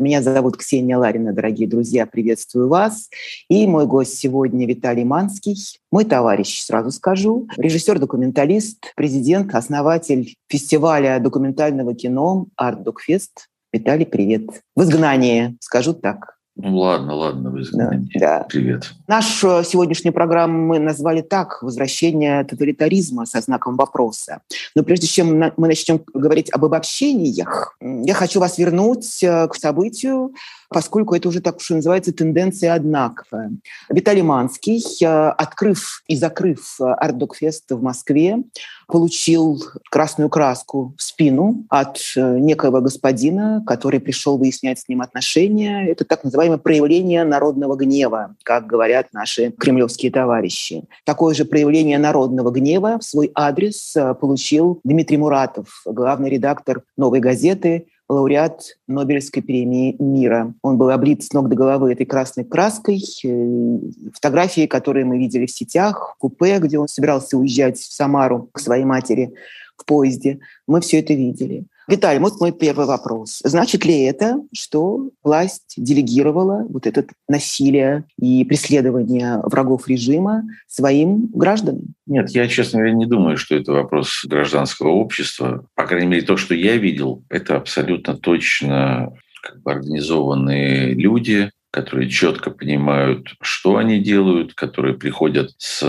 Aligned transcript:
Меня 0.00 0.22
зовут 0.22 0.56
Ксения 0.56 0.96
Ларина, 0.96 1.34
дорогие 1.34 1.68
друзья, 1.68 2.06
приветствую 2.06 2.68
вас. 2.68 3.10
И 3.50 3.66
мой 3.66 3.84
гость 3.84 4.16
сегодня 4.16 4.66
Виталий 4.66 5.04
Манский, 5.04 5.56
мой 5.92 6.06
товарищ, 6.06 6.62
сразу 6.62 6.90
скажу, 6.90 7.46
режиссер-документалист, 7.58 8.94
президент, 8.96 9.54
основатель 9.54 10.36
фестиваля 10.48 11.18
документального 11.20 11.94
кино 11.94 12.46
«Арт 12.56 12.82
Докфест». 12.82 13.48
Виталий, 13.74 14.06
привет. 14.06 14.62
В 14.74 14.84
изгнании, 14.84 15.58
скажу 15.60 15.92
так. 15.92 16.39
Ну 16.62 16.76
ладно, 16.76 17.14
ладно, 17.14 17.50
вы 17.50 17.64
Да, 17.72 17.92
да. 18.14 18.46
Привет. 18.48 18.92
Нашу 19.06 19.62
сегодняшнюю 19.64 20.12
программу 20.12 20.58
мы 20.58 20.78
назвали 20.78 21.22
так 21.22 21.62
«Возвращение 21.62 22.44
тоталитаризма» 22.44 23.24
со 23.24 23.40
знаком 23.40 23.76
вопроса. 23.76 24.42
Но 24.74 24.82
прежде 24.82 25.06
чем 25.06 25.38
мы 25.38 25.68
начнем 25.68 26.02
говорить 26.12 26.50
об 26.52 26.66
обобщениях, 26.66 27.76
я 27.80 28.12
хочу 28.12 28.40
вас 28.40 28.58
вернуть 28.58 29.22
э, 29.22 29.48
к 29.48 29.54
событию, 29.54 30.34
поскольку 30.70 31.14
это 31.14 31.28
уже 31.28 31.40
так 31.40 31.58
и 31.68 31.74
называется 31.74 32.12
тенденция 32.12 32.74
однаковая. 32.74 33.52
Виталий 33.90 34.22
Манский, 34.22 34.80
э, 35.04 35.28
открыв 35.30 36.02
и 36.06 36.16
закрыв 36.16 36.76
э, 36.80 36.84
Арт-Док-фест 36.84 37.70
в 37.72 37.82
Москве, 37.82 38.38
получил 38.86 39.62
красную 39.90 40.30
краску 40.30 40.94
в 40.96 41.02
спину 41.02 41.64
от 41.68 41.98
э, 42.16 42.38
некоего 42.38 42.80
господина, 42.80 43.62
который 43.66 44.00
пришел 44.00 44.38
выяснять 44.38 44.78
с 44.78 44.88
ним 44.88 45.02
отношения. 45.02 45.86
Это 45.88 46.04
так 46.04 46.22
называемое 46.24 46.58
проявление 46.58 47.24
народного 47.24 47.76
гнева, 47.76 48.36
как 48.44 48.66
говорят 48.66 49.08
наши 49.12 49.50
кремлевские 49.50 50.12
товарищи. 50.12 50.84
Такое 51.04 51.34
же 51.34 51.44
проявление 51.44 51.98
народного 51.98 52.50
гнева 52.50 52.98
в 53.00 53.04
свой 53.04 53.30
адрес 53.34 53.94
э, 53.96 54.14
получил 54.14 54.80
Дмитрий 54.84 55.18
Муратов, 55.18 55.82
главный 55.84 56.30
редактор 56.30 56.82
«Новой 56.96 57.18
газеты», 57.18 57.86
лауреат 58.10 58.76
Нобелевской 58.88 59.42
премии 59.42 59.94
мира. 60.00 60.52
Он 60.62 60.76
был 60.76 60.90
облит 60.90 61.22
с 61.22 61.32
ног 61.32 61.48
до 61.48 61.54
головы 61.54 61.92
этой 61.92 62.06
красной 62.06 62.44
краской. 62.44 63.00
Э, 63.24 63.78
Фотографии, 64.12 64.66
которые 64.66 65.04
мы 65.04 65.16
видели 65.18 65.46
в 65.46 65.50
сетях, 65.50 66.14
в 66.16 66.18
купе, 66.18 66.58
где 66.58 66.78
он 66.78 66.88
собирался 66.88 67.38
уезжать 67.38 67.78
в 67.78 67.92
Самару 67.92 68.50
к 68.52 68.58
своей 68.58 68.84
матери 68.84 69.32
в 69.76 69.84
поезде, 69.84 70.40
мы 70.66 70.80
все 70.80 70.98
это 70.98 71.14
видели. 71.14 71.66
Виталий, 71.90 72.20
вот 72.20 72.40
мой 72.40 72.52
первый 72.52 72.86
вопрос. 72.86 73.40
Значит 73.42 73.84
ли 73.84 74.02
это, 74.04 74.40
что 74.54 75.10
власть 75.24 75.74
делегировала 75.76 76.64
вот 76.68 76.86
это 76.86 77.04
насилие 77.28 78.04
и 78.16 78.44
преследование 78.44 79.40
врагов 79.42 79.88
режима 79.88 80.44
своим 80.68 81.26
гражданам? 81.34 81.94
Нет, 82.06 82.30
я, 82.30 82.46
честно 82.46 82.78
говоря, 82.78 82.94
не 82.94 83.06
думаю, 83.06 83.36
что 83.36 83.56
это 83.56 83.72
вопрос 83.72 84.24
гражданского 84.24 84.90
общества. 84.90 85.66
По 85.74 85.84
крайней 85.84 86.06
мере, 86.06 86.22
то, 86.22 86.36
что 86.36 86.54
я 86.54 86.76
видел, 86.76 87.24
это 87.28 87.56
абсолютно 87.56 88.16
точно 88.16 89.12
как 89.42 89.60
бы 89.62 89.72
организованные 89.72 90.94
люди, 90.94 91.50
которые 91.72 92.08
четко 92.08 92.50
понимают, 92.50 93.34
что 93.42 93.78
они 93.78 93.98
делают, 93.98 94.54
которые 94.54 94.94
приходят 94.94 95.50
с 95.58 95.82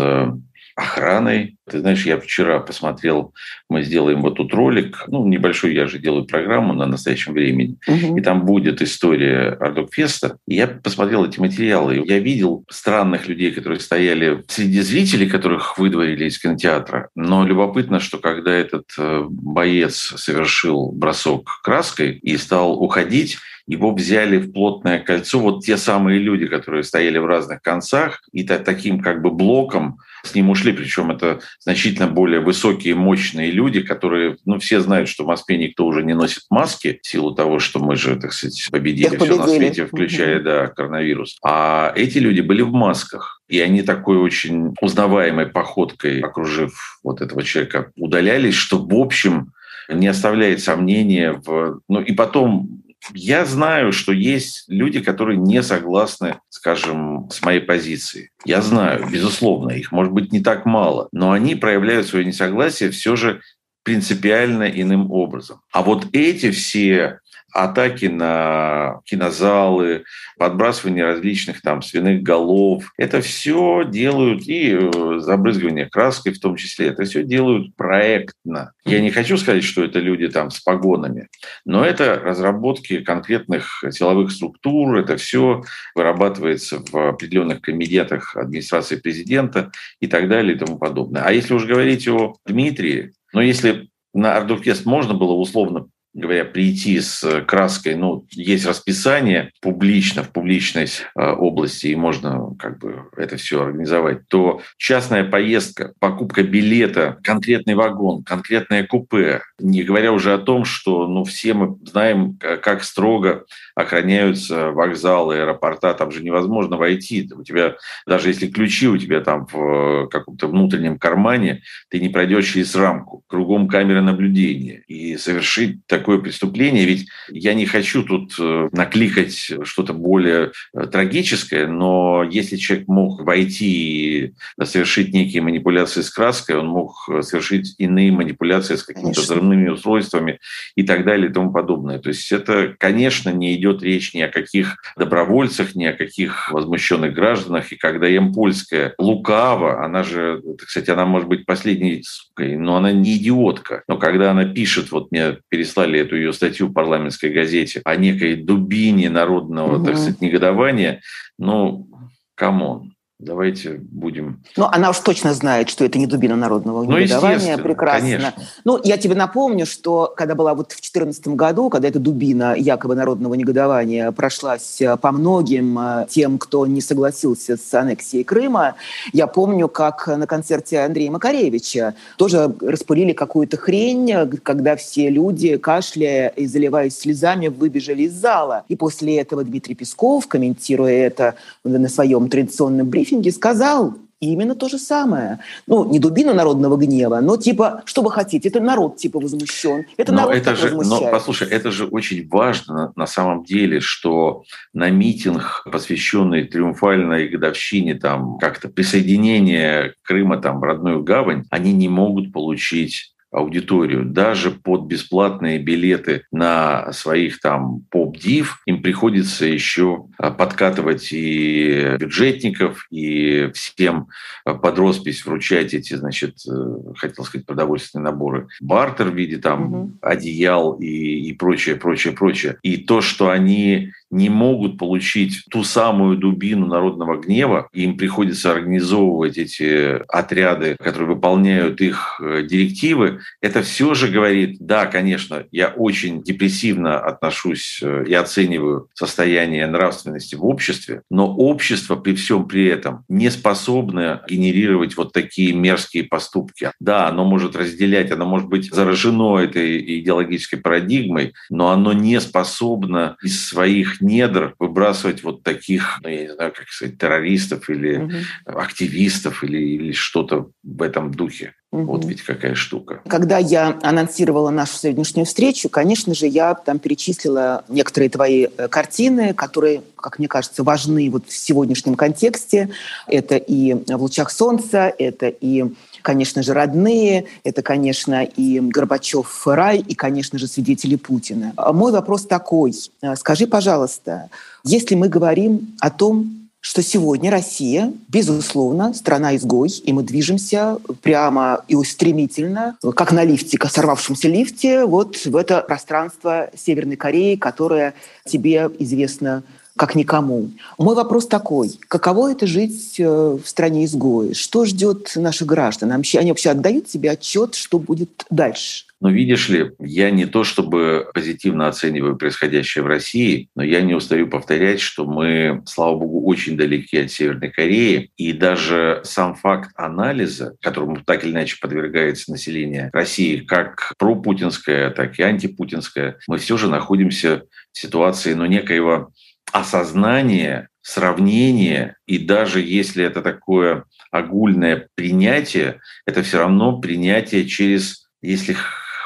охраной. 0.75 1.57
Ты 1.71 1.79
знаешь, 1.79 2.05
я 2.05 2.19
вчера 2.19 2.59
посмотрел, 2.59 3.33
мы 3.69 3.81
сделаем 3.83 4.21
вот 4.21 4.35
тут 4.35 4.53
ролик, 4.53 5.05
ну, 5.07 5.25
небольшой, 5.25 5.73
я 5.73 5.87
же 5.87 5.99
делаю 5.99 6.25
программу 6.25 6.73
на 6.73 6.85
настоящем 6.85 7.33
времени, 7.33 7.77
Мгм. 7.87 8.17
и 8.17 8.21
там 8.21 8.45
будет 8.45 8.81
история 8.81 9.51
Ардокфеста. 9.59 10.37
И 10.47 10.55
Я 10.55 10.67
посмотрел 10.67 11.25
эти 11.25 11.39
материалы. 11.39 12.03
Я 12.05 12.19
видел 12.19 12.65
странных 12.69 13.27
людей, 13.27 13.51
которые 13.51 13.79
стояли 13.79 14.43
среди 14.47 14.81
зрителей, 14.81 15.29
которых 15.29 15.77
выдворили 15.77 16.25
из 16.25 16.37
кинотеатра. 16.39 17.09
Но 17.15 17.45
любопытно, 17.47 17.99
что 17.99 18.17
когда 18.17 18.51
этот 18.53 18.85
э, 18.97 19.23
боец 19.29 19.95
совершил 20.17 20.91
бросок 20.91 21.61
краской 21.63 22.11
и 22.17 22.35
стал 22.37 22.73
уходить, 22.81 23.37
его 23.67 23.93
взяли 23.93 24.37
в 24.37 24.51
плотное 24.51 24.99
кольцо 24.99 25.39
вот 25.39 25.63
те 25.63 25.77
самые 25.77 26.19
люди, 26.19 26.47
которые 26.47 26.83
стояли 26.83 27.19
в 27.19 27.25
разных 27.25 27.61
концах, 27.61 28.21
и 28.33 28.43
та- 28.43 28.57
таким 28.59 28.99
как 28.99 29.21
бы 29.21 29.29
блоком 29.31 29.97
с 30.23 30.35
ним 30.35 30.49
ушли. 30.49 30.73
Причем 30.73 31.11
это 31.11 31.39
значительно 31.63 32.07
более 32.07 32.39
высокие, 32.39 32.95
мощные 32.95 33.51
люди, 33.51 33.81
которые, 33.81 34.37
ну, 34.45 34.59
все 34.59 34.79
знают, 34.79 35.07
что 35.07 35.23
в 35.23 35.27
Москве 35.27 35.57
никто 35.57 35.85
уже 35.85 36.03
не 36.03 36.15
носит 36.15 36.43
маски 36.49 36.99
в 37.01 37.07
силу 37.07 37.35
того, 37.35 37.59
что 37.59 37.79
мы 37.79 37.95
же, 37.95 38.15
так 38.15 38.33
сказать, 38.33 38.67
победили 38.71 39.07
Всех 39.07 39.21
все 39.21 39.35
на 39.35 39.43
победили. 39.43 39.57
свете, 39.57 39.85
включая, 39.85 40.39
да, 40.41 40.67
коронавирус. 40.67 41.37
А 41.43 41.93
эти 41.95 42.17
люди 42.17 42.41
были 42.41 42.63
в 42.63 42.71
масках. 42.71 43.41
И 43.47 43.59
они 43.59 43.83
такой 43.83 44.17
очень 44.17 44.73
узнаваемой 44.81 45.47
походкой, 45.47 46.21
окружив 46.21 46.99
вот 47.03 47.21
этого 47.21 47.43
человека, 47.43 47.91
удалялись, 47.95 48.55
что, 48.55 48.79
в 48.79 48.95
общем, 48.95 49.53
не 49.87 50.07
оставляет 50.07 50.61
сомнения 50.61 51.33
в... 51.33 51.81
Ну 51.87 52.01
и 52.01 52.13
потом 52.13 52.81
я 53.13 53.45
знаю, 53.45 53.91
что 53.91 54.11
есть 54.11 54.65
люди, 54.67 54.99
которые 55.01 55.37
не 55.37 55.63
согласны, 55.63 56.39
скажем, 56.49 57.29
с 57.31 57.41
моей 57.41 57.59
позицией. 57.59 58.29
Я 58.45 58.61
знаю, 58.61 59.07
безусловно, 59.11 59.71
их 59.71 59.91
может 59.91 60.13
быть 60.13 60.31
не 60.31 60.41
так 60.41 60.65
мало, 60.65 61.09
но 61.11 61.31
они 61.31 61.55
проявляют 61.55 62.07
свое 62.07 62.25
несогласие 62.25 62.91
все 62.91 63.15
же 63.15 63.41
принципиально 63.83 64.63
иным 64.63 65.11
образом. 65.11 65.61
А 65.71 65.81
вот 65.81 66.07
эти 66.13 66.51
все 66.51 67.19
атаки 67.53 68.05
на 68.05 68.99
кинозалы, 69.05 70.03
подбрасывание 70.37 71.05
различных 71.05 71.61
там 71.61 71.81
свиных 71.81 72.23
голов. 72.23 72.91
Это 72.97 73.21
все 73.21 73.83
делают, 73.85 74.47
и 74.47 74.77
э, 74.79 75.19
забрызгивание 75.19 75.87
краской 75.89 76.33
в 76.33 76.39
том 76.39 76.55
числе, 76.55 76.87
это 76.87 77.03
все 77.03 77.23
делают 77.23 77.75
проектно. 77.75 78.73
Я 78.85 79.01
не 79.01 79.11
хочу 79.11 79.37
сказать, 79.37 79.63
что 79.63 79.83
это 79.83 79.99
люди 79.99 80.27
там 80.27 80.49
с 80.51 80.59
погонами, 80.59 81.27
но 81.65 81.85
это 81.85 82.15
разработки 82.15 83.01
конкретных 83.01 83.83
силовых 83.91 84.31
структур, 84.31 84.97
это 84.97 85.17
все 85.17 85.63
вырабатывается 85.95 86.79
в 86.79 87.09
определенных 87.09 87.61
комитетах 87.61 88.35
администрации 88.35 88.95
президента 88.95 89.71
и 89.99 90.07
так 90.07 90.27
далее 90.27 90.55
и 90.55 90.59
тому 90.59 90.77
подобное. 90.77 91.23
А 91.23 91.31
если 91.31 91.53
уж 91.53 91.65
говорить 91.65 92.07
о 92.07 92.35
Дмитрии, 92.45 93.13
ну 93.33 93.41
если 93.41 93.89
на 94.13 94.35
Ардукест 94.37 94.85
можно 94.85 95.13
было 95.13 95.33
условно 95.33 95.87
говоря, 96.13 96.45
прийти 96.45 96.99
с 96.99 97.41
краской, 97.45 97.95
ну, 97.95 98.25
есть 98.31 98.65
расписание 98.65 99.51
публично, 99.61 100.23
в 100.23 100.29
публичной 100.29 100.85
э, 100.85 101.31
области, 101.31 101.87
и 101.87 101.95
можно 101.95 102.55
как 102.59 102.79
бы 102.79 103.05
это 103.15 103.37
все 103.37 103.63
организовать, 103.63 104.27
то 104.27 104.61
частная 104.77 105.23
поездка, 105.23 105.93
покупка 105.99 106.43
билета, 106.43 107.17
конкретный 107.23 107.75
вагон, 107.75 108.23
конкретное 108.23 108.85
купе, 108.85 109.41
не 109.59 109.83
говоря 109.83 110.11
уже 110.11 110.33
о 110.33 110.37
том, 110.37 110.65
что, 110.65 111.07
ну, 111.07 111.23
все 111.23 111.53
мы 111.53 111.77
знаем, 111.85 112.37
как 112.61 112.83
строго 112.83 113.45
охраняются 113.75 114.71
вокзалы, 114.71 115.39
аэропорта, 115.39 115.93
там 115.93 116.11
же 116.11 116.23
невозможно 116.23 116.77
войти. 116.77 117.29
У 117.33 117.43
тебя, 117.43 117.75
даже 118.05 118.29
если 118.29 118.47
ключи 118.47 118.87
у 118.87 118.97
тебя 118.97 119.21
там 119.21 119.47
в 119.51 120.07
каком-то 120.07 120.47
внутреннем 120.47 120.97
кармане, 120.97 121.61
ты 121.89 121.99
не 121.99 122.09
пройдешь 122.09 122.51
через 122.51 122.75
рамку. 122.75 123.23
Кругом 123.27 123.67
камеры 123.67 124.01
наблюдения. 124.01 124.83
И 124.87 125.17
совершить 125.17 125.85
такое 126.01 126.17
преступление, 126.17 126.85
ведь 126.85 127.07
я 127.29 127.53
не 127.53 127.65
хочу 127.65 128.03
тут 128.03 128.33
накликать 128.73 129.53
что-то 129.63 129.93
более 129.93 130.51
трагическое, 130.73 131.67
но 131.67 132.23
если 132.23 132.55
человек 132.55 132.87
мог 132.87 133.21
войти 133.21 133.65
и 133.65 134.33
совершить 134.63 135.13
некие 135.13 135.43
манипуляции 135.43 136.01
с 136.01 136.09
краской, 136.09 136.57
он 136.57 136.67
мог 136.67 137.07
совершить 137.21 137.75
иные 137.77 138.11
манипуляции 138.11 138.75
с 138.75 138.83
какими-то 138.83 139.21
взрывными 139.21 139.69
устройствами 139.69 140.39
и 140.75 140.83
так 140.83 141.05
далее 141.05 141.29
и 141.29 141.33
тому 141.33 141.51
подобное. 141.51 141.99
То 141.99 142.09
есть 142.09 142.31
это, 142.31 142.75
конечно, 142.79 143.29
не 143.29 143.55
идет 143.55 143.83
речь 143.83 144.15
ни 144.15 144.21
о 144.21 144.27
каких 144.27 144.77
добровольцах, 144.97 145.75
ни 145.75 145.85
о 145.85 145.93
каких 145.93 146.51
возмущенных 146.51 147.13
гражданах. 147.13 147.71
И 147.71 147.75
когда 147.75 148.07
Ямпольская 148.07 148.95
лукавая, 148.97 149.85
она 149.85 150.01
же, 150.03 150.41
кстати, 150.57 150.89
она 150.89 151.05
может 151.05 151.27
быть 151.27 151.45
последней 151.45 152.01
но 152.37 152.77
она 152.77 152.91
не 152.91 153.17
идиотка. 153.17 153.83
Но 153.87 153.97
когда 153.97 154.31
она 154.31 154.45
пишет, 154.45 154.91
вот 154.91 155.11
мне 155.11 155.37
переслали 155.49 155.90
эту 155.99 156.15
ее 156.15 156.33
статью 156.33 156.67
в 156.67 156.73
парламентской 156.73 157.31
газете 157.31 157.81
о 157.83 157.95
некой 157.95 158.35
дубине 158.35 159.09
народного, 159.09 159.77
угу. 159.77 159.85
так 159.85 159.97
сказать, 159.97 160.21
негодования, 160.21 161.01
ну, 161.37 161.87
come 162.35 162.68
on. 162.68 162.93
Давайте 163.21 163.79
будем... 163.91 164.41
Ну, 164.57 164.67
она 164.71 164.89
уж 164.89 164.97
точно 164.99 165.35
знает, 165.35 165.69
что 165.69 165.85
это 165.85 165.99
не 165.99 166.07
дубина 166.07 166.35
народного 166.35 166.83
ну, 166.83 166.97
негодования. 166.97 167.55
Прекрасно. 167.57 168.01
Конечно. 168.01 168.33
Ну, 168.63 168.79
я 168.83 168.97
тебе 168.97 169.13
напомню, 169.13 169.67
что 169.67 170.11
когда 170.17 170.33
была 170.33 170.55
вот 170.55 170.71
в 170.71 170.81
2014 170.81 171.27
году, 171.27 171.69
когда 171.69 171.87
эта 171.87 171.99
дубина 171.99 172.55
якобы 172.57 172.95
народного 172.95 173.35
негодования 173.35 174.11
прошлась 174.11 174.81
по 175.01 175.11
многим 175.11 175.79
тем, 176.09 176.39
кто 176.39 176.65
не 176.65 176.81
согласился 176.81 177.57
с 177.57 177.73
аннексией 177.75 178.23
Крыма, 178.23 178.73
я 179.13 179.27
помню, 179.27 179.67
как 179.67 180.07
на 180.07 180.25
концерте 180.25 180.79
Андрея 180.79 181.11
Макаревича 181.11 181.93
тоже 182.17 182.51
распылили 182.59 183.13
какую-то 183.13 183.55
хрень, 183.57 184.31
когда 184.41 184.75
все 184.75 185.11
люди, 185.11 185.57
кашляя 185.57 186.29
и 186.29 186.47
заливаясь 186.47 186.97
слезами, 186.97 187.49
выбежали 187.49 188.03
из 188.03 188.13
зала. 188.13 188.63
И 188.67 188.75
после 188.75 189.17
этого 189.19 189.43
Дмитрий 189.43 189.75
Песков, 189.75 190.27
комментируя 190.27 191.05
это 191.05 191.35
на 191.63 191.87
своем 191.87 192.27
традиционном 192.27 192.89
брифинге, 192.89 193.10
брифинге 193.11 193.31
сказал, 193.31 193.95
именно 194.19 194.55
то 194.55 194.69
же 194.69 194.77
самое. 194.77 195.39
Ну, 195.67 195.89
не 195.89 195.99
дубина 195.99 196.33
народного 196.33 196.77
гнева, 196.77 197.19
но 197.21 197.37
типа, 197.37 197.81
что 197.85 198.03
вы 198.03 198.11
хотите, 198.11 198.49
это 198.49 198.59
народ 198.59 198.97
типа 198.97 199.19
возмущен, 199.19 199.85
это 199.97 200.11
но 200.11 200.19
народ 200.21 200.35
это 200.35 200.55
же, 200.55 200.71
Но, 200.71 201.09
послушай, 201.11 201.47
это 201.49 201.71
же 201.71 201.85
очень 201.85 202.27
важно 202.29 202.93
на 202.95 203.07
самом 203.07 203.43
деле, 203.43 203.79
что 203.79 204.43
на 204.73 204.89
митинг, 204.91 205.65
посвященный 205.71 206.43
триумфальной 206.43 207.27
годовщине 207.29 207.95
там 207.95 208.37
как-то 208.37 208.69
присоединения 208.69 209.95
Крыма 210.03 210.37
там 210.37 210.59
в 210.59 210.63
родную 210.63 211.03
гавань, 211.03 211.45
они 211.49 211.73
не 211.73 211.89
могут 211.89 212.31
получить 212.31 213.10
аудиторию. 213.31 214.05
Даже 214.05 214.51
под 214.51 214.83
бесплатные 214.83 215.57
билеты 215.59 216.25
на 216.31 216.91
своих 216.91 217.39
там 217.39 217.81
поп-див 217.89 218.61
им 218.65 218.81
приходится 218.81 219.45
еще 219.45 220.05
а, 220.17 220.31
подкатывать 220.31 221.09
и 221.11 221.95
бюджетников, 221.97 222.87
и 222.91 223.49
всем 223.53 224.07
а, 224.45 224.53
под 224.53 224.77
роспись 224.77 225.25
вручать 225.25 225.73
эти, 225.73 225.93
значит, 225.93 226.37
э, 226.47 226.93
хотел 226.97 227.23
сказать, 227.23 227.45
продовольственные 227.45 228.05
наборы. 228.05 228.47
Бартер 228.59 229.09
в 229.09 229.15
виде 229.15 229.37
там 229.37 229.73
угу. 229.73 229.91
одеял 230.01 230.73
и, 230.73 230.87
и 230.87 231.33
прочее, 231.33 231.75
прочее, 231.75 232.13
прочее. 232.13 232.57
И 232.63 232.77
то, 232.77 233.01
что 233.01 233.29
они 233.29 233.91
не 234.11 234.29
могут 234.29 234.77
получить 234.77 235.45
ту 235.49 235.63
самую 235.63 236.17
дубину 236.17 236.67
народного 236.67 237.17
гнева, 237.17 237.69
им 237.71 237.97
приходится 237.97 238.51
организовывать 238.51 239.37
эти 239.37 240.01
отряды, 240.07 240.75
которые 240.79 241.15
выполняют 241.15 241.79
их 241.79 242.19
э, 242.21 242.43
директивы, 242.43 243.20
это 243.41 243.61
все 243.61 243.93
же 243.93 244.07
говорит, 244.07 244.57
да, 244.59 244.85
конечно, 244.85 245.45
я 245.51 245.69
очень 245.69 246.23
депрессивно 246.23 246.99
отношусь 246.99 247.79
э, 247.81 248.05
и 248.07 248.13
оцениваю 248.13 248.89
состояние 248.93 249.67
нравственности 249.67 250.35
в 250.35 250.45
обществе, 250.45 251.01
но 251.09 251.33
общество 251.33 251.95
при 251.95 252.15
всем 252.15 252.47
при 252.47 252.67
этом 252.67 253.03
не 253.07 253.29
способно 253.29 254.23
генерировать 254.27 254.97
вот 254.97 255.13
такие 255.13 255.53
мерзкие 255.53 256.03
поступки. 256.03 256.71
Да, 256.79 257.07
оно 257.07 257.25
может 257.25 257.55
разделять, 257.55 258.11
оно 258.11 258.25
может 258.25 258.47
быть 258.47 258.71
заражено 258.73 259.37
этой 259.37 259.99
идеологической 259.99 260.59
парадигмой, 260.59 261.33
но 261.49 261.69
оно 261.69 261.93
не 261.93 262.19
способно 262.19 263.17
из 263.21 263.45
своих 263.45 264.01
недр 264.01 264.55
выбрасывать 264.59 265.23
вот 265.23 265.43
таких, 265.43 265.99
ну, 266.03 266.09
я 266.09 266.21
не 266.23 266.33
знаю, 266.33 266.53
как 266.55 266.69
сказать, 266.69 266.97
террористов 266.97 267.69
или 267.69 267.97
угу. 267.97 268.13
активистов 268.45 269.43
или, 269.43 269.57
или 269.57 269.91
что-то 269.91 270.51
в 270.63 270.81
этом 270.81 271.11
духе. 271.11 271.53
Угу. 271.71 271.83
Вот 271.83 272.05
ведь 272.05 272.21
какая 272.21 272.53
штука. 272.53 273.01
Когда 273.07 273.37
я 273.37 273.79
анонсировала 273.81 274.49
нашу 274.49 274.77
сегодняшнюю 274.77 275.25
встречу, 275.25 275.69
конечно 275.69 276.13
же, 276.13 276.27
я 276.27 276.53
там 276.53 276.79
перечислила 276.79 277.63
некоторые 277.69 278.09
твои 278.09 278.47
э, 278.57 278.67
картины, 278.67 279.33
которые, 279.33 279.81
как 279.95 280.19
мне 280.19 280.27
кажется, 280.27 280.63
важны 280.63 281.09
вот 281.09 281.27
в 281.27 281.33
сегодняшнем 281.33 281.95
контексте. 281.95 282.69
Это 283.07 283.37
и 283.37 283.73
«В 283.73 284.01
лучах 284.01 284.31
солнца», 284.31 284.93
это 284.97 285.27
и 285.27 285.73
конечно 286.01 286.41
же, 286.41 286.53
родные, 286.53 287.25
это, 287.43 287.61
конечно, 287.61 288.23
и 288.23 288.59
Горбачев 288.59 289.45
рай, 289.45 289.77
и, 289.77 289.93
конечно 289.93 290.39
же, 290.39 290.47
свидетели 290.47 290.95
Путина. 290.95 291.53
А 291.55 291.73
мой 291.73 291.91
вопрос 291.91 292.25
такой. 292.25 292.73
А, 293.01 293.15
скажи, 293.15 293.45
пожалуйста, 293.45 294.29
если 294.63 294.95
мы 294.95 295.09
говорим 295.09 295.75
о 295.79 295.91
том, 295.91 296.40
что 296.61 296.83
сегодня 296.83 297.31
Россия, 297.31 297.91
безусловно, 298.07 298.93
страна-изгой, 298.93 299.69
и 299.69 299.91
мы 299.91 300.03
движемся 300.03 300.77
прямо 301.01 301.65
и 301.67 301.75
стремительно, 301.83 302.77
как 302.95 303.11
на 303.11 303.23
лифте, 303.23 303.57
как 303.57 303.71
сорвавшемся 303.71 304.27
лифте, 304.27 304.85
вот 304.85 305.25
в 305.25 305.35
это 305.35 305.61
пространство 305.61 306.49
Северной 306.55 306.95
Кореи, 306.95 307.35
которое 307.35 307.95
тебе 308.25 308.69
известно 308.77 309.43
как 309.75 309.95
никому. 309.95 310.51
Мой 310.77 310.95
вопрос 310.95 311.25
такой. 311.25 311.79
Каково 311.87 312.33
это 312.33 312.45
жить 312.45 312.99
э, 312.99 313.07
в 313.43 313.47
стране 313.47 313.85
изгоя? 313.85 314.33
Что 314.35 314.65
ждет 314.65 315.13
наших 315.15 315.47
граждан? 315.47 315.91
Они 315.91 316.29
вообще 316.29 316.51
отдают 316.51 316.89
себе 316.89 317.09
отчет, 317.09 317.55
что 317.55 317.79
будет 317.79 318.25
дальше? 318.29 318.85
Но 319.01 319.09
видишь 319.09 319.49
ли, 319.49 319.71
я 319.79 320.11
не 320.11 320.25
то 320.25 320.43
чтобы 320.43 321.09
позитивно 321.13 321.67
оцениваю 321.67 322.17
происходящее 322.17 322.83
в 322.83 322.87
России, 322.87 323.49
но 323.55 323.63
я 323.63 323.81
не 323.81 323.95
устаю 323.95 324.27
повторять, 324.27 324.79
что 324.79 325.05
мы, 325.05 325.63
слава 325.65 325.97
богу, 325.97 326.25
очень 326.27 326.55
далеки 326.55 326.99
от 326.99 327.11
Северной 327.11 327.49
Кореи. 327.49 328.11
И 328.15 328.31
даже 328.31 329.01
сам 329.03 329.35
факт 329.35 329.71
анализа, 329.75 330.55
которому 330.61 330.97
так 331.03 331.23
или 331.23 331.31
иначе 331.31 331.57
подвергается 331.59 332.31
население 332.31 332.91
России, 332.93 333.37
как 333.37 333.93
пропутинское, 333.97 334.91
так 334.91 335.17
и 335.17 335.23
антипутинское, 335.23 336.17
мы 336.27 336.37
все 336.37 336.55
же 336.57 336.69
находимся 336.69 337.43
в 337.73 337.79
ситуации 337.79 338.33
ну, 338.33 338.45
некоего 338.45 339.11
осознание, 339.51 340.69
сравнение, 340.81 341.95
и 342.05 342.17
даже 342.17 342.61
если 342.61 343.03
это 343.03 343.21
такое 343.21 343.85
огульное 344.11 344.87
принятие, 344.95 345.79
это 346.05 346.21
все 346.21 346.39
равно 346.39 346.79
принятие 346.79 347.47
через, 347.47 348.07
если 348.21 348.55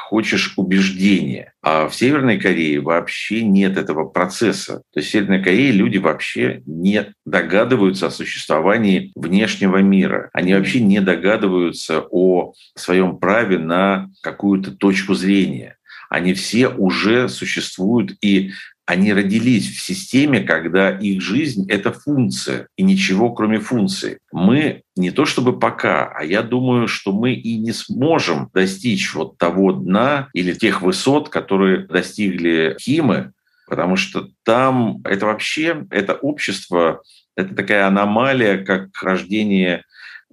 хочешь, 0.06 0.54
убеждение. 0.56 1.54
А 1.64 1.88
в 1.88 1.96
Северной 1.96 2.40
Корее 2.40 2.80
вообще 2.80 3.42
нет 3.42 3.76
этого 3.76 4.06
процесса. 4.06 4.84
То 4.94 5.00
есть 5.00 5.10
в 5.10 5.12
Северной 5.12 5.44
Корее 5.44 5.72
люди 5.72 5.98
вообще 5.98 6.62
не 6.68 7.14
догадываются 7.26 8.08
о 8.08 8.12
существовании 8.12 9.12
внешнего 9.16 9.78
мира. 9.78 10.30
Они 10.32 10.54
вообще 10.54 10.80
не 10.80 11.02
догадываются 11.02 12.06
о 12.12 12.54
своем 12.76 13.18
праве 13.18 13.58
на 13.58 14.10
какую-то 14.22 14.72
точку 14.72 15.16
зрения 15.16 15.76
они 16.10 16.34
все 16.34 16.70
уже 16.70 17.28
существуют 17.30 18.16
и 18.22 18.52
они 18.86 19.14
родились 19.14 19.68
в 19.70 19.82
системе, 19.82 20.42
когда 20.42 20.92
их 20.92 21.22
жизнь— 21.22 21.66
это 21.70 21.92
функция, 21.92 22.68
и 22.78 22.84
ничего 22.84 23.34
кроме 23.34 23.60
функции. 23.60 24.20
Мы 24.32 24.84
не 24.96 25.12
то 25.12 25.26
чтобы 25.26 25.60
пока, 25.60 26.06
а 26.06 26.24
я 26.24 26.44
думаю, 26.44 26.88
что 26.88 27.12
мы 27.12 27.34
и 27.34 27.58
не 27.58 27.74
сможем 27.74 28.50
достичь 28.54 29.14
вот 29.16 29.38
того 29.38 29.72
дна 29.72 30.30
или 30.34 30.54
тех 30.54 30.82
высот, 30.82 31.30
которые 31.30 31.88
достигли 31.88 32.76
Химы, 32.80 33.32
потому 33.68 33.96
что 33.96 34.30
там 34.44 35.02
это 35.04 35.26
вообще, 35.26 35.86
это 35.90 36.14
общество, 36.14 37.02
это 37.36 37.56
такая 37.56 37.88
аномалия, 37.88 38.64
как 38.64 38.90
рождение 39.02 39.84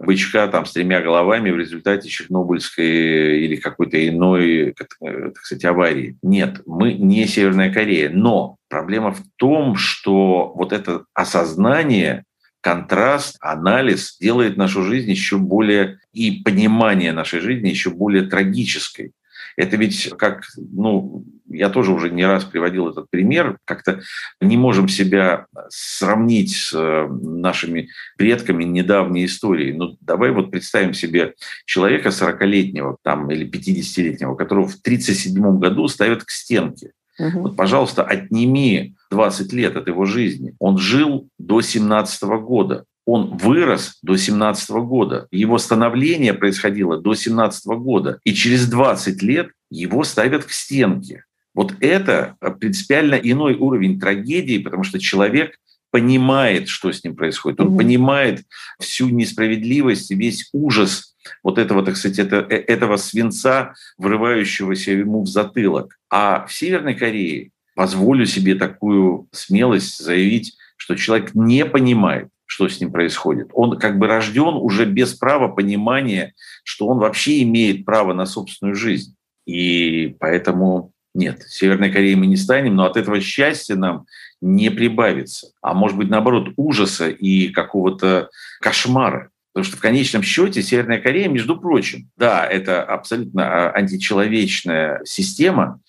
бычка 0.05 0.47
там 0.49 0.67
с 0.67 0.73
тремя 0.73 1.01
головами 1.01 1.51
в 1.51 1.57
результате 1.57 2.09
Чернобыльской 2.09 3.45
или 3.45 3.57
какой-то 3.57 4.07
иной, 4.07 4.75
так 4.77 5.37
сказать, 5.43 5.65
аварии. 5.65 6.17
Нет, 6.23 6.63
мы 6.67 6.95
не 6.95 7.27
Северная 7.27 7.73
Корея. 7.73 8.11
Но 8.11 8.57
проблема 8.69 9.13
в 9.13 9.23
том, 9.37 9.77
что 9.77 10.53
вот 10.55 10.73
это 10.73 11.05
осознание, 11.15 12.25
контраст, 12.61 13.37
анализ 13.41 14.17
делает 14.21 14.57
нашу 14.57 14.83
жизнь 14.83 15.11
еще 15.11 15.39
более 15.39 15.99
и 16.13 16.43
понимание 16.43 17.13
нашей 17.13 17.41
жизни 17.41 17.69
еще 17.69 17.91
более 17.91 18.23
трагической. 18.23 19.13
Это 19.57 19.77
ведь 19.77 20.11
как, 20.19 20.43
ну, 20.57 21.25
я 21.49 21.69
тоже 21.69 21.93
уже 21.93 22.11
не 22.11 22.25
раз 22.25 22.45
приводил 22.45 22.89
этот 22.89 23.11
пример, 23.11 23.59
как-то 23.65 24.01
не 24.41 24.57
можем 24.57 24.89
себя 24.89 25.47
сравнить 25.69 26.57
с 26.57 26.73
э, 26.75 27.09
нашими 27.09 27.89
предками 28.17 28.65
недавней 28.65 29.27
истории. 29.27 29.73
Ну, 29.73 29.97
давай 30.01 30.31
вот 30.31 30.51
представим 30.51 30.95
себе 30.95 31.35
человека 31.67 32.09
40-летнего 32.09 32.97
там, 33.03 33.31
или 33.31 33.49
50-летнего, 33.49 34.35
которого 34.35 34.67
в 34.67 34.77
1937 34.77 35.59
году 35.59 35.89
ставят 35.89 36.25
к 36.25 36.31
стенке. 36.31 36.93
Угу. 37.19 37.41
Вот, 37.41 37.57
пожалуйста, 37.57 38.03
отними 38.03 38.95
20 39.11 39.53
лет 39.53 39.77
от 39.77 39.87
его 39.89 40.05
жизни. 40.07 40.55
Он 40.59 40.79
жил 40.79 41.29
до 41.39 41.61
17 41.61 42.23
года. 42.23 42.85
Он 43.05 43.37
вырос 43.37 43.99
до 44.03 44.17
17 44.17 44.71
года. 44.71 45.27
Его 45.31 45.59
становление 45.59 46.35
происходило 46.35 46.99
до 46.99 47.15
17 47.15 47.67
года. 47.79 48.21
И 48.25 48.33
через 48.33 48.69
20 48.69 49.23
лет 49.23 49.51
его 49.71 50.05
ставят 50.05 50.45
к 50.45 50.51
стенке. 50.51 51.25
Вот 51.55 51.75
это 51.81 52.37
принципиально 52.61 53.15
иной 53.15 53.55
уровень 53.57 54.01
трагедии, 54.01 54.59
потому 54.59 54.85
что 54.85 54.99
человек 54.99 55.59
понимает, 55.91 56.69
что 56.69 56.91
с 56.91 57.05
ним 57.05 57.15
происходит. 57.15 57.61
Он 57.61 57.75
mm-hmm. 57.75 57.77
понимает 57.77 58.43
всю 58.81 59.11
несправедливость, 59.11 60.11
весь 60.11 60.49
ужас 60.53 61.15
вот 61.43 61.59
этого, 61.59 61.85
так 61.85 61.97
сказать, 61.97 62.19
это, 62.19 62.47
э, 62.49 62.57
этого 62.57 62.97
свинца, 62.97 63.75
врывающегося 63.99 64.93
ему 64.93 65.23
в 65.23 65.29
затылок. 65.29 65.99
А 66.11 66.47
в 66.47 66.53
Северной 66.53 66.95
Корее 66.95 67.51
позволю 67.75 68.27
себе 68.27 68.55
такую 68.55 69.29
смелость 69.33 70.03
заявить, 70.03 70.57
что 70.77 70.97
человек 70.97 71.35
не 71.35 71.65
понимает, 71.65 72.29
что 72.53 72.69
с 72.69 72.79
ним 72.83 72.93
происходит. 72.93 73.49
Он 73.55 73.79
как 73.79 73.99
бы 73.99 74.07
рожден 74.07 74.57
уже 74.57 74.85
без 74.85 75.15
права 75.15 75.49
понимания, 75.49 76.35
что 76.65 76.87
он 76.87 76.99
вообще 76.99 77.43
имеет 77.45 77.87
право 77.87 78.13
на 78.13 78.27
собственную 78.27 78.75
жизнь. 78.75 79.17
И 79.47 80.17
поэтому 80.21 80.93
нет, 81.15 81.43
Северной 81.49 81.91
Кореей 81.91 82.15
мы 82.15 82.27
не 82.27 82.37
станем, 82.37 82.77
но 82.77 82.85
от 82.85 82.99
этого 82.99 83.23
счастья 83.23 83.75
нам 83.75 84.05
не 84.43 84.69
прибавится. 84.71 85.47
А 85.63 85.73
может 85.73 85.97
быть, 85.97 86.11
наоборот, 86.11 86.51
ужаса 86.59 87.09
и 87.09 87.49
какого-то 87.49 88.29
кошмара. 88.61 89.31
Потому 89.55 89.65
что 89.65 89.79
в 89.79 89.81
конечном 89.81 90.23
счете 90.23 90.63
Северная 90.63 91.01
Корея, 91.01 91.31
между 91.31 91.59
прочим, 91.59 92.11
да, 92.19 92.47
это 92.47 92.83
абсолютно 92.83 93.47
а, 93.47 93.71
античеловечная 93.71 95.01
система, 95.07 95.81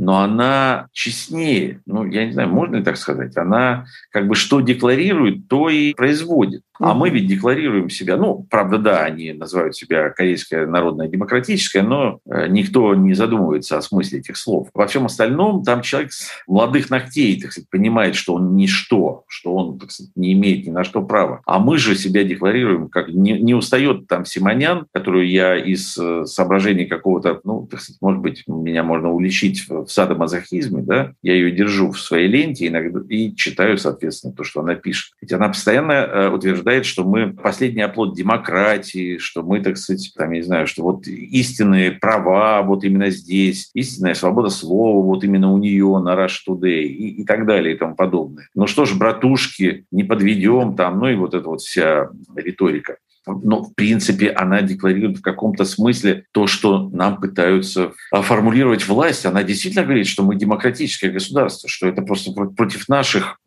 но 0.00 0.22
она 0.22 0.88
честнее. 0.92 1.82
Ну, 1.84 2.06
я 2.06 2.24
не 2.24 2.32
знаю, 2.32 2.48
можно 2.48 2.76
ли 2.76 2.82
так 2.82 2.96
сказать. 2.96 3.36
Она 3.36 3.84
как 4.10 4.28
бы 4.28 4.34
что 4.34 4.60
декларирует, 4.60 5.46
то 5.46 5.68
и 5.68 5.92
производит. 5.92 6.62
А 6.80 6.94
мы 6.94 7.10
ведь 7.10 7.26
декларируем 7.26 7.90
себя, 7.90 8.16
ну, 8.16 8.46
правда, 8.48 8.78
да, 8.78 9.04
они 9.04 9.32
называют 9.32 9.76
себя 9.76 10.08
Корейская 10.10 10.66
народная 10.66 11.08
демократическая, 11.08 11.82
но 11.82 12.20
э, 12.24 12.46
никто 12.48 12.94
не 12.94 13.12
задумывается 13.12 13.76
о 13.76 13.82
смысле 13.82 14.20
этих 14.20 14.38
слов. 14.38 14.68
Во 14.72 14.86
всем 14.86 15.04
остальном 15.04 15.62
там 15.62 15.82
человек 15.82 16.12
с 16.12 16.30
молодых 16.46 16.88
ногтей, 16.88 17.40
так 17.40 17.52
сказать, 17.52 17.68
понимает, 17.68 18.14
что 18.14 18.34
он 18.34 18.56
ничто, 18.56 19.24
что 19.28 19.54
он, 19.54 19.78
так 19.78 19.90
сказать, 19.90 20.12
не 20.16 20.32
имеет 20.32 20.66
ни 20.66 20.70
на 20.70 20.82
что 20.82 21.02
права. 21.02 21.42
А 21.44 21.58
мы 21.58 21.76
же 21.76 21.94
себя 21.94 22.24
декларируем, 22.24 22.88
как 22.88 23.08
не, 23.08 23.32
не 23.32 23.54
устает 23.54 24.06
там 24.06 24.24
Симонян, 24.24 24.86
которую 24.94 25.28
я 25.28 25.56
из 25.56 25.98
э, 25.98 26.24
соображений 26.24 26.86
какого-то, 26.86 27.40
ну, 27.44 27.66
так 27.70 27.80
сказать, 27.82 28.00
может 28.00 28.20
быть, 28.22 28.44
меня 28.46 28.82
можно 28.84 29.12
уличить 29.12 29.68
в 29.68 29.86
садомазохизме, 29.86 30.82
да, 30.82 31.12
я 31.22 31.34
ее 31.34 31.50
держу 31.50 31.92
в 31.92 32.00
своей 32.00 32.28
ленте 32.28 32.68
иногда 32.68 33.00
и 33.08 33.34
читаю, 33.34 33.76
соответственно, 33.76 34.32
то, 34.32 34.44
что 34.44 34.60
она 34.60 34.76
пишет. 34.76 35.12
Ведь 35.20 35.32
она 35.32 35.48
постоянно 35.48 35.92
э, 35.92 36.28
утверждает, 36.70 36.86
что 36.86 37.04
мы 37.04 37.32
последний 37.32 37.82
оплот 37.82 38.14
демократии, 38.14 39.18
что 39.18 39.42
мы, 39.42 39.60
так 39.60 39.76
сказать, 39.76 40.12
там, 40.16 40.30
я 40.30 40.38
не 40.38 40.42
знаю, 40.42 40.66
что 40.66 40.82
вот 40.82 41.06
истинные 41.06 41.92
права 41.92 42.62
вот 42.62 42.84
именно 42.84 43.10
здесь, 43.10 43.70
истинная 43.74 44.14
свобода 44.14 44.48
слова 44.50 45.04
вот 45.04 45.24
именно 45.24 45.52
у 45.52 45.58
нее 45.58 45.98
на 45.98 46.14
Rush 46.14 46.38
Today 46.48 46.82
и, 46.82 47.22
и 47.22 47.24
так 47.24 47.46
далее 47.46 47.74
и 47.74 47.78
тому 47.78 47.94
подобное. 47.94 48.48
Ну 48.54 48.66
что 48.66 48.84
ж, 48.84 48.96
братушки, 48.96 49.84
не 49.90 50.04
подведем 50.04 50.76
там, 50.76 50.98
ну 50.98 51.08
и 51.08 51.14
вот 51.14 51.34
эта 51.34 51.48
вот 51.48 51.60
вся 51.60 52.10
риторика 52.36 52.96
но 53.26 53.62
в 53.62 53.74
принципе 53.74 54.30
она 54.30 54.62
декларирует 54.62 55.18
в 55.18 55.22
каком-то 55.22 55.64
смысле 55.64 56.24
то, 56.32 56.46
что 56.46 56.88
нам 56.90 57.20
пытаются 57.20 57.92
формулировать 58.12 58.86
власть. 58.88 59.26
Она 59.26 59.42
действительно 59.42 59.84
говорит, 59.84 60.06
что 60.06 60.22
мы 60.22 60.36
демократическое 60.36 61.10
государство, 61.10 61.68
что 61.68 61.86
это 61.86 62.02
просто 62.02 62.32
против 62.32 62.88
наших 62.88 63.38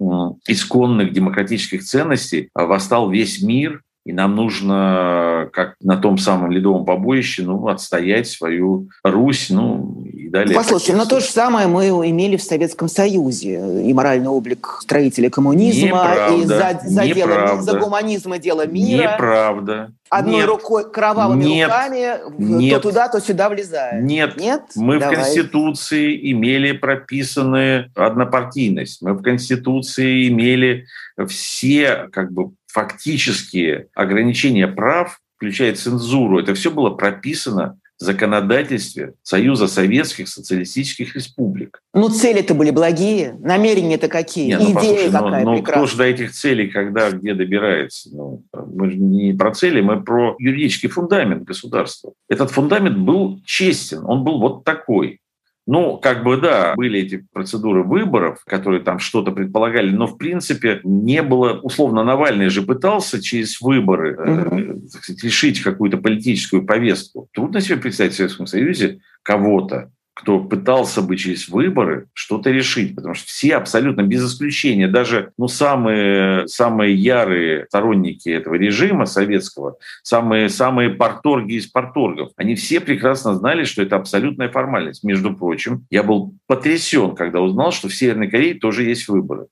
исконных 0.47 1.11
демократических 1.11 1.83
ценностей 1.83 2.49
восстал 2.53 3.09
весь 3.09 3.41
мир, 3.41 3.81
и 4.05 4.11
нам 4.11 4.35
нужно, 4.35 5.49
как 5.53 5.75
на 5.79 5.95
том 5.95 6.17
самом 6.17 6.51
ледовом 6.51 6.83
побоище, 6.83 7.43
ну, 7.43 7.67
отстоять 7.69 8.27
свою 8.27 8.89
Русь, 9.01 9.49
ну, 9.49 10.03
и 10.11 10.27
далее. 10.27 10.55
Послушайте, 10.55 10.95
но 10.95 11.05
то 11.05 11.21
же 11.21 11.25
самое 11.25 11.67
мы 11.67 11.87
имели 11.87 12.35
в 12.35 12.43
Советском 12.43 12.89
Союзе. 12.89 13.81
И 13.83 13.93
моральный 13.93 14.27
облик 14.27 14.79
строителя 14.81 15.29
коммунизма, 15.29 15.87
неправда, 15.87 16.35
и 16.35 16.45
за, 16.45 16.81
за, 16.83 17.05
дело, 17.05 17.61
за 17.61 17.79
гуманизм 17.79 18.33
и 18.33 18.39
дело 18.39 18.67
мира. 18.67 19.13
Неправда. 19.13 19.93
Одной 20.09 20.35
нет, 20.35 20.47
рукой, 20.47 20.91
кровавыми 20.91 21.43
нет, 21.43 21.69
руками, 21.69 22.17
нет, 22.37 22.75
то 22.75 22.89
туда, 22.89 23.07
то 23.07 23.19
сюда 23.19 23.49
влезает. 23.49 24.03
Нет, 24.03 24.37
нет? 24.37 24.61
мы 24.75 24.99
Давай. 24.99 25.15
в 25.15 25.19
Конституции 25.19 26.31
имели 26.31 26.73
прописанную 26.73 27.89
однопартийность. 27.95 29.01
Мы 29.01 29.13
в 29.13 29.23
Конституции 29.23 30.27
имели 30.27 30.85
все 31.27 32.09
как 32.11 32.31
бы 32.31 32.51
фактические 32.73 33.87
ограничения 33.93 34.67
прав, 34.67 35.19
включая 35.37 35.75
цензуру, 35.75 36.39
это 36.39 36.53
все 36.55 36.71
было 36.71 36.89
прописано 36.89 37.77
в 37.99 38.03
законодательстве 38.03 39.13
Союза 39.21 39.67
Советских 39.67 40.27
Социалистических 40.27 41.15
Республик. 41.15 41.79
Ну, 41.93 42.09
цели-то 42.09 42.55
были 42.55 42.71
благие, 42.71 43.37
намерения-то 43.39 44.07
какие, 44.07 44.47
Не, 44.47 44.57
ну, 44.57 44.71
идея 44.71 44.73
послушай, 44.73 45.11
какая 45.11 45.43
ну, 45.45 45.51
ну, 45.51 45.57
прекрасная. 45.57 45.85
кто 45.85 45.91
же 45.91 45.97
до 45.97 46.03
этих 46.03 46.31
целей, 46.31 46.67
когда, 46.67 47.11
где 47.11 47.35
добирается? 47.35 48.09
Ну, 48.11 48.43
мы 48.51 48.89
же 48.89 48.97
не 48.97 49.33
про 49.33 49.53
цели, 49.53 49.81
мы 49.81 50.01
про 50.01 50.35
юридический 50.39 50.89
фундамент 50.89 51.43
государства. 51.43 52.13
Этот 52.27 52.49
фундамент 52.49 52.97
был 52.97 53.39
честен, 53.45 54.03
он 54.05 54.23
был 54.23 54.39
вот 54.39 54.63
такой. 54.63 55.19
Ну, 55.65 55.97
как 55.97 56.23
бы 56.23 56.37
да, 56.37 56.73
были 56.75 56.99
эти 56.99 57.25
процедуры 57.31 57.83
выборов, 57.83 58.43
которые 58.45 58.81
там 58.81 58.99
что-то 58.99 59.31
предполагали, 59.31 59.91
но 59.91 60.07
в 60.07 60.17
принципе 60.17 60.81
не 60.83 61.21
было, 61.21 61.53
условно, 61.61 62.03
Навальный 62.03 62.49
же 62.49 62.63
пытался 62.63 63.21
через 63.21 63.61
выборы 63.61 64.17
э, 64.19 64.79
так 64.91 65.03
сказать, 65.03 65.23
решить 65.23 65.61
какую-то 65.61 65.97
политическую 65.97 66.65
повестку. 66.65 67.29
Трудно 67.33 67.61
себе 67.61 67.77
представить 67.77 68.13
в 68.13 68.17
Советском 68.17 68.45
Союзе 68.45 68.99
кого-то, 69.23 69.91
кто 70.13 70.39
пытался 70.39 71.01
бы 71.01 71.17
через 71.17 71.49
выборы 71.49 72.07
что-то 72.13 72.51
решить, 72.51 72.95
потому 72.95 73.15
что 73.15 73.27
все 73.27 73.55
абсолютно 73.55 74.03
без 74.03 74.25
исключения, 74.25 74.87
даже 74.87 75.31
ну, 75.37 75.47
самые, 75.47 76.47
самые 76.47 76.95
ярые 76.95 77.65
сторонники 77.67 78.29
этого 78.29 78.55
режима 78.55 79.05
советского, 79.05 79.77
самые, 80.03 80.49
самые 80.49 80.91
порторги 80.91 81.55
из 81.55 81.67
порторгов, 81.67 82.31
они 82.37 82.55
все 82.55 82.79
прекрасно 82.79 83.35
знали, 83.35 83.63
что 83.63 83.81
это 83.81 83.95
абсолютная 83.95 84.49
формальность. 84.49 85.03
Между 85.03 85.33
прочим, 85.35 85.85
я 85.89 86.03
был 86.03 86.35
потрясен, 86.47 87.15
когда 87.15 87.41
узнал, 87.41 87.71
что 87.71 87.87
в 87.87 87.95
Северной 87.95 88.29
Корее 88.29 88.53
тоже 88.53 88.83
есть 88.83 89.07
выборы. 89.07 89.47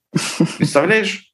Представляешь? 0.58 1.32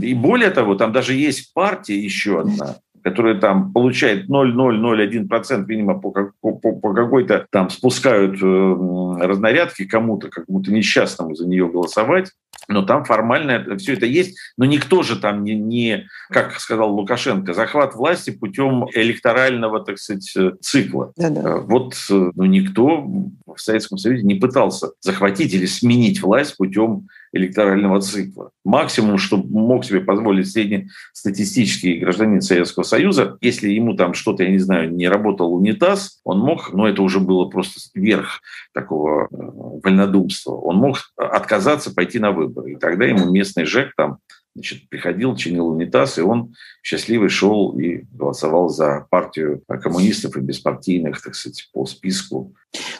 И 0.00 0.14
более 0.14 0.50
того, 0.50 0.74
там 0.74 0.92
даже 0.92 1.14
есть 1.14 1.52
партия 1.52 1.98
еще 1.98 2.40
одна, 2.40 2.76
которые 3.02 3.38
там 3.38 3.72
получает 3.72 4.28
0,001%, 4.28 5.64
видимо, 5.66 5.98
по, 5.98 6.10
по, 6.40 6.52
по 6.52 6.94
какой-то 6.94 7.46
там 7.50 7.70
спускают 7.70 8.40
э, 8.42 9.16
разнарядки 9.20 9.84
кому-то, 9.84 10.28
какому-то 10.28 10.72
несчастному 10.72 11.34
за 11.34 11.46
нее 11.46 11.68
голосовать. 11.68 12.30
Но 12.68 12.82
там 12.82 13.04
формально 13.04 13.76
все 13.78 13.94
это 13.94 14.06
есть. 14.06 14.38
Но 14.56 14.64
никто 14.64 15.02
же 15.02 15.16
там 15.16 15.42
не, 15.42 15.54
не, 15.54 16.06
как 16.30 16.58
сказал 16.60 16.94
Лукашенко, 16.94 17.54
захват 17.54 17.94
власти 17.94 18.30
путем 18.30 18.86
электорального, 18.94 19.80
так 19.80 19.98
сказать, 19.98 20.36
цикла. 20.60 21.12
Да-да. 21.16 21.58
Вот 21.58 21.94
ну, 22.08 22.44
никто 22.44 23.04
в 23.46 23.58
Советском 23.58 23.98
Союзе 23.98 24.22
не 24.24 24.34
пытался 24.34 24.92
захватить 25.00 25.52
или 25.54 25.66
сменить 25.66 26.22
власть 26.22 26.56
путем 26.56 27.08
электорального 27.32 28.00
цикла. 28.00 28.50
Максимум, 28.64 29.18
что 29.18 29.36
мог 29.36 29.84
себе 29.84 30.00
позволить 30.00 30.50
среднестатистический 30.50 31.98
гражданин 31.98 32.40
Советского 32.40 32.84
Союза, 32.84 33.36
если 33.40 33.70
ему 33.70 33.94
там 33.94 34.14
что-то, 34.14 34.44
я 34.44 34.50
не 34.50 34.58
знаю, 34.58 34.92
не 34.92 35.08
работал 35.08 35.54
унитаз, 35.54 36.20
он 36.24 36.38
мог, 36.40 36.72
но 36.72 36.88
это 36.88 37.02
уже 37.02 37.20
было 37.20 37.46
просто 37.46 37.80
верх 37.94 38.40
такого 38.74 39.28
вольнодумства, 39.30 40.52
он 40.52 40.76
мог 40.76 40.98
отказаться 41.16 41.94
пойти 41.94 42.18
на 42.18 42.32
выборы. 42.32 42.72
И 42.72 42.76
тогда 42.76 43.06
ему 43.06 43.30
местный 43.30 43.64
ЖЭК 43.64 43.92
там 43.96 44.18
значит, 44.54 44.88
приходил, 44.88 45.36
чинил 45.36 45.68
унитаз, 45.68 46.18
и 46.18 46.22
он 46.22 46.54
счастливый 46.82 47.28
шел 47.28 47.78
и 47.78 48.04
голосовал 48.12 48.68
за 48.68 49.06
партию 49.10 49.62
коммунистов 49.66 50.36
и 50.36 50.40
беспартийных, 50.40 51.22
так 51.22 51.34
сказать, 51.34 51.68
по 51.72 51.86
списку. 51.86 52.52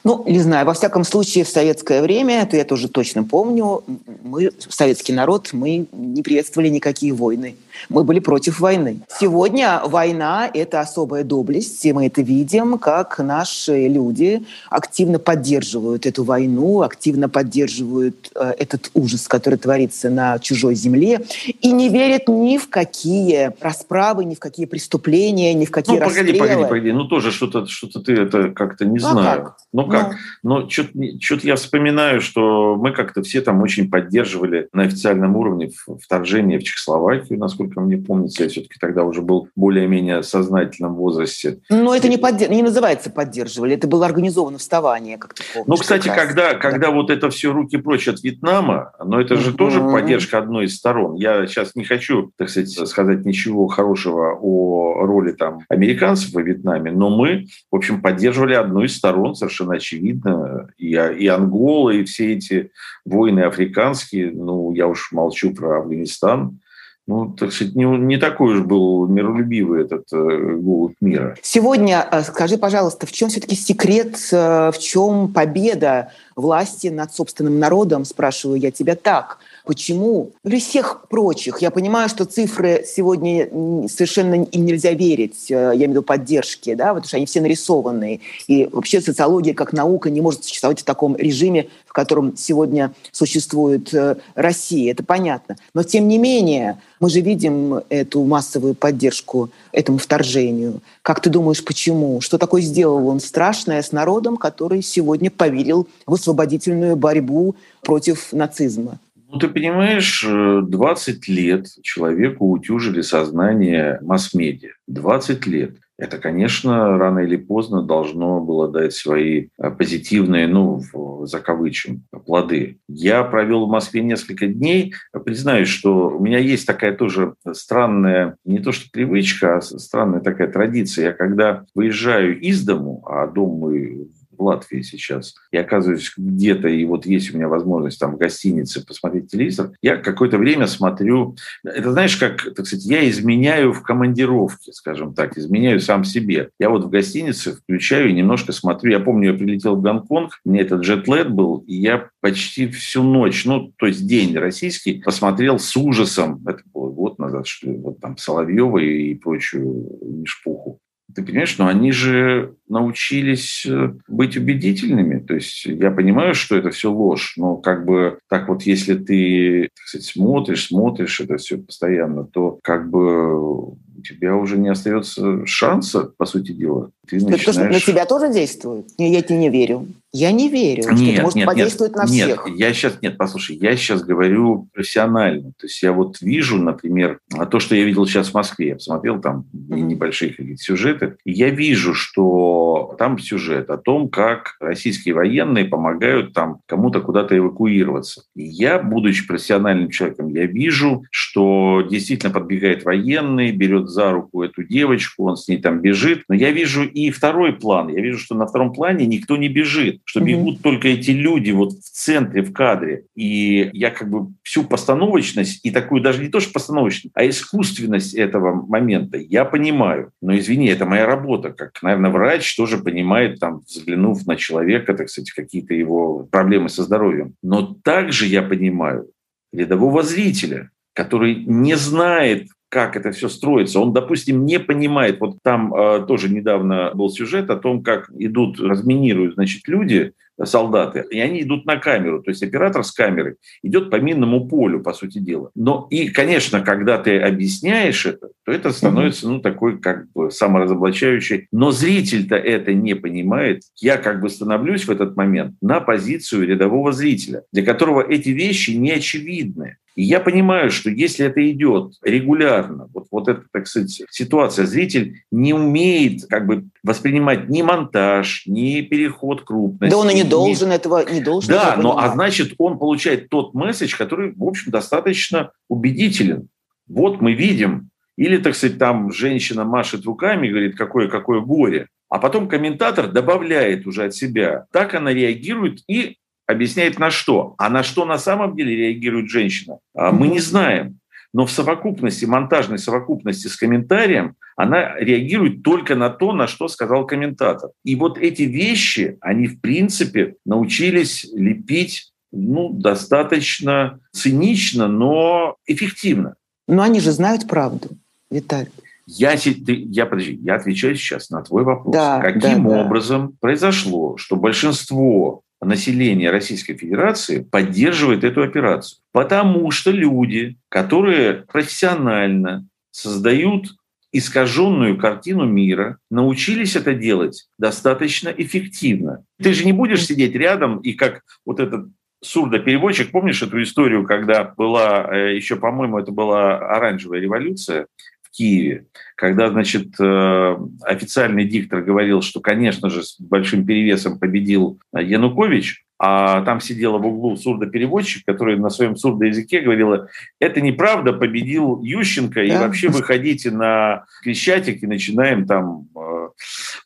Ну, 0.04 0.24
не 0.26 0.40
знаю, 0.40 0.66
во 0.66 0.74
всяком 0.74 1.02
случае, 1.02 1.44
в 1.44 1.48
советское 1.48 2.02
время, 2.02 2.42
это 2.42 2.56
я 2.56 2.64
тоже 2.64 2.88
точно 2.88 3.24
помню, 3.24 3.82
мы, 4.22 4.50
советский 4.68 5.14
народ, 5.14 5.50
мы 5.52 5.86
не 5.92 6.22
приветствовали 6.22 6.68
никакие 6.68 7.14
войны. 7.14 7.56
Мы 7.88 8.04
были 8.04 8.18
против 8.18 8.60
войны. 8.60 9.00
Сегодня 9.18 9.80
война– 9.84 10.50
это 10.54 10.80
особая 10.80 11.24
доблесть, 11.24 11.84
и 11.86 11.92
мы 11.92 12.06
это 12.06 12.20
видим, 12.20 12.78
как 12.78 13.18
наши 13.18 13.88
люди 13.88 14.42
активно 14.68 15.18
поддерживают 15.18 16.04
эту 16.04 16.24
войну, 16.24 16.82
активно 16.82 17.30
поддерживают 17.30 18.30
э, 18.34 18.52
этот 18.58 18.90
ужас, 18.92 19.26
который 19.26 19.58
творится 19.58 20.10
на 20.10 20.38
чужой 20.38 20.74
земле, 20.74 21.22
и 21.46 21.72
не 21.72 21.88
верят 21.88 22.28
ни 22.28 22.58
в 22.58 22.68
какие 22.68 23.52
расправы, 23.60 24.24
ни 24.24 24.34
в 24.34 24.38
какие 24.38 24.66
преступления, 24.66 25.54
ни 25.54 25.64
в 25.64 25.70
какие 25.70 25.96
ну, 25.98 26.04
расстрелы. 26.04 26.38
погоди, 26.38 26.54
погоди, 26.54 26.68
погоди. 26.68 26.92
Ну, 26.92 27.04
тоже 27.04 27.30
что-то 27.32 27.66
что 27.66 28.00
ты 28.00 28.12
это 28.14 28.50
как-то 28.50 28.84
не 28.84 28.98
Ну, 28.98 29.06
а 29.08 29.12
знаю. 29.12 29.42
как? 29.42 29.56
Ну, 29.72 29.86
как? 29.86 30.16
Ну, 30.42 30.68
что-то 30.70 31.46
я 31.46 31.56
вспоминаю, 31.56 32.20
что 32.20 32.76
мы 32.76 32.92
как-то 32.92 33.22
все 33.22 33.40
там 33.40 33.62
очень 33.62 33.90
поддерживали 33.90 34.68
на 34.72 34.82
официальном 34.84 35.36
уровне 35.36 35.70
вторжение 36.00 36.58
в 36.58 36.64
Чехословакию, 36.64 37.38
насколько 37.38 37.80
мне 37.80 37.96
помнится. 37.96 38.42
Я 38.44 38.48
все-таки 38.48 38.74
тогда 38.80 39.04
уже 39.04 39.22
был 39.22 39.48
более-менее 39.56 40.22
сознательном 40.22 40.94
возрасте. 40.94 41.58
Но 41.70 41.94
это 41.94 42.08
не, 42.08 42.16
поддер... 42.18 42.50
не 42.50 42.62
называется 42.62 43.10
поддерживали, 43.10 43.74
это 43.74 43.86
было 43.86 44.06
организовано 44.06 44.58
вставание, 44.58 45.16
как 45.18 45.34
ты 45.34 45.42
помнишь. 45.54 45.66
Ну, 45.68 45.76
кстати, 45.76 46.08
когда, 46.08 46.54
когда 46.54 46.90
вот 46.90 47.10
это 47.10 47.30
все 47.30 47.52
руки 47.52 47.76
прочь 47.76 48.08
от 48.08 48.22
Вьетнама, 48.22 48.92
но 49.04 49.20
это 49.20 49.36
же 49.36 49.48
Мгм. 49.50 49.56
тоже 49.56 49.80
поддержка 49.80 50.38
одной 50.38 50.66
из 50.66 50.76
сторон. 50.76 51.14
Я 51.14 51.31
сейчас 51.46 51.74
не 51.74 51.84
хочу, 51.84 52.32
так 52.36 52.48
сказать, 52.48 52.88
сказать 52.88 53.24
ничего 53.24 53.66
хорошего 53.66 54.36
о 54.40 55.06
роли 55.06 55.32
там 55.32 55.60
американцев 55.68 56.32
во 56.32 56.42
Вьетнаме, 56.42 56.90
но 56.90 57.10
мы, 57.10 57.46
в 57.70 57.76
общем, 57.76 58.00
поддерживали 58.00 58.54
одну 58.54 58.84
из 58.84 58.96
сторон, 58.96 59.34
совершенно 59.34 59.74
очевидно, 59.74 60.68
и, 60.78 60.90
и 60.90 61.26
Ангола, 61.26 61.90
и 61.90 62.04
все 62.04 62.34
эти 62.34 62.70
войны 63.04 63.40
африканские, 63.40 64.30
ну, 64.32 64.72
я 64.72 64.86
уж 64.86 65.12
молчу 65.12 65.54
про 65.54 65.78
Афганистан, 65.78 66.58
ну, 67.06 67.32
так 67.32 67.52
сказать, 67.52 67.74
не, 67.74 67.84
не 67.84 68.16
такой 68.16 68.54
уж 68.54 68.64
был 68.64 69.08
миролюбивый 69.08 69.84
этот 69.84 70.04
э, 70.12 70.16
голубь 70.16 70.94
мира. 71.00 71.36
Сегодня 71.42 72.06
э, 72.10 72.22
скажи, 72.22 72.56
пожалуйста, 72.56 73.06
в 73.06 73.12
чем 73.12 73.28
все-таки 73.28 73.56
секрет, 73.56 74.16
э, 74.30 74.70
в 74.72 74.78
чем 74.78 75.32
победа 75.32 76.12
власти 76.36 76.86
над 76.86 77.12
собственным 77.12 77.58
народом, 77.58 78.04
спрашиваю 78.04 78.60
я 78.60 78.70
тебя 78.70 78.94
так. 78.94 79.38
Почему, 79.64 80.30
или 80.44 80.58
всех 80.58 81.06
прочих. 81.08 81.62
Я 81.62 81.70
понимаю, 81.70 82.08
что 82.08 82.24
цифры 82.24 82.84
сегодня 82.86 83.48
совершенно 83.88 84.42
им 84.42 84.64
нельзя 84.64 84.92
верить, 84.92 85.50
э, 85.50 85.54
я 85.54 85.72
имею 85.74 85.88
в 85.88 85.92
виду 85.92 86.02
поддержки, 86.02 86.74
да, 86.74 86.88
потому 86.88 87.06
что 87.06 87.16
они 87.16 87.26
все 87.26 87.40
нарисованные. 87.40 88.20
И 88.48 88.68
вообще 88.72 89.00
социология 89.00 89.54
как 89.54 89.72
наука 89.72 90.10
не 90.10 90.20
может 90.20 90.44
существовать 90.44 90.80
в 90.80 90.84
таком 90.84 91.16
режиме, 91.16 91.68
в 91.86 91.92
котором 91.92 92.36
сегодня 92.36 92.92
существует 93.12 93.92
э, 93.94 94.16
Россия. 94.34 94.92
Это 94.92 95.04
понятно. 95.04 95.56
Но 95.74 95.82
тем 95.82 96.08
не 96.08 96.18
менее, 96.18 96.80
мы 97.00 97.10
же 97.10 97.20
видим 97.20 97.80
эту 97.88 98.24
массовую 98.24 98.74
поддержку 98.74 99.50
этому 99.72 99.98
вторжению. 99.98 100.80
Как 101.02 101.20
ты 101.20 101.30
думаешь, 101.30 101.64
почему? 101.64 102.20
Что 102.20 102.38
такое 102.38 102.62
сделал 102.62 103.08
он 103.08 103.20
страшное 103.20 103.82
с 103.82 103.92
народом, 103.92 104.36
который 104.36 104.82
сегодня 104.82 105.30
поверил 105.30 105.88
в 106.06 106.14
освободительную 106.14 106.96
борьбу 106.96 107.54
против 107.82 108.32
нацизма? 108.32 108.98
Ну, 109.32 109.38
ты 109.38 109.48
понимаешь, 109.48 110.26
20 110.28 111.28
э, 111.28 111.32
лет 111.32 111.66
человеку 111.80 112.50
утюжили 112.50 113.00
сознание 113.00 113.98
масс-медиа. 114.02 114.72
20 114.88 115.46
лет. 115.46 115.76
Это, 115.96 116.18
конечно, 116.18 116.98
рано 116.98 117.20
или 117.20 117.36
поздно 117.36 117.82
должно 117.82 118.42
было 118.42 118.70
дать 118.70 118.92
свои 118.92 119.48
э, 119.56 119.70
позитивные, 119.70 120.48
ну, 120.48 120.82
закавычим, 121.24 122.04
плоды. 122.26 122.80
Я 122.88 123.24
провел 123.24 123.64
в 123.64 123.70
Москве 123.70 124.02
несколько 124.02 124.48
дней. 124.48 124.92
Признаюсь, 125.24 125.68
что 125.68 126.10
у 126.10 126.22
меня 126.22 126.38
есть 126.38 126.66
такая 126.66 126.94
тоже 126.94 127.32
странная, 127.52 128.36
не 128.44 128.58
то 128.58 128.70
что 128.70 128.90
привычка, 128.92 129.56
а 129.56 129.60
странная 129.62 130.20
такая 130.20 130.48
традиция. 130.48 131.06
Я 131.06 131.12
когда 131.14 131.64
выезжаю 131.74 132.38
из 132.38 132.62
дому, 132.66 133.02
а 133.06 133.26
дом 133.26 133.60
мы 133.60 134.08
в 134.36 134.42
Латвии 134.42 134.82
сейчас, 134.82 135.34
и 135.50 135.56
оказываюсь 135.56 136.12
где-то, 136.16 136.68
и 136.68 136.84
вот 136.84 137.06
есть 137.06 137.32
у 137.32 137.36
меня 137.36 137.48
возможность 137.48 137.98
там 137.98 138.14
в 138.14 138.18
гостинице 138.18 138.84
посмотреть 138.84 139.30
телевизор, 139.30 139.72
я 139.82 139.96
какое-то 139.96 140.38
время 140.38 140.66
смотрю, 140.66 141.36
это 141.64 141.92
знаешь, 141.92 142.16
как, 142.16 142.42
так 142.54 142.66
сказать, 142.66 142.84
я 142.86 143.08
изменяю 143.08 143.72
в 143.72 143.82
командировке, 143.82 144.72
скажем 144.72 145.14
так, 145.14 145.36
изменяю 145.36 145.80
сам 145.80 146.04
себе. 146.04 146.50
Я 146.58 146.70
вот 146.70 146.84
в 146.84 146.90
гостинице 146.90 147.54
включаю 147.54 148.10
и 148.10 148.12
немножко 148.12 148.52
смотрю. 148.52 148.92
Я 148.92 149.00
помню, 149.00 149.32
я 149.32 149.38
прилетел 149.38 149.76
в 149.76 149.82
Гонконг, 149.82 150.40
мне 150.44 150.60
этот 150.60 150.82
джетлет 150.82 151.30
был, 151.30 151.58
и 151.66 151.74
я 151.74 152.08
почти 152.20 152.68
всю 152.68 153.02
ночь, 153.02 153.44
ну, 153.44 153.72
то 153.76 153.86
есть 153.86 154.06
день 154.06 154.36
российский, 154.36 155.00
посмотрел 155.00 155.58
с 155.58 155.76
ужасом, 155.76 156.42
это 156.46 156.62
было 156.72 156.90
год 156.90 157.18
назад, 157.18 157.46
что 157.46 157.68
ли, 157.68 157.76
вот 157.76 158.00
там 158.00 158.16
Соловьева 158.16 158.78
и 158.78 159.14
прочую 159.14 160.24
шпуху. 160.24 160.78
Ты 161.14 161.22
понимаешь, 161.22 161.58
но 161.58 161.66
они 161.66 161.92
же 161.92 162.54
научились 162.68 163.66
э, 163.66 163.94
быть 164.08 164.36
убедительными. 164.36 165.20
То 165.20 165.34
есть 165.34 165.66
я 165.66 165.90
понимаю, 165.90 166.34
что 166.34 166.56
это 166.56 166.70
все 166.70 166.90
ложь, 166.90 167.34
но 167.36 167.56
как 167.56 167.84
бы 167.84 168.18
так 168.28 168.48
вот, 168.48 168.62
если 168.62 168.94
ты 168.94 169.68
так 169.74 169.86
сказать, 169.86 170.06
смотришь, 170.06 170.66
смотришь 170.66 171.20
это 171.20 171.36
все 171.36 171.58
постоянно, 171.58 172.24
то 172.24 172.58
как 172.62 172.90
бы 172.90 173.76
у 174.02 174.04
тебя 174.04 174.34
уже 174.34 174.58
не 174.58 174.68
остается 174.68 175.46
шанса, 175.46 176.10
по 176.16 176.26
сути 176.26 176.52
дела. 176.52 176.90
Ты 177.08 177.16
начинаешь... 177.16 177.44
То, 177.44 177.52
что 177.52 177.64
на 177.64 177.80
тебя 177.80 178.04
тоже 178.04 178.32
действует? 178.32 178.86
Я 178.98 179.22
тебе 179.22 179.38
не 179.38 179.50
верю. 179.50 179.86
Я 180.14 180.30
не 180.30 180.50
верю, 180.50 180.82
нет, 180.90 180.98
что 180.98 181.10
это 181.10 181.22
может 181.22 181.36
нет, 181.36 181.46
подействовать 181.46 181.92
нет, 181.92 181.98
на 181.98 182.06
всех. 182.06 182.46
Нет, 182.46 182.58
я 182.58 182.74
сейчас, 182.74 182.98
нет, 183.00 183.16
послушай, 183.16 183.56
я 183.56 183.74
сейчас 183.76 184.04
говорю 184.04 184.68
профессионально. 184.74 185.52
То 185.58 185.66
есть 185.66 185.82
я 185.82 185.94
вот 185.94 186.20
вижу, 186.20 186.58
например, 186.58 187.18
то, 187.50 187.58
что 187.60 187.74
я 187.74 187.84
видел 187.84 188.06
сейчас 188.06 188.28
в 188.28 188.34
Москве. 188.34 188.68
Я 188.68 188.74
посмотрел 188.74 189.22
там 189.22 189.46
mm-hmm. 189.54 189.80
небольшие 189.80 190.34
какие-то 190.34 190.62
сюжеты. 190.62 191.16
И 191.24 191.32
я 191.32 191.48
вижу, 191.48 191.94
что 191.94 192.94
там 192.98 193.18
сюжет 193.18 193.70
о 193.70 193.78
том, 193.78 194.10
как 194.10 194.56
российские 194.60 195.14
военные 195.14 195.64
помогают 195.64 196.34
там 196.34 196.58
кому-то 196.66 197.00
куда-то 197.00 197.36
эвакуироваться. 197.36 198.24
И 198.36 198.42
я, 198.42 198.78
будучи 198.78 199.26
профессиональным 199.26 199.88
человеком, 199.88 200.28
я 200.28 200.44
вижу, 200.44 201.04
что 201.10 201.82
действительно 201.90 202.34
подбегает 202.34 202.84
военный, 202.84 203.50
берет 203.50 203.88
за 203.92 204.10
руку 204.10 204.42
эту 204.42 204.62
девочку, 204.64 205.24
он 205.24 205.36
с 205.36 205.48
ней 205.48 205.58
там 205.58 205.80
бежит. 205.80 206.24
Но 206.28 206.34
я 206.34 206.50
вижу 206.50 206.84
и 206.84 207.10
второй 207.10 207.52
план. 207.52 207.88
Я 207.88 208.00
вижу, 208.00 208.18
что 208.18 208.34
на 208.34 208.46
втором 208.46 208.72
плане 208.72 209.06
никто 209.06 209.36
не 209.36 209.48
бежит, 209.48 210.00
что 210.04 210.20
mm-hmm. 210.20 210.24
бегут 210.24 210.62
только 210.62 210.88
эти 210.88 211.10
люди 211.10 211.50
вот 211.50 211.72
в 211.72 211.90
центре, 211.90 212.42
в 212.42 212.52
кадре. 212.52 213.04
И 213.14 213.70
я 213.72 213.90
как 213.90 214.10
бы 214.10 214.32
всю 214.42 214.64
постановочность 214.64 215.64
и 215.64 215.70
такую 215.70 216.02
даже 216.02 216.22
не 216.22 216.28
то, 216.28 216.40
что 216.40 216.52
постановочность, 216.52 217.14
а 217.14 217.28
искусственность 217.28 218.14
этого 218.14 218.66
момента 218.66 219.18
я 219.18 219.44
понимаю. 219.44 220.10
Но 220.20 220.36
извини, 220.36 220.68
это 220.68 220.86
моя 220.86 221.06
работа. 221.06 221.52
Как, 221.52 221.82
наверное, 221.82 222.10
врач 222.10 222.56
тоже 222.56 222.78
понимает, 222.78 223.38
там, 223.38 223.62
взглянув 223.66 224.26
на 224.26 224.36
человека, 224.36 224.94
так 224.94 225.08
сказать, 225.08 225.30
какие-то 225.30 225.74
его 225.74 226.26
проблемы 226.30 226.68
со 226.68 226.82
здоровьем. 226.82 227.34
Но 227.42 227.76
также 227.84 228.26
я 228.26 228.42
понимаю 228.42 229.08
рядового 229.52 230.02
зрителя, 230.02 230.70
который 230.94 231.44
не 231.44 231.76
знает, 231.76 232.48
как 232.72 232.96
это 232.96 233.10
все 233.10 233.28
строится. 233.28 233.80
Он, 233.80 233.92
допустим, 233.92 234.46
не 234.46 234.58
понимает, 234.58 235.20
вот 235.20 235.36
там 235.42 235.74
э, 235.74 236.06
тоже 236.08 236.30
недавно 236.30 236.90
был 236.94 237.10
сюжет 237.10 237.50
о 237.50 237.56
том, 237.56 237.82
как 237.82 238.10
идут, 238.18 238.58
разминируют, 238.58 239.34
значит, 239.34 239.68
люди, 239.68 240.12
солдаты, 240.42 241.04
и 241.10 241.20
они 241.20 241.42
идут 241.42 241.66
на 241.66 241.76
камеру, 241.76 242.22
то 242.22 242.30
есть 242.30 242.42
оператор 242.42 242.82
с 242.82 242.90
камерой 242.90 243.36
идет 243.62 243.90
по 243.90 243.96
минному 243.96 244.48
полю, 244.48 244.80
по 244.80 244.94
сути 244.94 245.18
дела. 245.18 245.50
Но 245.54 245.86
и, 245.90 246.08
конечно, 246.08 246.62
когда 246.62 246.96
ты 246.96 247.18
объясняешь 247.18 248.06
это, 248.06 248.28
то 248.44 248.52
это 248.52 248.72
становится, 248.72 249.28
ну, 249.28 249.40
такой 249.40 249.78
как 249.78 250.10
бы 250.12 250.30
саморазоблачающий. 250.30 251.48
Но 251.52 251.70
зритель-то 251.70 252.36
это 252.36 252.72
не 252.72 252.94
понимает. 252.94 253.62
Я 253.76 253.98
как 253.98 254.20
бы 254.20 254.30
становлюсь 254.30 254.86
в 254.86 254.90
этот 254.90 255.14
момент 255.14 255.56
на 255.60 255.80
позицию 255.80 256.46
рядового 256.46 256.92
зрителя, 256.92 257.42
для 257.52 257.64
которого 257.64 258.02
эти 258.02 258.30
вещи 258.30 258.70
не 258.70 258.92
очевидны. 258.92 259.76
И 259.94 260.02
я 260.02 260.20
понимаю, 260.20 260.70
что 260.70 260.90
если 260.90 261.26
это 261.26 261.48
идет 261.50 261.94
регулярно, 262.02 262.88
вот, 262.94 263.06
вот 263.10 263.28
эта, 263.28 263.42
так 263.52 263.66
сказать, 263.66 264.02
ситуация, 264.10 264.66
зритель 264.66 265.22
не 265.30 265.52
умеет 265.52 266.26
как 266.28 266.46
бы 266.46 266.64
воспринимать 266.82 267.48
ни 267.48 267.62
монтаж, 267.62 268.44
ни 268.46 268.80
переход 268.80 269.42
крупности. 269.42 269.90
Да 269.90 269.98
он 269.98 270.10
и 270.10 270.14
не 270.14 270.24
должен 270.24 270.70
ни... 270.70 270.74
этого, 270.74 271.04
не 271.10 271.20
должен 271.20 271.52
Да, 271.52 271.76
но 271.76 271.98
а 271.98 272.08
значит 272.10 272.54
он 272.58 272.78
получает 272.78 273.28
тот 273.28 273.54
месседж, 273.54 273.96
который, 273.96 274.32
в 274.34 274.44
общем, 274.44 274.72
достаточно 274.72 275.50
убедителен. 275.68 276.48
Вот 276.88 277.20
мы 277.20 277.32
видим, 277.32 277.90
или, 278.16 278.38
так 278.38 278.54
сказать, 278.54 278.78
там 278.78 279.12
женщина 279.12 279.64
машет 279.64 280.04
руками 280.04 280.46
и 280.46 280.50
говорит, 280.50 280.76
какое-какое 280.76 281.40
горе. 281.40 281.88
А 282.08 282.18
потом 282.18 282.46
комментатор 282.46 283.10
добавляет 283.10 283.86
уже 283.86 284.04
от 284.04 284.14
себя. 284.14 284.66
Так 284.70 284.94
она 284.94 285.14
реагирует 285.14 285.80
и 285.88 286.18
объясняет 286.46 286.98
на 286.98 287.10
что. 287.10 287.54
А 287.58 287.68
на 287.68 287.82
что 287.82 288.04
на 288.04 288.18
самом 288.18 288.56
деле 288.56 288.76
реагирует 288.76 289.28
женщина, 289.28 289.78
а 289.94 290.12
мы 290.12 290.28
не 290.28 290.40
знаем. 290.40 290.98
Но 291.34 291.46
в 291.46 291.50
совокупности, 291.50 292.26
монтажной 292.26 292.78
совокупности 292.78 293.48
с 293.48 293.56
комментарием, 293.56 294.34
она 294.54 294.98
реагирует 294.98 295.62
только 295.62 295.94
на 295.94 296.10
то, 296.10 296.32
на 296.32 296.46
что 296.46 296.68
сказал 296.68 297.06
комментатор. 297.06 297.70
И 297.84 297.96
вот 297.96 298.18
эти 298.18 298.42
вещи, 298.42 299.16
они 299.20 299.46
в 299.46 299.60
принципе 299.60 300.36
научились 300.44 301.26
лепить 301.32 302.12
ну, 302.32 302.70
достаточно 302.70 304.00
цинично, 304.12 304.88
но 304.88 305.56
эффективно. 305.66 306.34
Но 306.68 306.82
они 306.82 307.00
же 307.00 307.12
знают 307.12 307.46
правду, 307.46 307.90
Виталий. 308.30 308.70
Я, 309.06 309.34
я, 309.36 310.06
подожди, 310.06 310.38
я 310.42 310.54
отвечаю 310.54 310.96
сейчас 310.96 311.28
на 311.30 311.42
твой 311.42 311.64
вопрос. 311.64 311.92
Да, 311.92 312.20
Каким 312.20 312.68
да, 312.68 312.84
образом 312.84 313.28
да. 313.28 313.34
произошло, 313.40 314.16
что 314.16 314.36
большинство 314.36 315.42
население 315.64 316.30
Российской 316.30 316.74
Федерации 316.74 317.42
поддерживает 317.42 318.24
эту 318.24 318.42
операцию. 318.42 319.00
Потому 319.12 319.70
что 319.70 319.90
люди, 319.90 320.56
которые 320.68 321.34
профессионально 321.34 322.66
создают 322.90 323.74
искаженную 324.12 324.98
картину 324.98 325.46
мира, 325.46 325.98
научились 326.10 326.76
это 326.76 326.94
делать 326.94 327.46
достаточно 327.58 328.28
эффективно. 328.28 329.24
Ты 329.42 329.54
же 329.54 329.64
не 329.64 329.72
будешь 329.72 330.06
сидеть 330.06 330.34
рядом 330.34 330.78
и 330.78 330.92
как 330.92 331.22
вот 331.46 331.60
этот 331.60 331.86
сурдопереводчик, 332.22 333.10
помнишь 333.10 333.42
эту 333.42 333.62
историю, 333.62 334.06
когда 334.06 334.44
была, 334.44 335.08
э, 335.12 335.34
еще, 335.34 335.56
по-моему, 335.56 335.98
это 335.98 336.12
была 336.12 336.58
оранжевая 336.58 337.20
революция, 337.20 337.86
Киеве, 338.32 338.86
когда, 339.14 339.50
значит, 339.50 339.94
э, 340.00 340.56
официальный 340.82 341.44
диктор 341.44 341.82
говорил, 341.82 342.22
что, 342.22 342.40
конечно 342.40 342.90
же, 342.90 343.02
с 343.02 343.20
большим 343.20 343.64
перевесом 343.66 344.18
победил 344.18 344.80
Янукович, 344.92 345.84
а 346.04 346.42
там 346.42 346.60
сидела 346.60 346.98
в 346.98 347.06
углу 347.06 347.36
сурдопереводчик, 347.36 348.24
который 348.26 348.58
на 348.58 348.70
своем 348.70 348.96
сурдоязыке 348.96 349.60
говорила, 349.60 350.08
это 350.40 350.60
неправда, 350.60 351.12
победил 351.12 351.80
Ющенко, 351.80 352.40
да. 352.40 352.42
и 352.42 352.50
вообще 352.58 352.88
выходите 352.88 353.52
на 353.52 354.04
Крещатик 354.24 354.82
и 354.82 354.88
начинаем 354.88 355.46
там... 355.46 355.86
Э, 355.96 356.30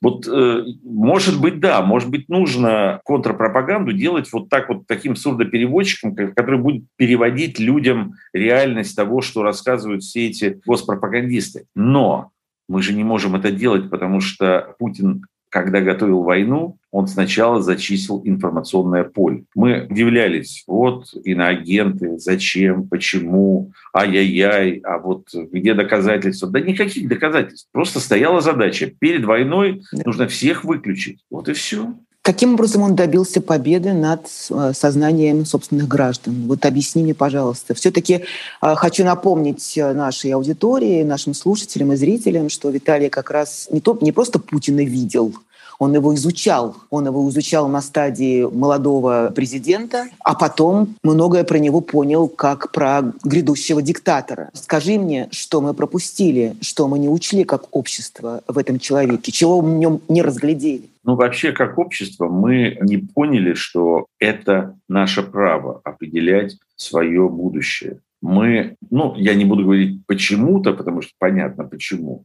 вот, 0.02 0.28
э, 0.30 0.64
может 0.84 1.40
быть, 1.40 1.60
да, 1.60 1.80
может 1.80 2.10
быть, 2.10 2.28
нужно 2.28 3.00
контрпропаганду 3.04 3.94
делать 3.94 4.30
вот 4.34 4.50
так 4.50 4.68
вот 4.68 4.86
таким 4.86 5.16
сурдопереводчиком, 5.16 6.14
который 6.14 6.60
будет 6.60 6.84
переводить 6.96 7.58
людям 7.58 8.16
реальность 8.34 8.94
того, 8.94 9.22
что 9.22 9.42
рассказывают 9.42 10.02
все 10.02 10.26
эти 10.26 10.60
госпропагандисты. 10.66 11.64
Но 11.74 12.32
мы 12.68 12.82
же 12.82 12.92
не 12.92 13.02
можем 13.02 13.34
это 13.34 13.50
делать, 13.50 13.88
потому 13.88 14.20
что 14.20 14.74
Путин, 14.78 15.24
когда 15.48 15.80
готовил 15.80 16.22
войну, 16.22 16.76
он 16.96 17.08
сначала 17.08 17.60
зачистил 17.60 18.22
информационное 18.24 19.04
поле. 19.04 19.44
Мы 19.54 19.86
удивлялись, 19.90 20.64
вот 20.66 21.04
иноагенты, 21.24 22.16
зачем, 22.18 22.88
почему, 22.88 23.70
ай-яй-яй, 23.94 24.80
а 24.82 24.96
вот 24.98 25.28
где 25.34 25.74
доказательства? 25.74 26.48
Да 26.48 26.58
никаких 26.58 27.06
доказательств. 27.06 27.68
Просто 27.70 28.00
стояла 28.00 28.40
задача. 28.40 28.86
Перед 28.98 29.26
войной 29.26 29.82
нужно 29.92 30.26
всех 30.26 30.64
выключить. 30.64 31.18
Вот 31.30 31.50
и 31.50 31.52
все. 31.52 31.92
Каким 32.22 32.54
образом 32.54 32.82
он 32.82 32.96
добился 32.96 33.40
победы 33.40 33.92
над 33.92 34.26
э, 34.50 34.72
сознанием 34.74 35.44
собственных 35.44 35.86
граждан? 35.86 36.48
Вот 36.48 36.64
объясни 36.64 37.02
мне, 37.04 37.14
пожалуйста. 37.14 37.74
Все-таки 37.74 38.14
э, 38.14 38.74
хочу 38.74 39.04
напомнить 39.04 39.78
э, 39.78 39.92
нашей 39.92 40.32
аудитории, 40.32 41.04
нашим 41.04 41.34
слушателям 41.34 41.92
и 41.92 41.96
зрителям, 41.96 42.48
что 42.48 42.70
Виталий 42.70 43.10
как 43.10 43.30
раз 43.30 43.68
не, 43.70 43.80
то, 43.80 43.96
не 44.00 44.10
просто 44.10 44.40
Путина 44.40 44.84
видел, 44.84 45.36
он 45.78 45.94
его 45.94 46.14
изучал. 46.14 46.76
Он 46.90 47.06
его 47.06 47.28
изучал 47.28 47.68
на 47.68 47.80
стадии 47.80 48.42
молодого 48.44 49.32
президента, 49.34 50.06
а 50.20 50.34
потом 50.34 50.94
многое 51.02 51.44
про 51.44 51.58
него 51.58 51.80
понял 51.80 52.28
как 52.28 52.72
про 52.72 53.12
грядущего 53.24 53.82
диктатора. 53.82 54.50
Скажи 54.54 54.98
мне, 54.98 55.28
что 55.30 55.60
мы 55.60 55.74
пропустили, 55.74 56.56
что 56.60 56.88
мы 56.88 56.98
не 56.98 57.08
учли 57.08 57.44
как 57.44 57.64
общество 57.76 58.42
в 58.48 58.58
этом 58.58 58.78
человеке, 58.78 59.32
чего 59.32 59.60
в 59.60 59.68
нем 59.68 60.00
не 60.08 60.22
разглядели. 60.22 60.90
Ну, 61.04 61.14
вообще, 61.14 61.52
как 61.52 61.78
общество, 61.78 62.28
мы 62.28 62.78
не 62.80 62.96
поняли, 62.96 63.54
что 63.54 64.06
это 64.18 64.76
наше 64.88 65.22
право 65.22 65.80
определять 65.84 66.56
свое 66.74 67.28
будущее. 67.28 68.00
Мы, 68.20 68.74
ну, 68.90 69.14
я 69.16 69.34
не 69.34 69.44
буду 69.44 69.64
говорить 69.64 70.04
почему-то, 70.06 70.72
потому 70.72 71.02
что 71.02 71.12
понятно 71.18 71.64
почему, 71.64 72.24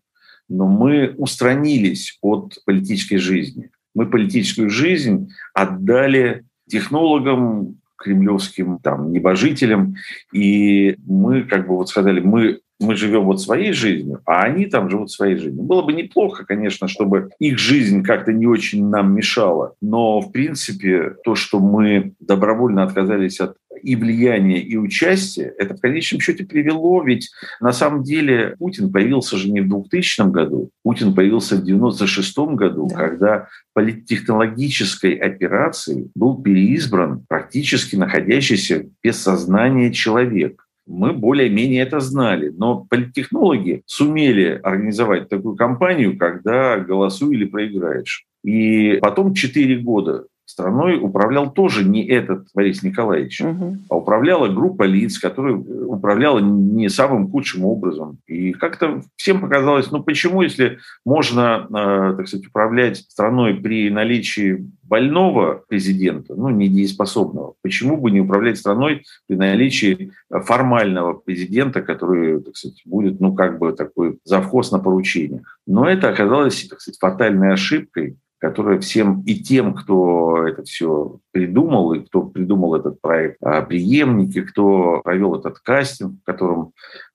но 0.52 0.68
мы 0.68 1.16
устранились 1.18 2.18
от 2.22 2.58
политической 2.66 3.18
жизни. 3.18 3.70
Мы 3.96 4.06
политическую 4.06 4.70
жизнь 4.70 5.32
отдали 5.54 6.44
технологам, 6.70 7.78
кремлевским 7.98 8.80
там, 8.80 9.12
небожителям, 9.12 9.96
и 10.34 10.96
мы 11.06 11.44
как 11.44 11.68
бы 11.68 11.76
вот 11.76 11.90
сказали, 11.90 12.20
мы 12.20 12.60
мы 12.82 12.96
живем 12.96 13.26
вот 13.26 13.40
своей 13.40 13.74
жизнью, 13.74 14.22
а 14.26 14.42
они 14.42 14.66
там 14.66 14.90
живут 14.90 15.12
своей 15.12 15.36
жизнью. 15.36 15.64
Было 15.64 15.84
бы 15.84 15.94
неплохо, 15.94 16.46
конечно, 16.46 16.88
чтобы 16.88 17.30
их 17.38 17.60
жизнь 17.60 18.02
как-то 18.04 18.34
не 18.34 18.48
очень 18.48 18.90
нам 18.90 19.14
мешала, 19.14 19.76
но, 19.82 20.20
в 20.20 20.32
принципе, 20.32 21.14
то, 21.24 21.36
что 21.36 21.60
мы 21.60 22.14
добровольно 22.20 22.82
отказались 22.82 23.40
от 23.40 23.56
и 23.82 23.96
влияния, 23.96 24.62
и 24.62 24.78
участия, 24.78 25.54
это 25.58 25.76
в 25.76 25.82
конечном 25.82 26.22
счете 26.22 26.46
привело, 26.46 27.04
ведь 27.04 27.30
на 27.60 27.72
самом 27.72 28.04
деле 28.04 28.56
Путин 28.60 28.92
появился 28.92 29.38
же 29.38 29.50
не 29.50 29.62
в 29.62 29.70
2000 29.70 30.30
году, 30.32 30.70
Путин 30.84 31.14
появился 31.14 31.56
в 31.56 31.64
96 31.64 32.38
году, 32.56 32.88
да. 32.90 32.96
когда 32.96 33.48
политтехнологической 33.74 35.14
операцией 35.14 36.12
был 36.16 36.42
переизбран 36.42 37.26
практически 37.28 37.96
находящийся 37.96 38.86
без 39.04 39.18
сознания 39.18 39.92
человек 39.92 40.66
мы 40.88 41.14
более-менее 41.14 41.84
это 41.84 42.00
знали. 42.00 42.50
Но 42.50 42.86
политтехнологи 42.90 43.84
сумели 43.86 44.60
организовать 44.62 45.30
такую 45.30 45.56
кампанию, 45.56 46.18
когда 46.18 46.78
голосуй 46.80 47.36
или 47.36 47.46
проиграешь. 47.46 48.26
И 48.44 48.98
потом 49.02 49.34
4 49.34 49.78
года 49.78 50.26
страной 50.52 51.00
управлял 51.02 51.52
тоже 51.52 51.84
не 51.84 52.06
этот 52.06 52.48
Борис 52.54 52.84
Николаевич, 52.84 53.42
угу. 53.42 53.78
а 53.90 53.96
управляла 53.96 54.48
группа 54.48 54.84
лиц, 54.84 55.18
которая 55.18 55.56
управляла 55.56 56.40
не 56.40 56.90
самым 56.90 57.30
худшим 57.30 57.66
образом. 57.66 58.20
И 58.28 58.52
как-то 58.52 59.02
всем 59.16 59.42
показалось, 59.42 59.92
ну 59.92 60.04
почему, 60.04 60.42
если 60.42 60.80
можно, 61.06 61.68
э, 61.70 62.16
так 62.18 62.28
сказать, 62.28 62.48
управлять 62.48 62.98
страной 62.98 63.56
при 63.56 63.90
наличии 63.90 64.70
больного 64.84 65.64
президента, 65.70 66.36
ну, 66.36 66.50
недееспособного, 66.50 67.54
почему 67.62 67.96
бы 67.96 68.12
не 68.12 68.20
управлять 68.20 68.58
страной 68.58 69.04
при 69.28 69.38
наличии 69.38 70.12
формального 70.30 71.14
президента, 71.14 71.82
который, 71.82 72.42
так 72.42 72.58
сказать, 72.58 72.82
будет, 72.84 73.22
ну, 73.22 73.34
как 73.34 73.58
бы 73.58 73.72
такой 73.72 74.20
завхоз 74.26 74.70
на 74.72 74.80
поручениях. 74.80 75.60
Но 75.66 75.88
это 75.88 76.10
оказалось, 76.10 76.68
так 76.68 76.82
сказать, 76.82 77.00
фатальной 77.00 77.54
ошибкой, 77.54 78.18
которая 78.42 78.80
всем 78.80 79.22
и 79.22 79.36
тем, 79.36 79.76
кто 79.76 80.48
это 80.48 80.64
все 80.64 81.20
придумал, 81.32 81.94
и 81.94 82.00
кто 82.00 82.24
придумал 82.24 82.74
этот 82.74 83.00
проект, 83.00 83.38
а 83.44 83.62
преемники, 83.62 84.42
кто 84.42 85.02
провел 85.04 85.36
этот 85.36 85.60
кастинг, 85.60 86.20
в 86.22 86.26
котором 86.26 86.74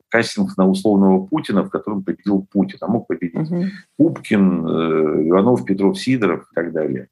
кастинг 0.09 0.57
на 0.57 0.69
условного 0.69 1.27
Путина, 1.27 1.65
в 1.65 1.71
котором 1.71 2.05
победил 2.05 2.47
Путин, 2.53 2.79
а 2.81 2.87
мог 2.87 3.09
победить 3.09 3.51
угу. 3.51 3.65
Пупкин, 3.99 4.67
э, 4.67 5.29
Иванов, 5.29 5.65
Петров, 5.65 5.99
Сидоров 5.99 6.47
и 6.53 6.55
так 6.55 6.73
далее. 6.73 7.09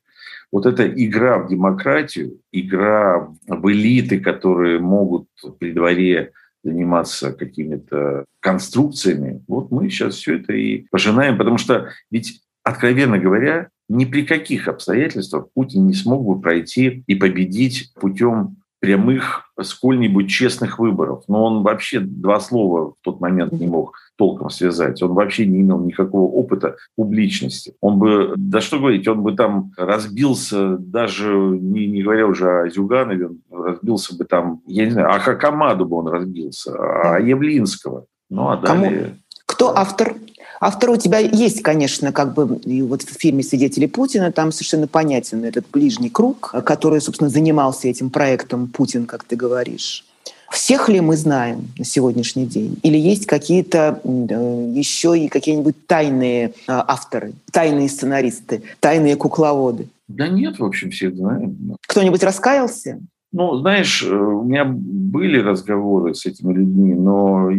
Вот 0.53 0.64
эта 0.64 0.87
игра 0.87 1.38
в 1.38 1.48
демократию, 1.48 2.38
игра 2.53 3.29
в 3.48 3.72
элиты, 3.72 4.20
которые 4.20 4.79
могут 4.79 5.27
при 5.59 5.72
дворе 5.72 6.31
заниматься 6.62 7.33
какими-то 7.33 8.27
конструкциями, 8.38 9.42
вот 9.48 9.72
мы 9.72 9.90
сейчас 9.90 10.14
все 10.14 10.37
это 10.37 10.53
и 10.53 10.87
пожинаем, 10.90 11.37
потому 11.37 11.59
что 11.59 11.88
ведь, 12.12 12.43
откровенно 12.64 13.18
говоря, 13.18 13.68
ни 13.88 14.05
при 14.07 14.22
каких 14.22 14.66
обстоятельствах 14.66 15.46
Путин 15.55 15.87
не 15.87 15.94
смог 15.94 16.24
бы 16.24 16.40
пройти 16.40 17.05
и 17.07 17.14
победить 17.14 17.92
путем 18.00 18.57
прямых 18.85 19.50
сколь-нибудь 19.59 20.29
честных 20.29 20.79
выборов. 20.79 21.24
Но 21.27 21.44
он 21.44 21.62
вообще 21.62 22.00
два 22.00 22.38
слова 22.38 22.90
в 22.90 22.94
тот 23.00 23.18
момент 23.18 23.53
не 23.53 23.66
мог 23.66 23.94
толком 24.16 24.50
связать. 24.50 25.03
Он 25.03 25.14
вообще 25.14 25.46
не 25.46 25.62
имел 25.62 25.81
никакого 25.81 26.31
опыта 26.31 26.77
публичности. 26.94 27.74
Он 27.81 27.98
бы, 27.98 28.35
да 28.37 28.61
что 28.61 28.79
говорить, 28.79 29.09
он 29.09 29.22
бы 29.22 29.33
там 29.33 29.72
разбился, 29.79 30.77
даже 30.77 31.35
не, 31.35 31.87
не 31.87 32.03
говоря 32.03 32.27
уже 32.27 32.61
о 32.61 32.68
Зюганове, 32.68 33.31
он 33.48 33.62
разбился 33.62 34.16
бы 34.18 34.24
там, 34.27 34.61
я 34.66 34.85
не 34.85 34.90
знаю, 34.90 35.14
а 35.14 35.18
Хакамаду 35.18 35.87
бы 35.87 35.96
он 35.96 36.09
разбился, 36.09 36.74
а 36.77 37.18
Явлинского. 37.18 38.05
Ну 38.29 38.50
а 38.50 38.59
далее... 38.59 38.90
Кому? 38.90 39.14
Кто 39.46 39.77
автор 39.77 40.14
Автор 40.60 40.90
у 40.90 40.96
тебя 40.96 41.18
есть, 41.18 41.62
конечно, 41.62 42.12
как 42.12 42.34
бы 42.34 42.58
и 42.64 42.82
вот 42.82 43.02
в 43.02 43.12
фильме 43.18 43.42
«Свидетели 43.42 43.86
Путина» 43.86 44.32
там 44.32 44.52
совершенно 44.52 44.86
понятен 44.86 45.44
этот 45.44 45.66
ближний 45.72 46.10
круг, 46.10 46.54
который, 46.64 47.00
собственно, 47.00 47.30
занимался 47.30 47.88
этим 47.88 48.10
проектом 48.10 48.68
«Путин», 48.68 49.06
как 49.06 49.24
ты 49.24 49.36
говоришь. 49.36 50.04
Всех 50.50 50.88
ли 50.88 51.00
мы 51.00 51.16
знаем 51.16 51.68
на 51.78 51.84
сегодняшний 51.84 52.46
день? 52.46 52.78
Или 52.82 52.96
есть 52.96 53.26
какие-то 53.26 54.00
э, 54.04 54.72
еще 54.72 55.18
и 55.18 55.28
какие-нибудь 55.28 55.86
тайные 55.86 56.46
э, 56.46 56.50
авторы, 56.68 57.32
тайные 57.50 57.88
сценаристы, 57.88 58.62
тайные 58.78 59.16
кукловоды? 59.16 59.88
Да 60.06 60.28
нет, 60.28 60.60
в 60.60 60.64
общем, 60.64 60.90
всех 60.90 61.16
знаем. 61.16 61.76
Кто-нибудь 61.88 62.22
раскаялся? 62.22 63.00
Ну, 63.36 63.56
знаешь, 63.56 64.00
э, 64.00 64.14
у 64.14 64.44
меня 64.44 64.64
были 64.64 65.40
разговоры 65.40 66.14
с 66.14 66.24
этими 66.24 66.52
людьми, 66.52 66.94
но 66.94 67.50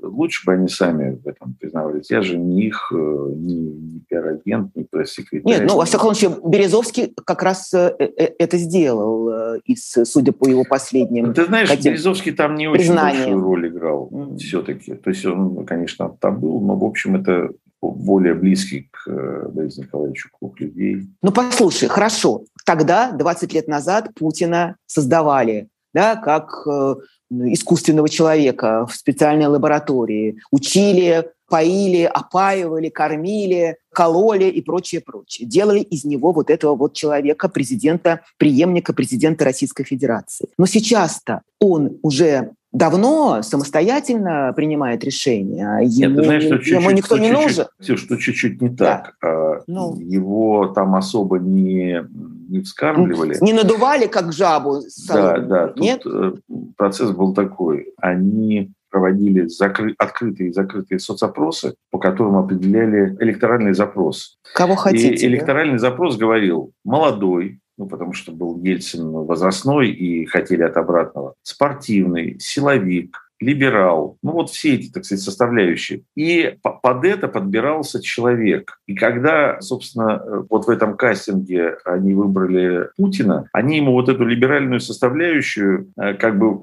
лучше 0.00 0.46
бы 0.46 0.52
они 0.52 0.68
сами 0.68 1.16
в 1.16 1.26
этом 1.26 1.54
признавались. 1.54 2.08
Я 2.08 2.22
же 2.22 2.38
не 2.38 2.66
их, 2.66 2.92
э, 2.94 3.32
не, 3.34 3.56
не 3.56 4.00
пиар-агент, 4.08 4.76
не 4.76 4.84
пресс-секретарь. 4.84 5.52
Нет, 5.52 5.64
ну, 5.68 5.76
во 5.76 5.86
всяком 5.86 6.14
случае, 6.14 6.38
Березовский 6.46 7.12
как 7.26 7.42
раз 7.42 7.74
э, 7.74 7.96
это 7.98 8.56
сделал, 8.58 9.58
судя 9.74 10.30
по 10.30 10.46
его 10.46 10.62
последним 10.62 11.34
Ты 11.34 11.46
знаешь, 11.46 11.82
Березовский 11.82 12.30
там 12.30 12.54
не 12.54 12.68
очень 12.68 12.94
большую 12.94 13.40
роль 13.40 13.68
играл 13.68 14.08
mm. 14.12 14.36
все-таки. 14.36 14.94
То 14.94 15.10
есть 15.10 15.26
он, 15.26 15.66
конечно, 15.66 16.16
там 16.20 16.38
был, 16.38 16.60
но, 16.60 16.76
в 16.76 16.84
общем, 16.84 17.16
это 17.16 17.50
более 17.82 18.34
близкий 18.34 18.88
к 18.92 19.50
Борису 19.52 19.82
Николаевичу 19.82 20.28
круг 20.38 20.60
людей. 20.60 21.08
Ну, 21.22 21.32
послушай, 21.32 21.88
хорошо. 21.88 22.44
Тогда, 22.64 23.12
20 23.12 23.52
лет 23.52 23.68
назад, 23.68 24.10
Путина 24.14 24.76
создавали 24.86 25.68
да, 25.94 26.16
как 26.16 26.66
э, 26.66 26.96
искусственного 27.30 28.08
человека 28.08 28.86
в 28.86 28.94
специальной 28.94 29.46
лаборатории. 29.46 30.40
Учили, 30.50 31.30
поили, 31.48 32.02
опаивали, 32.02 32.88
кормили, 32.88 33.76
кололи 33.92 34.46
и 34.46 34.60
прочее, 34.60 35.00
прочее. 35.00 35.46
Делали 35.46 35.80
из 35.80 36.04
него 36.04 36.32
вот 36.32 36.50
этого 36.50 36.74
вот 36.74 36.94
человека, 36.94 37.48
президента, 37.48 38.22
преемника 38.38 38.92
президента 38.92 39.44
Российской 39.44 39.84
Федерации. 39.84 40.48
Но 40.58 40.66
сейчас-то 40.66 41.42
он 41.60 41.98
уже 42.02 42.52
давно 42.74 43.40
самостоятельно 43.42 44.52
принимает 44.54 45.02
решения. 45.04 45.66
А 45.66 45.80
ему, 45.80 46.14
Нет, 46.14 46.16
ты 46.16 46.24
знаешь, 46.24 46.42
что 46.42 46.56
чуть-чуть, 46.58 46.80
ему 46.80 46.90
никто 46.90 47.16
не 47.16 47.30
нужен. 47.30 47.66
Все, 47.80 47.96
что 47.96 48.16
чуть-чуть 48.16 48.60
не 48.60 48.68
так. 48.68 49.14
Да. 49.22 49.28
А, 49.28 49.62
ну. 49.66 49.96
Его 49.98 50.66
там 50.66 50.94
особо 50.96 51.38
не, 51.38 52.04
не 52.48 52.60
вскармливали. 52.60 53.38
Не 53.40 53.52
надували, 53.52 54.06
как 54.06 54.32
жабу. 54.32 54.82
Да, 55.08 55.38
да. 55.38 55.72
Нет? 55.76 56.02
Э, 56.04 56.32
процесс 56.76 57.10
был 57.12 57.32
такой. 57.32 57.94
Они 57.96 58.72
проводили 58.90 59.46
закры... 59.46 59.94
открытые 59.98 60.50
и 60.50 60.52
закрытые 60.52 60.98
соцопросы, 60.98 61.74
по 61.90 61.98
которым 61.98 62.36
определяли 62.36 63.16
электоральный 63.20 63.74
запрос. 63.74 64.38
Кого 64.54 64.74
хотите. 64.76 65.26
И 65.26 65.28
электоральный 65.28 65.78
да? 65.78 65.90
запрос 65.90 66.16
говорил 66.16 66.72
молодой, 66.84 67.60
ну, 67.76 67.86
потому 67.86 68.12
что 68.12 68.32
был 68.32 68.60
Ельцин 68.62 69.10
возрастной 69.10 69.90
и 69.90 70.26
хотели 70.26 70.62
от 70.62 70.76
обратного. 70.76 71.34
Спортивный, 71.42 72.36
силовик, 72.38 73.24
либерал. 73.40 74.16
Ну 74.22 74.32
вот 74.32 74.50
все 74.50 74.74
эти, 74.74 74.90
так 74.90 75.04
сказать, 75.04 75.22
составляющие. 75.22 76.02
И 76.16 76.56
под 76.62 77.04
это 77.04 77.28
подбирался 77.28 78.02
человек. 78.02 78.78
И 78.86 78.94
когда, 78.94 79.60
собственно, 79.60 80.46
вот 80.48 80.66
в 80.66 80.70
этом 80.70 80.96
кастинге 80.96 81.76
они 81.84 82.14
выбрали 82.14 82.88
Путина, 82.96 83.48
они 83.52 83.78
ему 83.78 83.92
вот 83.92 84.08
эту 84.08 84.24
либеральную 84.24 84.80
составляющую 84.80 85.90
э, 86.00 86.14
как 86.14 86.38
бы... 86.38 86.60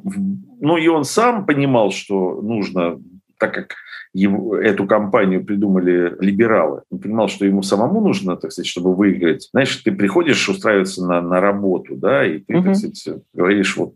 Ну 0.60 0.78
и 0.78 0.88
он 0.88 1.04
сам 1.04 1.45
понимал, 1.45 1.91
что 1.91 2.41
нужно, 2.41 3.00
так 3.41 3.56
как 3.56 3.75
его, 4.13 4.56
эту 4.56 4.86
кампанию 4.86 5.43
придумали 5.43 6.15
либералы. 6.19 6.84
Он 6.91 6.99
понимал, 6.99 7.27
что 7.27 7.45
ему 7.45 7.63
самому 7.63 8.01
нужно, 8.01 8.38
так 8.38 8.51
сказать, 8.51 8.69
чтобы 8.69 8.93
выиграть. 8.93 9.49
Знаешь, 9.51 9.75
ты 9.77 9.91
приходишь 9.91 10.47
устраиваться 10.47 11.06
на, 11.06 11.21
на 11.21 11.41
работу, 11.41 11.95
да, 11.95 12.25
и 12.25 12.39
ты, 12.39 12.58
угу. 12.58 12.65
так 12.65 12.75
сказать, 12.75 13.23
говоришь, 13.34 13.75
вот 13.77 13.95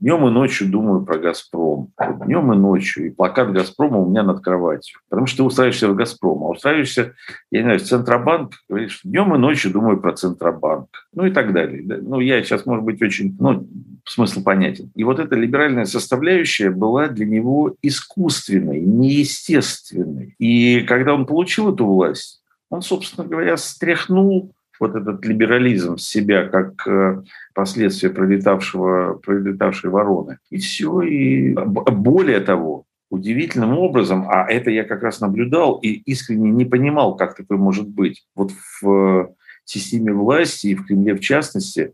Днем 0.00 0.26
и 0.26 0.30
ночью 0.30 0.66
думаю 0.66 1.04
про 1.04 1.18
«Газпром». 1.18 1.92
Днем 2.24 2.50
и 2.54 2.56
ночью. 2.56 3.06
И 3.06 3.10
плакат 3.10 3.52
«Газпрома» 3.52 3.98
у 3.98 4.08
меня 4.08 4.22
над 4.22 4.42
кроватью. 4.42 4.98
Потому 5.10 5.26
что 5.26 5.38
ты 5.38 5.42
устраиваешься 5.42 5.90
в 5.90 5.94
«Газпром», 5.94 6.42
а 6.42 6.48
устраиваешься, 6.48 7.12
я 7.50 7.58
не 7.58 7.64
знаю, 7.64 7.80
в 7.80 7.82
Центробанк, 7.82 8.54
говоришь, 8.66 9.02
днем 9.04 9.34
и 9.34 9.38
ночью 9.38 9.70
думаю 9.70 10.00
про 10.00 10.14
Центробанк. 10.14 10.88
Ну 11.12 11.26
и 11.26 11.30
так 11.30 11.52
далее. 11.52 11.82
Ну, 12.00 12.18
я 12.20 12.42
сейчас, 12.42 12.64
может 12.64 12.82
быть, 12.82 13.02
очень... 13.02 13.36
Ну, 13.38 13.68
смысл 14.04 14.42
понятен. 14.42 14.90
И 14.94 15.04
вот 15.04 15.18
эта 15.18 15.36
либеральная 15.36 15.84
составляющая 15.84 16.70
была 16.70 17.08
для 17.08 17.26
него 17.26 17.74
искусственной, 17.82 18.80
неестественной. 18.80 20.34
И 20.38 20.80
когда 20.82 21.14
он 21.14 21.26
получил 21.26 21.72
эту 21.72 21.86
власть, 21.86 22.42
он, 22.68 22.82
собственно 22.82 23.26
говоря, 23.26 23.56
стряхнул 23.56 24.52
вот 24.78 24.96
этот 24.96 25.24
либерализм 25.24 25.98
с 25.98 26.08
себя 26.08 26.48
как 26.48 26.86
э, 26.86 27.22
последствия 27.54 28.10
пролетавшего, 28.10 29.14
пролетавшей 29.14 29.90
вороны. 29.90 30.38
И 30.48 30.58
все. 30.58 31.02
И 31.02 31.54
более 31.54 32.40
того, 32.40 32.86
удивительным 33.10 33.76
образом, 33.76 34.26
а 34.28 34.46
это 34.48 34.70
я 34.70 34.84
как 34.84 35.02
раз 35.02 35.20
наблюдал 35.20 35.78
и 35.82 35.88
искренне 35.88 36.50
не 36.50 36.64
понимал, 36.64 37.16
как 37.16 37.36
такое 37.36 37.58
может 37.58 37.88
быть. 37.88 38.24
Вот 38.34 38.52
в 38.80 39.34
системе 39.64 40.12
власти 40.12 40.68
и 40.68 40.74
в 40.74 40.86
Кремле 40.86 41.14
в 41.14 41.20
частности 41.20 41.92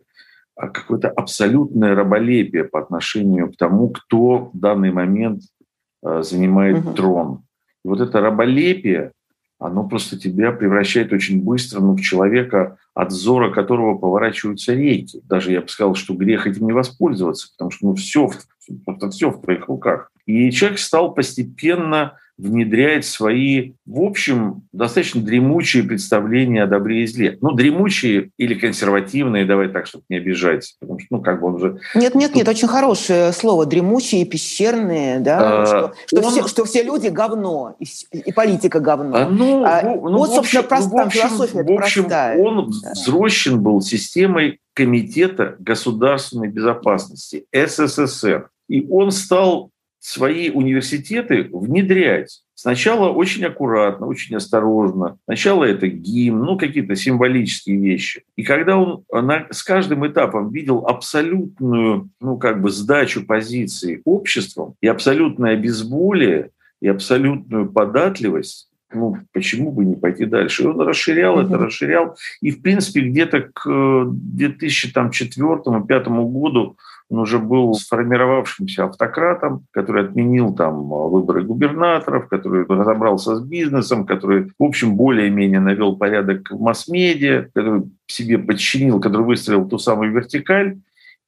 какое-то 0.57 1.09
абсолютное 1.09 1.95
раболепие 1.95 2.64
по 2.64 2.81
отношению 2.81 3.53
к 3.53 3.57
тому, 3.57 3.90
кто 3.90 4.51
в 4.53 4.59
данный 4.59 4.90
момент 4.90 5.42
э, 6.03 6.23
занимает 6.23 6.79
угу. 6.79 6.92
трон. 6.95 7.42
И 7.85 7.88
вот 7.88 8.01
это 8.01 8.21
раболепие, 8.21 9.12
оно 9.59 9.88
просто 9.88 10.19
тебя 10.19 10.53
превращает 10.53 11.12
очень 11.12 11.42
быстро 11.42 11.81
ну, 11.81 11.95
в 11.95 12.01
человека, 12.01 12.79
от 12.95 13.12
зора 13.12 13.51
которого 13.51 13.97
поворачиваются 13.99 14.75
реки. 14.75 15.21
Даже 15.25 15.53
я 15.53 15.61
бы 15.61 15.69
сказал, 15.69 15.95
что 15.95 16.14
грех 16.14 16.47
этим 16.47 16.66
не 16.66 16.73
воспользоваться, 16.73 17.49
потому 17.53 17.71
что 17.71 17.87
ну, 17.87 17.95
все, 17.95 18.31
просто 18.85 19.11
все 19.11 19.31
в 19.31 19.40
твоих 19.42 19.69
руках. 19.69 20.11
И 20.27 20.51
человек 20.51 20.79
стал 20.79 21.14
постепенно 21.14 22.19
внедряет 22.38 23.05
свои, 23.05 23.72
в 23.87 24.01
общем, 24.01 24.62
достаточно 24.72 25.22
дремучие 25.22 25.83
представления 25.83 26.64
о 26.64 26.66
добре 26.66 27.05
и 27.05 27.07
зле. 27.07 27.38
Ну, 27.40 27.53
дремучие 27.53 28.31
или 28.37 28.55
консервативные, 28.55 29.46
давай 29.46 29.68
так, 29.68 29.87
чтобы 29.87 30.05
не 30.09 30.18
обижать, 30.18 30.75
потому 30.81 30.99
что, 30.99 31.09
ну, 31.11 31.22
как 31.22 31.40
бы 31.40 31.49
он 31.49 31.55
уже... 31.55 31.79
Нет, 31.94 32.14
нет, 32.14 32.35
нет, 32.35 32.49
очень 32.49 32.68
хорошее 32.68 33.33
слово, 33.33 33.64
дремучие, 33.64 34.25
пещерные, 34.27 35.20
да, 35.20 35.62
а, 35.62 35.66
что, 35.66 35.94
что, 36.07 36.27
он... 36.27 36.33
все, 36.33 36.49
что 36.49 36.64
все 36.64 36.83
люди 36.83 37.09
говно, 37.09 37.77
и, 37.81 37.87
и 38.18 38.33
политика 38.33 38.81
говно. 38.81 39.16
А, 39.16 39.29
ну, 39.29 39.64
а, 39.64 39.83
ну, 39.83 40.18
вот, 40.18 40.31
собственно, 40.31 40.64
общем, 40.64 40.68
прост, 40.68 40.90
в 40.90 40.96
общем, 40.96 41.29
философия 41.29 41.62
в 41.62 41.72
общем, 41.72 42.03
простая. 42.03 42.38
он 42.38 42.70
да. 42.83 42.92
взрощен 42.92 43.61
был 43.61 43.81
системой 43.81 44.61
Комитета 44.75 45.57
государственной 45.59 46.49
безопасности 46.49 47.46
СССР. 47.51 48.51
И 48.68 48.87
он 48.90 49.11
стал 49.11 49.70
свои 50.07 50.51
университеты 50.51 51.49
внедрять. 51.53 52.42
Сначала 52.55 53.11
очень 53.11 53.45
аккуратно, 53.45 54.07
очень 54.07 54.37
осторожно. 54.37 55.19
Сначала 55.25 55.64
это 55.64 55.88
гимн, 55.88 56.45
ну, 56.45 56.57
какие-то 56.57 56.95
символические 56.95 57.79
вещи. 57.79 58.23
И 58.37 58.45
когда 58.45 58.79
он 58.79 59.03
на, 59.11 59.49
с 59.51 59.64
каждым 59.64 60.07
этапом 60.07 60.51
видел 60.51 60.87
абсолютную, 60.87 62.09
ну, 62.21 62.38
как 62.38 62.62
бы 62.62 62.71
сдачу 62.71 63.27
позиции 63.27 64.03
обществом 64.05 64.77
и 64.81 64.87
абсолютное 64.87 65.57
безволие, 65.57 66.51
и 66.81 66.87
абсолютную 66.87 67.69
податливость, 67.69 68.69
ну, 68.95 69.16
почему 69.33 69.73
бы 69.73 69.85
не 69.85 69.97
пойти 69.97 70.25
дальше? 70.25 70.62
И 70.62 70.66
он 70.66 70.81
расширял 70.81 71.40
mm-hmm. 71.40 71.47
это, 71.47 71.59
расширял. 71.59 72.16
И, 72.40 72.53
в 72.53 72.62
принципе, 72.62 73.01
где-то 73.01 73.51
к 73.53 73.66
2004-2005 73.66 76.31
году 76.31 76.77
он 77.09 77.21
уже 77.21 77.38
был 77.38 77.75
сформировавшимся 77.75 78.85
автократом, 78.85 79.66
который 79.71 80.05
отменил 80.05 80.55
там 80.55 80.88
выборы 80.88 81.42
губернаторов, 81.42 82.29
который 82.29 82.66
разобрался 82.66 83.37
с 83.37 83.40
бизнесом, 83.40 84.07
который, 84.07 84.53
в 84.59 84.62
общем, 84.62 84.97
более-менее 84.97 85.61
навел 85.61 85.97
порядок 85.97 86.51
в 86.51 86.61
масс-медиа, 86.61 87.49
который 87.55 87.85
себе 88.07 88.38
подчинил, 88.38 89.01
который 89.01 89.27
выстроил 89.27 89.69
ту 89.69 89.79
самую 89.79 90.12
вертикаль. 90.12 90.79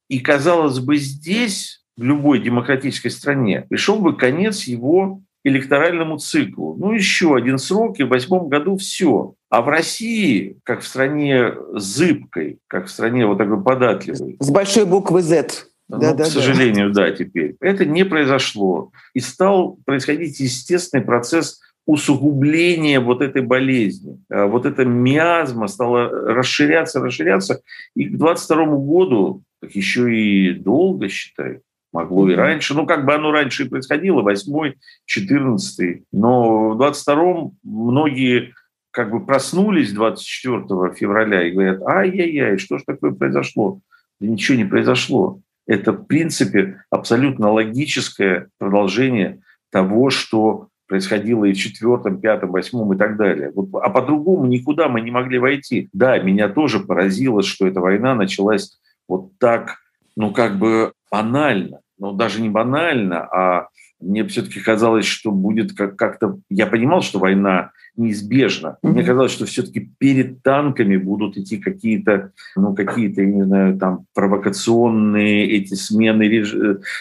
И, 0.09 0.19
казалось 0.19 0.79
бы, 0.79 0.97
здесь, 0.97 1.83
в 1.95 2.03
любой 2.03 2.39
демократической 2.39 3.09
стране, 3.09 3.65
пришел 3.69 3.99
бы 3.99 4.15
конец 4.15 4.63
его 4.63 5.21
электоральному 5.45 6.17
циклу. 6.17 6.75
Ну, 6.77 6.91
еще 6.91 7.35
один 7.35 7.57
срок, 7.57 7.99
и 7.99 8.03
в 8.03 8.09
восьмом 8.09 8.49
году 8.49 8.75
все. 8.77 9.33
А 9.49 9.61
в 9.61 9.69
России, 9.69 10.57
как 10.63 10.81
в 10.81 10.87
стране 10.87 11.53
зыбкой, 11.73 12.59
как 12.67 12.87
в 12.87 12.89
стране 12.89 13.25
вот 13.25 13.37
такой 13.37 13.61
податливой. 13.63 14.35
С 14.39 14.49
большой 14.49 14.85
буквы 14.85 15.21
«Z». 15.21 15.68
Ну, 15.89 15.99
да, 15.99 16.13
да, 16.13 16.23
к 16.23 16.27
сожалению, 16.27 16.91
да. 16.91 17.07
да, 17.07 17.11
теперь. 17.11 17.55
Это 17.59 17.83
не 17.83 18.05
произошло. 18.05 18.91
И 19.15 19.19
стал 19.19 19.79
происходить 19.85 20.39
естественный 20.39 21.03
процесс 21.03 21.59
усугубления 21.87 22.99
вот 22.99 23.21
этой 23.23 23.41
болезни. 23.41 24.23
А 24.29 24.45
вот 24.45 24.67
эта 24.67 24.85
миазма 24.85 25.67
стала 25.67 26.07
расширяться, 26.07 26.99
расширяться. 26.99 27.61
И 27.95 28.05
к 28.05 28.17
22 28.17 28.65
году, 28.77 29.43
так 29.59 29.71
еще 29.71 30.15
и 30.15 30.53
долго, 30.53 31.09
считай, 31.09 31.61
могло 31.91 32.29
и 32.29 32.35
раньше. 32.35 32.75
Ну, 32.75 32.85
как 32.85 33.05
бы 33.05 33.15
оно 33.15 33.31
раньше 33.31 33.65
и 33.65 33.69
происходило, 33.69 34.21
8 34.21 34.73
14 35.05 36.03
Но 36.11 36.69
в 36.69 36.79
22-м 36.79 37.57
многие 37.63 38.53
как 38.91 39.11
бы 39.11 39.25
проснулись 39.25 39.91
24 39.91 40.93
февраля 40.93 41.47
и 41.47 41.51
говорят, 41.51 41.81
ай-яй-яй, 41.81 42.59
что 42.59 42.77
ж 42.77 42.83
такое 42.85 43.11
произошло? 43.11 43.81
Да 44.19 44.27
ничего 44.27 44.57
не 44.57 44.65
произошло. 44.65 45.41
Это, 45.69 45.91
в 45.91 46.05
принципе, 46.05 46.81
абсолютно 46.89 47.51
логическое 47.51 48.49
продолжение 48.57 49.43
того, 49.71 50.09
что 50.09 50.69
происходило 50.87 51.45
и 51.45 51.53
в 51.53 51.57
четвертом, 51.57 52.19
пятом, 52.19 52.49
восьмом 52.49 52.91
и 52.93 52.97
так 52.97 53.17
далее. 53.17 53.51
Вот, 53.53 53.69
а 53.79 53.91
по-другому 53.91 54.47
никуда 54.47 54.87
мы 54.87 55.01
не 55.01 55.11
могли 55.11 55.37
войти. 55.37 55.87
Да, 55.93 56.17
меня 56.17 56.49
тоже 56.49 56.79
поразило, 56.79 57.43
что 57.43 57.67
эта 57.67 57.81
война 57.81 58.15
началась 58.15 58.79
вот 59.07 59.37
так, 59.37 59.75
ну 60.15 60.33
как 60.33 60.57
бы 60.57 60.93
банально, 61.11 61.81
но 61.99 62.13
даже 62.13 62.41
не 62.41 62.49
банально, 62.49 63.27
а 63.31 63.67
мне 63.99 64.25
все-таки 64.25 64.59
казалось, 64.61 65.05
что 65.05 65.29
будет 65.29 65.77
как-то... 65.77 66.39
Я 66.49 66.65
понимал, 66.65 67.03
что 67.03 67.19
война 67.19 67.73
неизбежна. 67.99 68.77
Mm-hmm. 68.81 68.91
Мне 68.91 69.03
казалось, 69.03 69.31
что 69.31 69.45
все-таки 69.45 69.91
перед 69.97 70.41
танками 70.41 70.97
будут 70.97 71.37
идти 71.37 71.57
какие-то, 71.57 72.31
ну, 72.55 72.73
какие-то, 72.73 73.21
я 73.21 73.27
не 73.27 73.43
знаю, 73.43 73.77
там, 73.77 74.05
провокационные 74.13 75.49
эти 75.49 75.73
смены, 75.75 76.23
реж... 76.23 76.55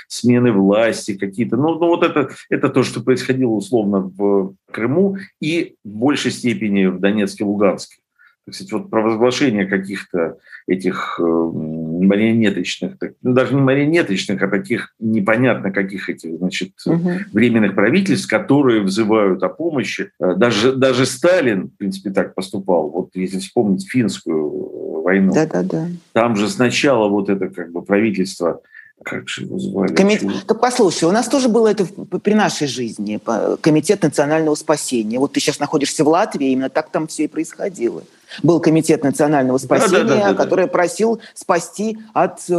смены 0.08 0.52
власти 0.52 1.16
какие-то. 1.16 1.56
Ну, 1.56 1.78
ну 1.78 1.86
вот 1.86 2.02
это, 2.02 2.30
это 2.50 2.68
то, 2.68 2.82
что 2.82 3.02
происходило 3.02 3.52
условно 3.52 4.00
в 4.00 4.54
Крыму 4.70 5.16
и 5.40 5.76
в 5.84 5.88
большей 5.88 6.30
степени 6.30 6.86
в 6.86 7.00
Донецке, 7.00 7.44
Луганске 7.44 7.98
кстати, 8.50 8.72
вот 8.72 8.90
провозглашение 8.90 9.66
каких-то 9.66 10.38
этих 10.66 11.18
э, 11.18 11.22
марионеточных, 11.22 12.98
так, 12.98 13.12
ну, 13.22 13.32
даже 13.32 13.54
не 13.54 13.60
марионеточных, 13.60 14.42
а 14.42 14.48
таких 14.48 14.94
непонятно 14.98 15.70
каких 15.70 16.10
этих, 16.10 16.36
значит, 16.38 16.72
угу. 16.84 17.10
временных 17.32 17.74
правительств, 17.74 18.28
которые 18.28 18.82
взывают 18.82 19.42
о 19.42 19.48
помощи. 19.48 20.10
Э, 20.20 20.34
даже, 20.36 20.72
даже 20.72 21.06
Сталин, 21.06 21.68
в 21.68 21.76
принципе, 21.76 22.10
так 22.10 22.34
поступал. 22.34 22.90
Вот 22.90 23.10
если 23.14 23.38
вспомнить 23.38 23.88
финскую 23.88 25.02
войну. 25.02 25.32
Да, 25.32 25.46
да, 25.46 25.62
да. 25.62 25.88
Там 26.12 26.36
же 26.36 26.48
сначала 26.48 27.08
вот 27.08 27.30
это 27.30 27.48
как 27.48 27.72
бы 27.72 27.82
правительство 27.82 28.60
как 29.04 29.28
же 29.28 29.44
его 29.44 29.58
звали? 29.58 29.94
Комит... 29.94 30.22
Так 30.46 30.60
послушай, 30.60 31.04
у 31.04 31.12
нас 31.12 31.28
тоже 31.28 31.48
было 31.48 31.68
это 31.68 31.86
при 31.86 32.34
нашей 32.34 32.66
жизни, 32.66 33.20
Комитет 33.60 34.02
национального 34.02 34.54
спасения. 34.56 35.18
Вот 35.18 35.32
ты 35.32 35.40
сейчас 35.40 35.60
находишься 35.60 36.04
в 36.04 36.08
Латвии, 36.08 36.50
именно 36.50 36.68
так 36.68 36.90
там 36.90 37.06
все 37.06 37.24
и 37.24 37.28
происходило 37.28 38.02
был 38.42 38.60
комитет 38.60 39.04
национального 39.04 39.58
спасения, 39.58 40.04
да, 40.04 40.16
да, 40.16 40.28
да, 40.30 40.34
который 40.34 40.66
да. 40.66 40.72
просил 40.72 41.20
спасти 41.34 41.98
от 42.12 42.40
э, 42.48 42.52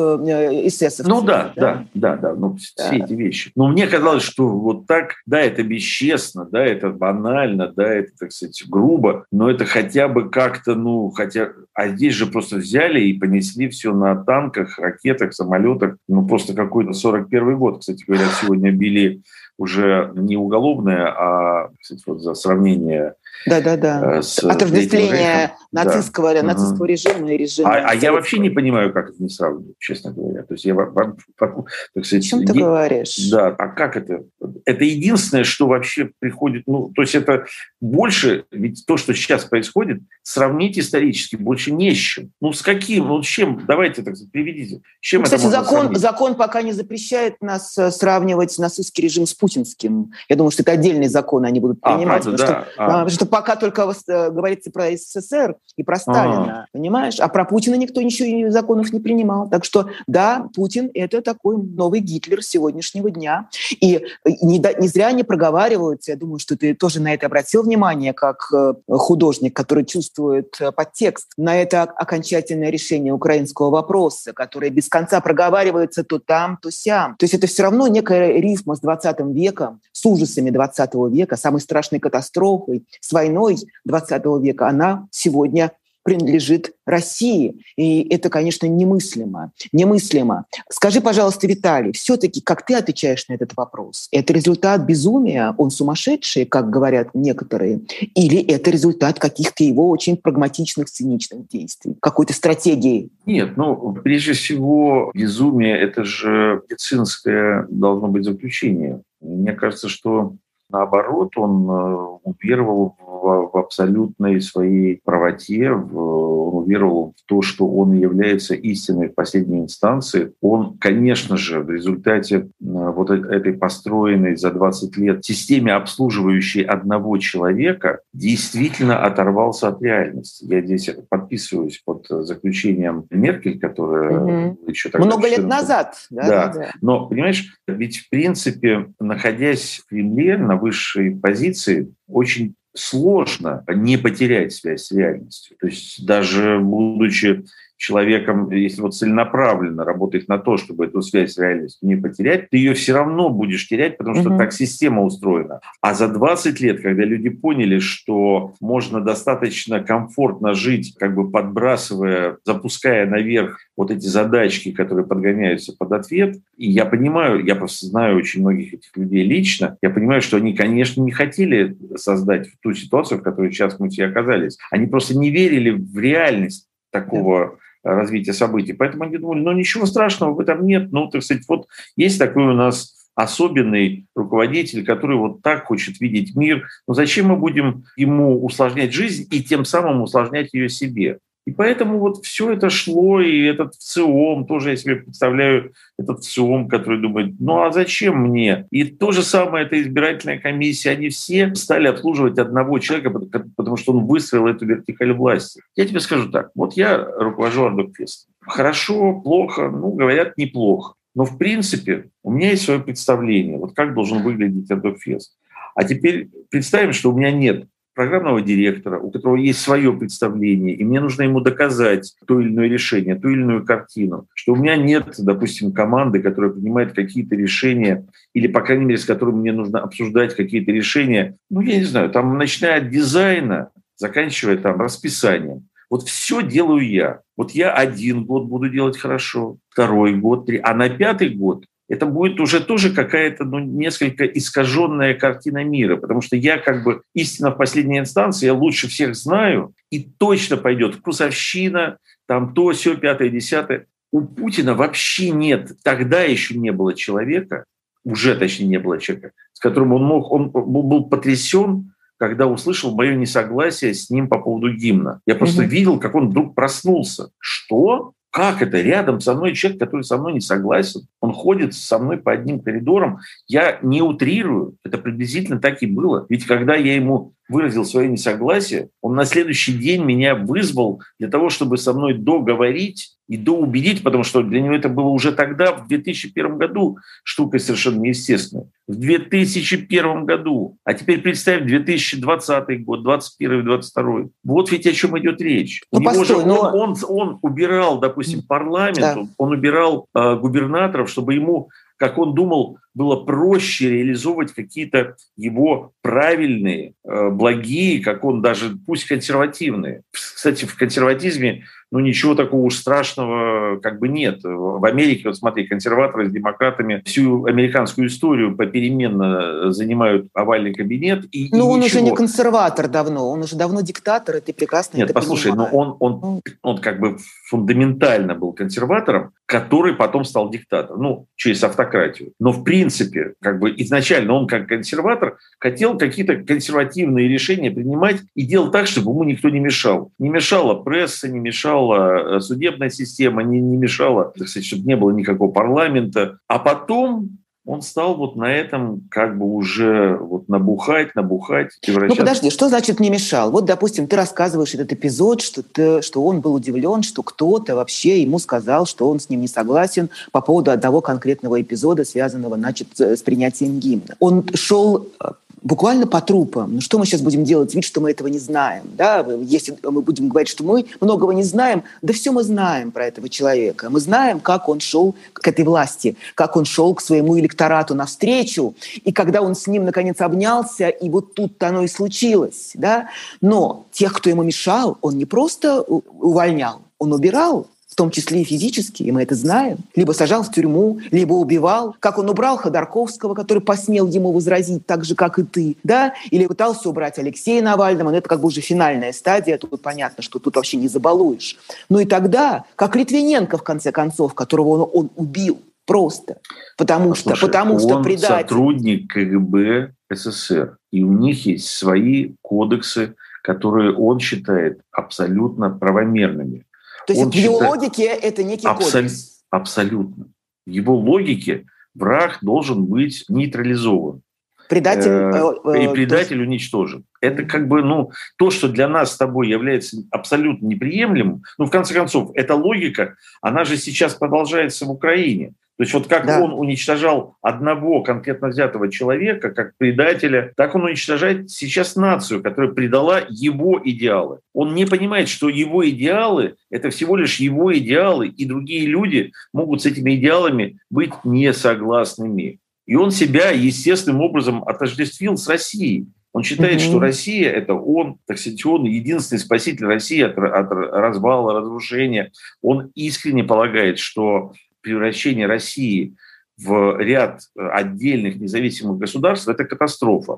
эсэсовцев. 0.67 1.07
Ну 1.07 1.21
да, 1.21 1.53
да, 1.55 1.85
да, 1.93 2.15
да, 2.15 2.15
да 2.17 2.35
ну, 2.35 2.57
да. 2.77 2.83
все 2.83 2.97
эти 2.97 3.13
вещи. 3.13 3.51
Но 3.55 3.67
мне 3.67 3.87
казалось, 3.87 4.23
что 4.23 4.47
вот 4.47 4.87
так, 4.87 5.15
да, 5.25 5.39
это 5.39 5.63
бесчестно, 5.63 6.45
да, 6.45 6.63
это 6.63 6.89
банально, 6.89 7.71
да, 7.75 7.87
это, 7.93 8.11
так 8.19 8.31
сказать, 8.31 8.63
грубо, 8.67 9.25
но 9.31 9.49
это 9.49 9.65
хотя 9.65 10.07
бы 10.07 10.29
как-то, 10.29 10.75
ну, 10.75 11.09
хотя 11.11 11.49
А 11.73 11.89
здесь 11.89 12.13
же 12.13 12.27
просто 12.27 12.57
взяли 12.57 13.01
и 13.01 13.17
понесли 13.17 13.69
все 13.69 13.93
на 13.93 14.15
танках, 14.15 14.77
ракетах, 14.79 15.33
самолетах. 15.33 15.95
Ну, 16.07 16.27
просто 16.27 16.53
какой-то 16.53 16.93
41 16.93 17.57
год. 17.57 17.79
Кстати 17.79 18.03
говоря, 18.05 18.25
сегодня 18.41 18.71
били 18.71 19.21
уже 19.57 20.11
не 20.15 20.37
уголовное, 20.37 21.07
а, 21.07 21.69
кстати, 21.79 22.01
вот 22.07 22.21
за 22.21 22.33
сравнение 22.33 23.15
да, 23.45 23.61
да, 23.61 23.77
да. 23.77 24.21
С 24.21 24.39
Отождествление 24.39 25.53
нацистского, 25.71 26.33
да. 26.33 26.43
нацистского 26.43 26.85
режима 26.85 27.31
и 27.31 27.37
режима. 27.37 27.69
А, 27.69 27.91
а 27.91 27.95
я 27.95 28.11
вообще 28.11 28.39
не 28.39 28.49
понимаю, 28.49 28.91
как 28.91 29.09
это 29.09 29.21
не 29.21 29.29
сравнивать, 29.29 29.75
честно 29.79 30.11
говоря. 30.11 30.43
То 30.43 30.53
есть 30.55 30.65
я 30.65 30.73
вам, 30.73 31.17
так 31.37 31.55
сказать, 32.03 32.25
О 32.25 32.27
чем 32.27 32.45
ты 32.45 32.53
говоришь? 32.53 33.29
Да, 33.31 33.47
а 33.47 33.67
как 33.67 33.95
это? 33.97 34.23
Это 34.65 34.83
единственное, 34.83 35.43
что 35.43 35.67
вообще 35.67 36.09
приходит. 36.19 36.63
Ну, 36.67 36.91
то 36.93 37.01
есть 37.01 37.15
это 37.15 37.45
больше, 37.79 38.45
ведь 38.51 38.85
то, 38.85 38.97
что 38.97 39.13
сейчас 39.13 39.45
происходит, 39.45 40.01
сравнить 40.23 40.77
исторически 40.77 41.35
больше 41.35 41.71
не 41.71 41.93
с 41.93 41.97
чем. 41.97 42.31
Ну, 42.41 42.51
с 42.51 42.61
каким? 42.61 43.07
Ну, 43.07 43.23
с 43.23 43.27
чем? 43.27 43.63
Давайте 43.67 44.01
так 44.01 44.15
приведите. 44.31 44.81
С 45.01 45.05
чем 45.05 45.21
ну, 45.21 45.25
Кстати, 45.25 45.41
это 45.41 45.51
закон, 45.51 45.95
закон 45.95 46.35
пока 46.35 46.61
не 46.61 46.73
запрещает 46.73 47.41
нас 47.41 47.77
э, 47.77 47.91
сравнивать 47.91 48.57
нацистский 48.57 49.03
режим 49.03 49.25
с 49.25 49.33
путинским. 49.33 50.11
Я 50.27 50.35
думаю, 50.35 50.51
что 50.51 50.63
это 50.63 50.71
отдельный 50.71 51.07
закон 51.07 51.45
они 51.45 51.59
будут 51.59 51.79
а, 51.81 51.95
принимать. 51.95 52.21
А, 52.21 52.29
правда, 52.29 52.37
да. 52.37 52.45
что, 52.45 52.83
а. 52.83 53.05
Что 53.19 53.25
пока 53.25 53.57
только 53.57 53.93
э, 54.07 54.31
говорится 54.31 54.71
про 54.71 54.95
СССР 54.95 55.57
и 55.75 55.83
про 55.83 55.97
Сталина, 55.97 56.61
а. 56.61 56.65
понимаешь? 56.71 57.19
А 57.19 57.27
про 57.27 57.43
Путина 57.43 57.75
никто 57.75 58.01
ничего 58.01 58.49
законов 58.49 58.93
не 58.93 59.01
принимал. 59.01 59.49
Так 59.49 59.65
что 59.65 59.89
да, 60.07 60.47
Путин– 60.55 60.89
это 60.93 61.21
такой 61.21 61.57
новый 61.57 61.99
Гитлер 61.99 62.41
сегодняшнего 62.41 63.11
дня. 63.11 63.49
И 63.81 64.05
не, 64.25 64.59
не 64.79 64.87
зря 64.87 65.07
они 65.07 65.23
проговариваются, 65.23 66.11
я 66.11 66.17
думаю, 66.17 66.39
что 66.39 66.55
ты 66.55 66.73
тоже 66.73 67.01
на 67.01 67.13
это 67.13 67.25
обратил 67.25 67.63
внимание, 67.63 68.13
как 68.13 68.49
э, 68.53 68.73
художник, 68.87 69.53
который 69.53 69.83
чувствует 69.83 70.55
э, 70.61 70.71
подтекст, 70.71 71.33
на 71.35 71.61
это 71.61 71.83
окончательное 71.83 72.69
решение 72.69 73.11
украинского 73.11 73.69
вопроса, 73.69 74.31
которое 74.31 74.69
без 74.69 74.87
конца 74.87 75.19
проговаривается 75.19 76.05
то 76.05 76.19
там, 76.19 76.57
то 76.61 76.71
сям. 76.71 77.17
То 77.17 77.25
есть 77.25 77.33
это 77.33 77.47
все 77.47 77.63
равно 77.63 77.87
некая 77.87 78.39
рифма 78.39 78.75
с 78.75 78.79
20 78.79 79.19
веком, 79.33 79.81
с 79.91 80.05
ужасами 80.05 80.51
20 80.51 80.93
века, 81.11 81.35
самой 81.35 81.59
страшной 81.59 81.99
катастрофой, 81.99 82.85
с 83.09 83.11
войной 83.11 83.57
20 83.85 84.23
века, 84.41 84.67
она 84.67 85.07
сегодня 85.09 85.71
принадлежит 86.03 86.73
России. 86.85 87.61
И 87.75 88.07
это, 88.09 88.29
конечно, 88.29 88.65
немыслимо. 88.65 89.51
Немыслимо. 89.71 90.45
Скажи, 90.69 91.01
пожалуйста, 91.01 91.45
Виталий, 91.47 91.91
все-таки 91.91 92.41
как 92.41 92.65
ты 92.65 92.75
отвечаешь 92.75 93.27
на 93.27 93.33
этот 93.33 93.55
вопрос? 93.55 94.07
Это 94.11 94.31
результат 94.33 94.85
безумия, 94.85 95.53
он 95.57 95.71
сумасшедший, 95.71 96.45
как 96.45 96.69
говорят 96.69 97.09
некоторые, 97.13 97.81
или 98.15 98.39
это 98.39 98.71
результат 98.71 99.19
каких-то 99.19 99.63
его 99.63 99.89
очень 99.89 100.17
прагматичных, 100.17 100.89
циничных 100.89 101.47
действий, 101.47 101.95
какой-то 102.01 102.33
стратегии? 102.33 103.09
Нет, 103.25 103.57
ну, 103.57 103.97
прежде 104.03 104.33
всего, 104.33 105.11
безумие– 105.13 105.77
это 105.79 106.03
же 106.03 106.61
медицинское 106.69 107.67
должно 107.69 108.07
быть 108.07 108.23
заключение. 108.23 109.01
Мне 109.21 109.51
кажется, 109.51 109.89
что 109.89 110.35
Наоборот, 110.69 111.35
он 111.35 111.69
э, 111.69 112.17
уверовал 112.23 112.95
в, 112.99 113.08
в 113.29 113.57
абсолютной 113.57 114.41
своей 114.41 114.99
правоте, 115.03 115.71
в, 115.71 116.39
он 116.49 116.63
уверовал 116.63 117.13
в 117.17 117.27
то, 117.27 117.41
что 117.41 117.67
он 117.67 117.93
является 117.93 118.55
истиной 118.55 119.09
в 119.09 119.15
последней 119.15 119.59
инстанции. 119.59 120.33
Он, 120.41 120.77
конечно 120.77 121.37
же, 121.37 121.61
в 121.61 121.69
результате 121.69 122.37
э, 122.37 122.43
вот 122.59 123.11
этой 123.11 123.53
построенной 123.53 124.35
за 124.35 124.51
20 124.51 124.97
лет 124.97 125.23
системе, 125.23 125.73
обслуживающей 125.73 126.63
одного 126.63 127.17
человека, 127.17 128.01
действительно 128.13 129.03
оторвался 129.03 129.69
от 129.69 129.81
реальности. 129.81 130.45
Я 130.47 130.61
здесь 130.61 130.89
подписываюсь 131.09 131.81
под 131.85 132.05
заключением 132.09 133.05
Меркель, 133.09 133.59
которая 133.59 134.19
угу. 134.19 134.59
еще 134.67 134.89
тогда... 134.89 135.05
Много 135.05 135.29
14... 135.29 135.37
лет 135.37 135.47
назад. 135.47 135.95
Да. 136.09 136.27
да, 136.27 136.53
да. 136.53 136.71
Но, 136.81 137.07
понимаешь, 137.07 137.59
ведь 137.67 137.99
в 137.99 138.09
принципе, 138.09 138.87
находясь 138.99 139.81
в 139.83 139.89
Кремле, 139.89 140.37
на 140.37 140.55
высшей 140.55 141.15
позиции, 141.15 141.93
очень 142.07 142.55
сложно 142.75 143.63
не 143.67 143.97
потерять 143.97 144.53
связь 144.53 144.85
с 144.85 144.91
реальностью. 144.91 145.57
То 145.59 145.67
есть 145.67 146.05
даже 146.05 146.59
будучи 146.59 147.45
человеком, 147.79 148.51
если 148.51 148.81
вот 148.81 148.93
целенаправленно 148.93 149.85
работает 149.85 150.27
на 150.27 150.37
то, 150.37 150.57
чтобы 150.57 150.85
эту 150.85 151.01
связь 151.01 151.33
с 151.33 151.37
реальностью 151.37 151.87
не 151.87 151.95
потерять, 151.95 152.49
ты 152.49 152.57
ее 152.57 152.73
все 152.73 152.93
равно 152.93 153.29
будешь 153.29 153.67
терять, 153.67 153.97
потому 153.97 154.17
что 154.17 154.29
угу. 154.29 154.37
так 154.37 154.51
система 154.51 155.01
устроена. 155.01 155.61
А 155.81 155.93
за 155.93 156.09
20 156.09 156.59
лет, 156.59 156.81
когда 156.81 157.05
люди 157.05 157.29
поняли, 157.29 157.79
что 157.79 158.53
можно 158.59 158.99
достаточно 158.99 159.81
комфортно 159.81 160.53
жить, 160.53 160.93
как 160.99 161.15
бы 161.15 161.31
подбрасывая, 161.31 162.37
запуская 162.43 163.05
наверх 163.05 163.59
вот 163.77 163.91
эти 163.91 164.05
задачки, 164.05 164.71
которые 164.71 165.05
подгоняются 165.05 165.73
под 165.75 165.93
ответ, 165.93 166.35
и 166.57 166.69
я 166.69 166.85
понимаю, 166.85 167.45
я 167.45 167.55
просто 167.55 167.85
знаю 167.85 168.17
очень 168.17 168.41
многих 168.41 168.73
этих 168.73 168.95
людей 168.97 169.23
лично, 169.23 169.77
я 169.81 169.89
понимаю, 169.89 170.21
что 170.21 170.35
они, 170.35 170.53
конечно, 170.53 171.01
не 171.01 171.11
хотели 171.11 171.77
создать 171.95 172.49
ту 172.61 172.73
ситуацию, 172.73 173.19
в 173.19 173.23
которой 173.23 173.53
сейчас 173.53 173.79
мы 173.79 173.87
все 173.87 174.07
оказались. 174.07 174.57
Они 174.69 174.85
просто 174.85 175.17
не 175.17 175.29
верили 175.29 175.69
в 175.69 175.97
реальность 175.97 176.67
такого 176.91 177.57
развития 177.83 178.33
событий. 178.33 178.73
Поэтому 178.73 179.03
они 179.03 179.17
думали, 179.17 179.41
ну 179.41 179.51
ничего 179.51 179.85
страшного 179.85 180.33
в 180.33 180.39
этом 180.39 180.65
нет. 180.65 180.91
Ну, 180.91 181.07
так 181.07 181.23
сказать, 181.23 181.43
вот 181.47 181.67
есть 181.95 182.19
такой 182.19 182.43
у 182.43 182.53
нас 182.53 182.95
особенный 183.15 184.07
руководитель, 184.15 184.85
который 184.85 185.17
вот 185.17 185.41
так 185.41 185.65
хочет 185.65 185.99
видеть 185.99 186.35
мир. 186.35 186.67
Но 186.87 186.93
зачем 186.93 187.27
мы 187.27 187.35
будем 187.35 187.83
ему 187.97 188.43
усложнять 188.43 188.93
жизнь 188.93 189.27
и 189.31 189.43
тем 189.43 189.65
самым 189.65 190.01
усложнять 190.01 190.53
ее 190.53 190.69
себе? 190.69 191.19
И 191.49 191.51
поэтому 191.51 191.97
вот 191.97 192.23
все 192.23 192.51
это 192.51 192.69
шло, 192.69 193.19
и 193.19 193.41
этот 193.41 193.73
ВЦИОМ, 193.73 194.45
тоже 194.45 194.69
я 194.69 194.75
себе 194.75 194.97
представляю 194.97 195.73
этот 195.97 196.19
ВЦИОМ, 196.19 196.67
который 196.67 197.01
думает, 197.01 197.33
ну 197.39 197.63
а 197.63 197.71
зачем 197.71 198.17
мне? 198.19 198.67
И 198.69 198.83
то 198.83 199.11
же 199.11 199.23
самое, 199.23 199.65
эта 199.65 199.81
избирательная 199.81 200.37
комиссия, 200.37 200.91
они 200.91 201.09
все 201.09 201.55
стали 201.55 201.87
обслуживать 201.87 202.37
одного 202.37 202.77
человека, 202.77 203.09
потому 203.57 203.77
что 203.77 203.93
он 203.93 204.05
выстроил 204.05 204.45
эту 204.45 204.67
вертикаль 204.67 205.11
власти. 205.11 205.63
Я 205.75 205.87
тебе 205.87 206.01
скажу 206.01 206.29
так, 206.29 206.51
вот 206.53 206.73
я 206.73 207.03
руковожу 207.17 207.65
Ардокфестом. 207.65 208.31
Хорошо, 208.41 209.19
плохо, 209.19 209.71
ну, 209.71 209.93
говорят, 209.93 210.37
неплохо. 210.37 210.93
Но, 211.15 211.25
в 211.25 211.39
принципе, 211.39 212.09
у 212.23 212.31
меня 212.31 212.51
есть 212.51 212.65
свое 212.65 212.79
представление, 212.79 213.57
вот 213.57 213.73
как 213.73 213.95
должен 213.95 214.21
выглядеть 214.21 214.69
Ардокфест. 214.69 215.35
А 215.73 215.83
теперь 215.83 216.29
представим, 216.51 216.93
что 216.93 217.11
у 217.11 217.17
меня 217.17 217.31
нет 217.31 217.65
программного 217.99 218.41
директора, 218.41 218.97
у 218.97 219.11
которого 219.11 219.35
есть 219.35 219.59
свое 219.59 219.91
представление, 219.91 220.73
и 220.73 220.85
мне 220.85 221.01
нужно 221.01 221.23
ему 221.23 221.41
доказать 221.41 222.15
то 222.25 222.39
или 222.39 222.47
иное 222.47 222.69
решение, 222.69 223.15
ту 223.15 223.27
или 223.27 223.41
иную 223.41 223.65
картину, 223.65 224.25
что 224.33 224.53
у 224.53 224.55
меня 224.55 224.77
нет, 224.77 225.15
допустим, 225.17 225.73
команды, 225.73 226.21
которая 226.21 226.51
принимает 226.51 226.93
какие-то 226.93 227.35
решения, 227.35 228.07
или, 228.33 228.47
по 228.47 228.61
крайней 228.61 228.85
мере, 228.85 228.97
с 228.97 229.03
которыми 229.03 229.39
мне 229.39 229.51
нужно 229.51 229.81
обсуждать 229.81 230.33
какие-то 230.33 230.71
решения, 230.71 231.35
ну, 231.49 231.59
я 231.59 231.77
не 231.77 231.83
знаю, 231.83 232.09
там, 232.09 232.37
начиная 232.37 232.77
от 232.77 232.89
дизайна, 232.89 233.71
заканчивая 233.97 234.55
там 234.55 234.79
расписанием. 234.79 235.67
Вот 235.89 236.03
все 236.03 236.41
делаю 236.41 236.89
я. 236.89 237.19
Вот 237.35 237.51
я 237.51 237.73
один 237.73 238.23
год 238.23 238.45
буду 238.45 238.69
делать 238.69 238.97
хорошо, 238.97 239.57
второй 239.67 240.15
год, 240.15 240.45
три, 240.45 240.61
а 240.63 240.73
на 240.73 240.87
пятый 240.87 241.31
год 241.31 241.65
это 241.89 242.05
будет 242.05 242.39
уже 242.39 242.63
тоже 242.63 242.93
какая-то 242.93 243.43
ну, 243.43 243.59
несколько 243.59 244.25
искаженная 244.25 245.15
картина 245.15 245.63
мира, 245.63 245.97
потому 245.97 246.21
что 246.21 246.35
я 246.35 246.57
как 246.59 246.83
бы 246.83 247.01
истина 247.15 247.49
в 247.49 247.57
последней 247.57 247.99
инстанции, 247.99 248.45
я 248.45 248.53
лучше 248.53 248.87
всех 248.87 249.15
знаю, 249.15 249.73
и 249.91 250.07
точно 250.17 250.57
пойдет 250.57 250.95
вкусовщина, 250.95 251.97
там 252.27 252.53
то, 252.53 252.71
все, 252.71 252.95
пятое, 252.95 253.29
десятое. 253.29 253.87
У 254.11 254.21
Путина 254.21 254.75
вообще 254.75 255.31
нет, 255.31 255.71
тогда 255.83 256.21
еще 256.21 256.55
не 256.55 256.71
было 256.71 256.93
человека, 256.93 257.65
уже 258.05 258.35
точнее 258.35 258.67
не 258.67 258.79
было 258.79 258.99
человека, 258.99 259.31
с 259.53 259.59
которым 259.59 259.93
он 259.93 260.03
мог, 260.03 260.31
он 260.31 260.49
был 260.49 261.09
потрясен, 261.09 261.93
когда 262.17 262.47
услышал 262.47 262.93
мое 262.93 263.15
несогласие 263.15 263.93
с 263.93 264.09
ним 264.09 264.27
по 264.27 264.39
поводу 264.39 264.73
гимна. 264.73 265.21
Я 265.25 265.35
просто 265.35 265.63
угу. 265.63 265.69
видел, 265.69 265.99
как 265.99 266.15
он 266.15 266.29
вдруг 266.29 266.53
проснулся. 266.53 267.29
Что? 267.39 268.13
Как 268.31 268.61
это? 268.61 268.79
Рядом 268.79 269.19
со 269.21 269.33
мной 269.33 269.55
человек, 269.55 269.79
который 269.79 270.03
со 270.03 270.17
мной 270.17 270.33
не 270.33 270.41
согласен. 270.41 271.07
Он 271.19 271.33
ходит 271.33 271.73
со 271.73 271.97
мной 271.97 272.17
по 272.17 272.31
одним 272.31 272.59
коридорам. 272.59 273.19
Я 273.47 273.79
не 273.81 274.01
утрирую. 274.01 274.75
Это 274.83 274.99
приблизительно 274.99 275.59
так 275.59 275.81
и 275.81 275.87
было. 275.87 276.27
Ведь 276.29 276.45
когда 276.45 276.75
я 276.75 276.95
ему 276.95 277.33
выразил 277.47 277.85
свое 277.85 278.07
несогласие, 278.07 278.89
он 279.01 279.15
на 279.15 279.25
следующий 279.25 279.73
день 279.73 280.03
меня 280.03 280.35
вызвал 280.35 281.01
для 281.17 281.27
того, 281.27 281.49
чтобы 281.49 281.77
со 281.77 281.93
мной 281.93 282.13
договорить 282.13 283.15
и 283.29 283.37
доубедить, 283.37 284.03
потому 284.03 284.23
что 284.23 284.41
для 284.41 284.59
него 284.59 284.73
это 284.73 284.89
было 284.89 285.07
уже 285.09 285.31
тогда, 285.31 285.71
в 285.71 285.87
2001 285.87 286.57
году, 286.57 286.97
штука 287.23 287.59
совершенно 287.59 287.99
неестественная. 287.99 288.65
В 288.87 288.95
2001 288.95 290.25
году. 290.25 290.77
А 290.83 290.95
теперь 290.95 291.21
представь 291.21 291.63
2020 291.63 292.83
год, 292.83 293.03
2021 293.03 293.63
2022. 293.65 294.29
Вот 294.43 294.71
ведь 294.71 294.87
о 294.87 294.93
чем 294.93 295.17
идет 295.19 295.39
речь. 295.41 295.83
Ну, 295.91 296.03
постой, 296.03 296.25
же, 296.25 296.45
но... 296.45 296.71
он, 296.73 296.73
он, 296.73 296.95
он 297.07 297.39
убирал, 297.43 297.99
допустим, 297.99 298.41
парламент, 298.41 298.97
да. 298.99 299.17
он 299.37 299.51
убирал 299.51 300.07
э, 300.15 300.35
губернаторов, 300.35 301.07
чтобы 301.07 301.35
ему 301.35 301.69
как 301.99 302.17
он 302.17 302.33
думал, 302.33 302.77
было 302.93 303.17
проще 303.17 303.89
реализовывать 303.89 304.53
какие-то 304.53 305.17
его 305.35 305.91
правильные, 306.01 306.93
э, 307.03 307.29
благие, 307.29 308.01
как 308.01 308.23
он 308.23 308.41
даже, 308.41 308.77
пусть 308.87 309.03
консервативные. 309.05 310.03
Кстати, 310.11 310.63
в 310.63 310.77
консерватизме 310.77 311.65
ну, 311.91 311.99
ничего 311.99 312.35
такого 312.35 312.61
уж 312.61 312.75
страшного 312.75 313.79
как 313.79 313.99
бы 313.99 314.07
нет. 314.07 314.41
В 314.43 314.85
Америке, 314.85 315.23
вот 315.25 315.37
смотри, 315.37 315.65
консерваторы 315.65 316.27
с 316.27 316.31
демократами 316.31 317.01
всю 317.05 317.45
американскую 317.45 318.07
историю 318.07 318.55
попеременно 318.55 319.71
занимают 319.71 320.27
овальный 320.33 320.73
кабинет. 320.73 321.25
И, 321.31 321.49
ну, 321.51 321.69
он 321.69 321.79
ничего. 321.79 322.01
уже 322.01 322.11
не 322.11 322.15
консерватор 322.15 322.87
давно, 322.87 323.29
он 323.29 323.41
уже 323.41 323.55
давно 323.55 323.81
диктатор, 323.81 324.37
и 324.37 324.41
ты 324.41 324.53
прекрасно 324.53 324.97
Нет, 324.97 325.09
это 325.09 325.13
послушай, 325.13 325.51
но 325.53 325.65
он, 325.65 325.97
он, 325.99 326.19
ну. 326.21 326.41
он 326.61 326.77
как 326.79 326.99
бы 326.99 327.17
фундаментально 327.47 328.35
был 328.35 328.53
консерватором, 328.53 329.31
который 329.47 329.95
потом 329.95 330.25
стал 330.25 330.51
диктатором, 330.51 331.01
ну, 331.01 331.25
через 331.35 331.63
автократию. 331.63 332.33
Но 332.39 332.51
в 332.51 332.63
принципе, 332.63 333.33
как 333.41 333.59
бы 333.59 333.73
изначально 333.77 334.33
он 334.33 334.45
как 334.45 334.67
консерватор 334.67 335.37
хотел 335.57 335.97
какие-то 335.97 336.35
консервативные 336.35 337.27
решения 337.27 337.71
принимать 337.71 338.17
и 338.35 338.43
делал 338.43 338.69
так, 338.69 338.85
чтобы 338.85 339.11
ему 339.11 339.23
никто 339.23 339.49
не 339.49 339.59
мешал. 339.59 340.11
Не 340.19 340.29
мешала 340.29 340.75
пресса, 340.75 341.27
не 341.27 341.39
мешала 341.39 341.78
э, 341.93 342.39
судебная 342.41 342.89
система, 342.89 343.43
не, 343.43 343.59
не 343.59 343.77
мешала, 343.77 344.33
так 344.37 344.47
сказать, 344.47 344.67
чтобы 344.67 344.83
не 344.83 344.95
было 344.95 345.11
никакого 345.11 345.51
парламента. 345.51 346.39
А 346.47 346.59
потом 346.59 347.39
он 347.69 347.83
стал 347.83 348.15
вот 348.15 348.35
на 348.35 348.51
этом 348.51 349.07
как 349.11 349.37
бы 349.37 349.45
уже 349.45 350.17
вот 350.17 350.49
набухать, 350.49 351.13
набухать, 351.13 351.77
превращаться. 351.85 352.19
Ну 352.19 352.25
подожди, 352.25 352.49
что 352.49 352.67
значит 352.67 352.99
не 352.99 353.11
мешал? 353.11 353.51
Вот, 353.51 353.65
допустим, 353.65 354.07
ты 354.07 354.15
рассказываешь 354.15 354.73
этот 354.73 354.91
эпизод, 354.91 355.41
что, 355.41 355.61
ты, 355.61 356.01
что 356.01 356.23
он 356.23 356.41
был 356.41 356.55
удивлен, 356.55 357.03
что 357.03 357.21
кто-то 357.21 357.75
вообще 357.75 358.23
ему 358.23 358.39
сказал, 358.39 358.87
что 358.87 359.07
он 359.07 359.19
с 359.19 359.29
ним 359.29 359.41
не 359.41 359.47
согласен 359.47 360.09
по 360.31 360.41
поводу 360.41 360.71
одного 360.71 361.01
конкретного 361.01 361.61
эпизода, 361.61 362.05
связанного, 362.05 362.55
значит, 362.55 362.87
с 362.99 363.21
принятием 363.21 363.79
гимна. 363.79 364.15
Он 364.19 364.43
шел 364.55 365.07
э, 365.23 365.29
буквально 365.61 366.07
по 366.07 366.21
трупам. 366.21 366.75
Ну 366.75 366.81
что 366.81 366.97
мы 366.99 367.05
сейчас 367.05 367.21
будем 367.21 367.43
делать 367.43 367.73
вид, 367.73 367.83
что 367.83 368.01
мы 368.01 368.11
этого 368.11 368.27
не 368.27 368.39
знаем? 368.39 368.83
Да? 368.97 369.25
Если 369.41 369.77
мы 369.83 370.01
будем 370.01 370.29
говорить, 370.29 370.49
что 370.49 370.63
мы 370.63 370.85
многого 371.01 371.33
не 371.33 371.43
знаем, 371.43 371.83
да 372.01 372.13
все 372.13 372.31
мы 372.31 372.43
знаем 372.43 372.91
про 372.91 373.05
этого 373.05 373.29
человека. 373.29 373.89
Мы 373.89 373.99
знаем, 373.99 374.39
как 374.39 374.69
он 374.69 374.79
шел 374.79 375.15
к 375.33 375.47
этой 375.47 375.65
власти, 375.65 376.15
как 376.35 376.55
он 376.55 376.65
шел 376.65 376.93
к 376.93 377.01
своему 377.01 377.37
электорату 377.39 377.95
навстречу, 377.95 378.75
и 379.03 379.11
когда 379.11 379.41
он 379.41 379.55
с 379.55 379.67
ним 379.67 379.85
наконец 379.85 380.21
обнялся, 380.21 380.89
и 380.89 381.09
вот 381.09 381.33
тут 381.33 381.61
оно 381.63 381.83
и 381.83 381.87
случилось. 381.87 382.71
Да? 382.73 383.09
Но 383.41 383.85
тех, 383.91 384.13
кто 384.13 384.29
ему 384.29 384.43
мешал, 384.43 384.97
он 385.01 385.17
не 385.17 385.25
просто 385.25 385.81
увольнял, 385.81 386.81
он 386.97 387.13
убирал 387.13 387.67
том 387.99 388.11
числе 388.11 388.43
и 388.43 388.45
физически, 388.45 389.03
и 389.03 389.11
мы 389.11 389.23
это 389.23 389.35
знаем, 389.35 389.79
либо 389.93 390.13
сажал 390.13 390.41
в 390.41 390.51
тюрьму, 390.51 391.01
либо 391.11 391.33
убивал, 391.33 391.97
как 391.99 392.17
он 392.17 392.29
убрал 392.29 392.55
Ходорковского, 392.55 393.33
который 393.33 393.61
посмел 393.61 394.07
ему 394.07 394.31
возразить 394.31 394.85
так 394.85 395.03
же, 395.03 395.15
как 395.15 395.37
и 395.37 395.43
ты, 395.43 395.75
да, 395.83 396.13
или 396.31 396.45
пытался 396.45 396.87
убрать 396.89 397.19
Алексея 397.19 397.61
Навального, 397.61 398.11
но 398.11 398.17
это 398.17 398.29
как 398.29 398.39
бы 398.39 398.47
уже 398.47 398.61
финальная 398.61 399.11
стадия, 399.11 399.57
тут 399.57 399.81
понятно, 399.81 400.23
что 400.23 400.39
тут 400.39 400.55
вообще 400.55 400.77
не 400.77 400.87
забалуешь. 400.87 401.57
Ну 401.89 401.99
и 401.99 402.05
тогда, 402.05 402.63
как 402.77 402.95
Литвиненко, 402.95 403.57
в 403.57 403.63
конце 403.63 403.91
концов, 403.91 404.33
которого 404.33 404.69
он, 404.69 404.89
он 404.93 405.09
убил, 405.17 405.59
просто, 405.85 406.37
потому 406.77 407.15
что, 407.15 407.31
Слушай, 407.31 407.47
потому 407.47 407.79
что 407.79 408.01
предатель... 408.01 408.47
сотрудник 408.47 409.11
КГБ 409.11 409.91
СССР, 410.09 410.77
и 410.93 411.03
у 411.03 411.11
них 411.11 411.45
есть 411.45 411.67
свои 411.67 412.35
кодексы, 412.41 413.15
которые 413.43 413.93
он 413.93 414.19
считает 414.19 414.79
абсолютно 414.93 415.69
правомерными. 415.69 416.63
То 417.09 417.13
есть 417.13 417.25
в 417.25 417.33
его 417.33 417.57
логике 417.57 418.05
это 418.05 418.43
некий 418.43 418.67
абсол... 418.67 418.91
кодекс. 418.91 419.41
Абсолютно. 419.49 420.27
В 420.67 420.69
его 420.69 420.95
логике 420.95 421.65
враг 421.95 422.37
должен 422.43 422.85
быть 422.85 423.25
нейтрализован. 423.29 424.21
Предатель, 424.69 425.09
э, 425.09 425.53
э, 425.65 425.81
и 425.81 425.87
э, 425.87 425.91
предатель 425.91 426.37
есть... 426.37 426.47
уничтожен. 426.47 427.03
Это 427.19 427.45
как 427.45 427.67
бы, 427.67 427.81
ну, 427.81 428.11
то, 428.37 428.51
что 428.51 428.67
для 428.67 428.87
нас 428.87 429.13
с 429.13 429.17
тобой 429.17 429.49
является 429.49 429.97
абсолютно 430.11 430.67
неприемлемым, 430.67 431.41
ну, 431.57 431.65
в 431.65 431.71
конце 431.71 431.95
концов, 431.95 432.29
эта 432.35 432.53
логика, 432.53 433.15
она 433.41 433.65
же 433.65 433.75
сейчас 433.75 434.13
продолжается 434.13 434.85
в 434.85 434.91
Украине. 434.91 435.53
То 435.79 435.83
есть 435.83 435.93
вот 435.93 436.07
как 436.07 436.25
да. 436.25 436.43
он 436.43 436.51
уничтожал 436.51 437.37
одного 437.41 438.03
конкретно 438.03 438.49
взятого 438.49 438.91
человека, 438.91 439.49
как 439.51 439.77
предателя, 439.77 440.51
так 440.57 440.75
он 440.75 440.83
уничтожает 440.83 441.49
сейчас 441.49 441.95
нацию, 441.95 442.43
которая 442.43 442.73
предала 442.73 443.21
его 443.29 443.79
идеалы. 443.81 444.39
Он 444.53 444.75
не 444.75 444.85
понимает, 444.85 445.29
что 445.29 445.47
его 445.47 445.89
идеалы– 445.89 446.55
это 446.69 446.89
всего 446.89 447.15
лишь 447.15 447.39
его 447.39 447.73
идеалы, 447.77 448.27
и 448.27 448.43
другие 448.43 448.87
люди 448.87 449.31
могут 449.53 449.81
с 449.81 449.85
этими 449.85 450.15
идеалами 450.15 450.79
быть 450.89 451.13
несогласными. 451.23 452.59
И 452.85 452.95
он 452.95 453.11
себя 453.11 453.51
естественным 453.51 454.19
образом 454.19 454.65
отождествил 454.65 455.37
с 455.37 455.47
Россией. 455.47 456.07
Он 456.33 456.43
считает, 456.43 456.81
mm-hmm. 456.81 456.89
что 456.89 456.99
Россия– 456.99 457.49
это 457.53 457.73
он, 457.73 458.17
так 458.27 458.37
сказать, 458.37 458.65
он 458.65 458.83
единственный 458.83 459.39
спаситель 459.39 459.85
России 459.85 460.21
от, 460.23 460.37
от 460.37 460.71
развала, 460.71 461.53
разрушения. 461.61 462.33
Он 462.61 462.91
искренне 462.95 463.45
полагает, 463.45 463.97
что 463.97 464.51
превращение 464.81 465.47
России 465.47 466.15
в 466.57 466.97
ряд 466.99 467.41
э, 467.57 467.67
отдельных 467.67 468.37
независимых 468.37 468.97
государств– 468.97 469.47
это 469.49 469.63
катастрофа. 469.65 470.37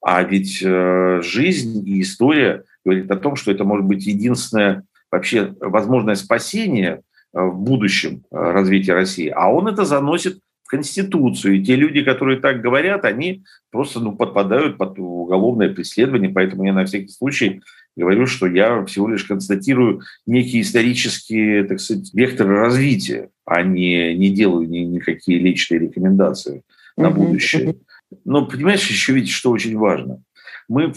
А 0.00 0.22
ведь 0.22 0.62
э, 0.62 1.20
жизнь 1.22 1.86
и 1.86 2.00
история 2.00 2.64
говорит 2.84 3.10
о 3.10 3.16
том, 3.16 3.36
что 3.36 3.50
это 3.50 3.64
может 3.64 3.84
быть 3.84 4.06
единственное 4.06 4.84
вообще 5.10 5.54
возможное 5.60 6.14
спасение 6.14 7.02
э, 7.34 7.40
в 7.40 7.58
будущем 7.58 8.24
развития 8.30 8.94
России. 8.94 9.28
А 9.28 9.52
он 9.52 9.68
это 9.68 9.84
заносит 9.84 10.38
в 10.64 10.70
Конституцию. 10.70 11.56
И 11.56 11.64
те 11.64 11.76
люди, 11.76 12.02
которые 12.02 12.40
так 12.40 12.60
говорят, 12.60 13.04
они 13.04 13.42
просто 13.70 14.00
ну, 14.00 14.14
подпадают 14.16 14.78
под 14.78 14.98
уголовное 14.98 15.72
преследование. 15.72 16.30
Поэтому 16.30 16.64
я 16.64 16.72
на 16.72 16.84
всякий 16.84 17.08
случай 17.08 17.62
говорю, 17.96 18.26
что 18.26 18.46
я 18.46 18.84
всего 18.84 19.08
лишь 19.08 19.24
констатирую 19.24 20.02
некие 20.26 20.62
исторические, 20.62 21.64
так 21.64 21.80
сказать, 21.80 22.10
векторы 22.14 22.60
развития, 22.60 23.30
а 23.48 23.62
не, 23.62 24.14
не 24.14 24.30
делаю 24.30 24.68
ни, 24.68 24.80
никакие 24.80 25.38
личные 25.38 25.80
рекомендации 25.80 26.62
на 26.96 27.10
будущее. 27.10 27.76
Но 28.24 28.46
понимаешь, 28.46 28.88
еще 28.88 29.12
видите, 29.12 29.32
что 29.32 29.50
очень 29.50 29.76
важно. 29.76 30.22
Мы 30.68 30.92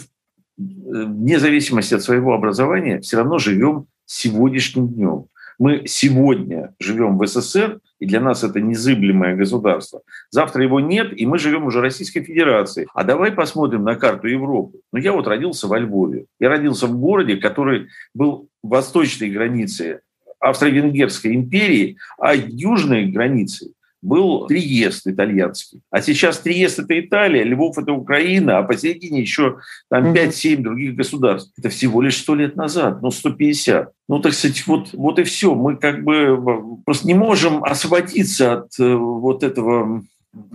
вне 0.56 1.38
зависимости 1.38 1.94
от 1.94 2.02
своего 2.02 2.34
образования 2.34 3.00
все 3.00 3.16
равно 3.16 3.38
живем 3.38 3.86
сегодняшним 4.04 4.88
днем. 4.88 5.26
Мы 5.58 5.82
сегодня 5.86 6.74
живем 6.80 7.18
в 7.18 7.26
СССР, 7.26 7.78
и 8.00 8.06
для 8.06 8.20
нас 8.20 8.42
это 8.42 8.60
незыблемое 8.60 9.36
государство. 9.36 10.02
Завтра 10.30 10.64
его 10.64 10.80
нет, 10.80 11.12
и 11.14 11.24
мы 11.24 11.38
живем 11.38 11.66
уже 11.66 11.80
Российской 11.80 12.22
Федерации. 12.22 12.86
А 12.94 13.04
давай 13.04 13.32
посмотрим 13.32 13.84
на 13.84 13.94
карту 13.94 14.28
Европы. 14.28 14.78
Ну, 14.92 14.98
я 14.98 15.12
вот 15.12 15.28
родился 15.28 15.68
во 15.68 15.78
Львове. 15.78 16.24
Я 16.40 16.48
родился 16.48 16.86
в 16.86 16.98
городе, 16.98 17.36
который 17.36 17.88
был 18.14 18.48
восточной 18.62 19.30
границей 19.30 19.98
Австро-Венгерской 20.42 21.34
империи, 21.34 21.96
а 22.18 22.34
южной 22.34 23.06
границей 23.06 23.72
был 24.02 24.48
Триест 24.48 25.06
итальянский. 25.06 25.80
А 25.90 26.02
сейчас 26.02 26.38
Триест– 26.40 26.78
это 26.80 26.98
Италия, 26.98 27.44
Львов– 27.44 27.78
это 27.78 27.92
Украина, 27.92 28.58
а 28.58 28.62
посередине 28.64 29.20
еще 29.20 29.58
там 29.88 30.12
5-7 30.12 30.56
других 30.56 30.96
государств. 30.96 31.52
Это 31.56 31.68
всего 31.68 32.02
лишь 32.02 32.18
100 32.18 32.34
лет 32.34 32.56
назад, 32.56 33.00
ну 33.00 33.12
150. 33.12 33.92
Ну, 34.08 34.18
так 34.18 34.34
сказать, 34.34 34.66
вот, 34.66 34.92
вот 34.92 35.20
и 35.20 35.22
все. 35.22 35.54
Мы 35.54 35.76
как 35.76 36.02
бы 36.02 36.36
просто 36.84 37.06
не 37.06 37.14
можем 37.14 37.62
освободиться 37.62 38.54
от 38.54 38.78
э, 38.80 38.94
вот 38.94 39.44
этого 39.44 40.02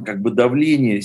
как 0.06 0.22
бы 0.22 0.32
давления 0.32 1.02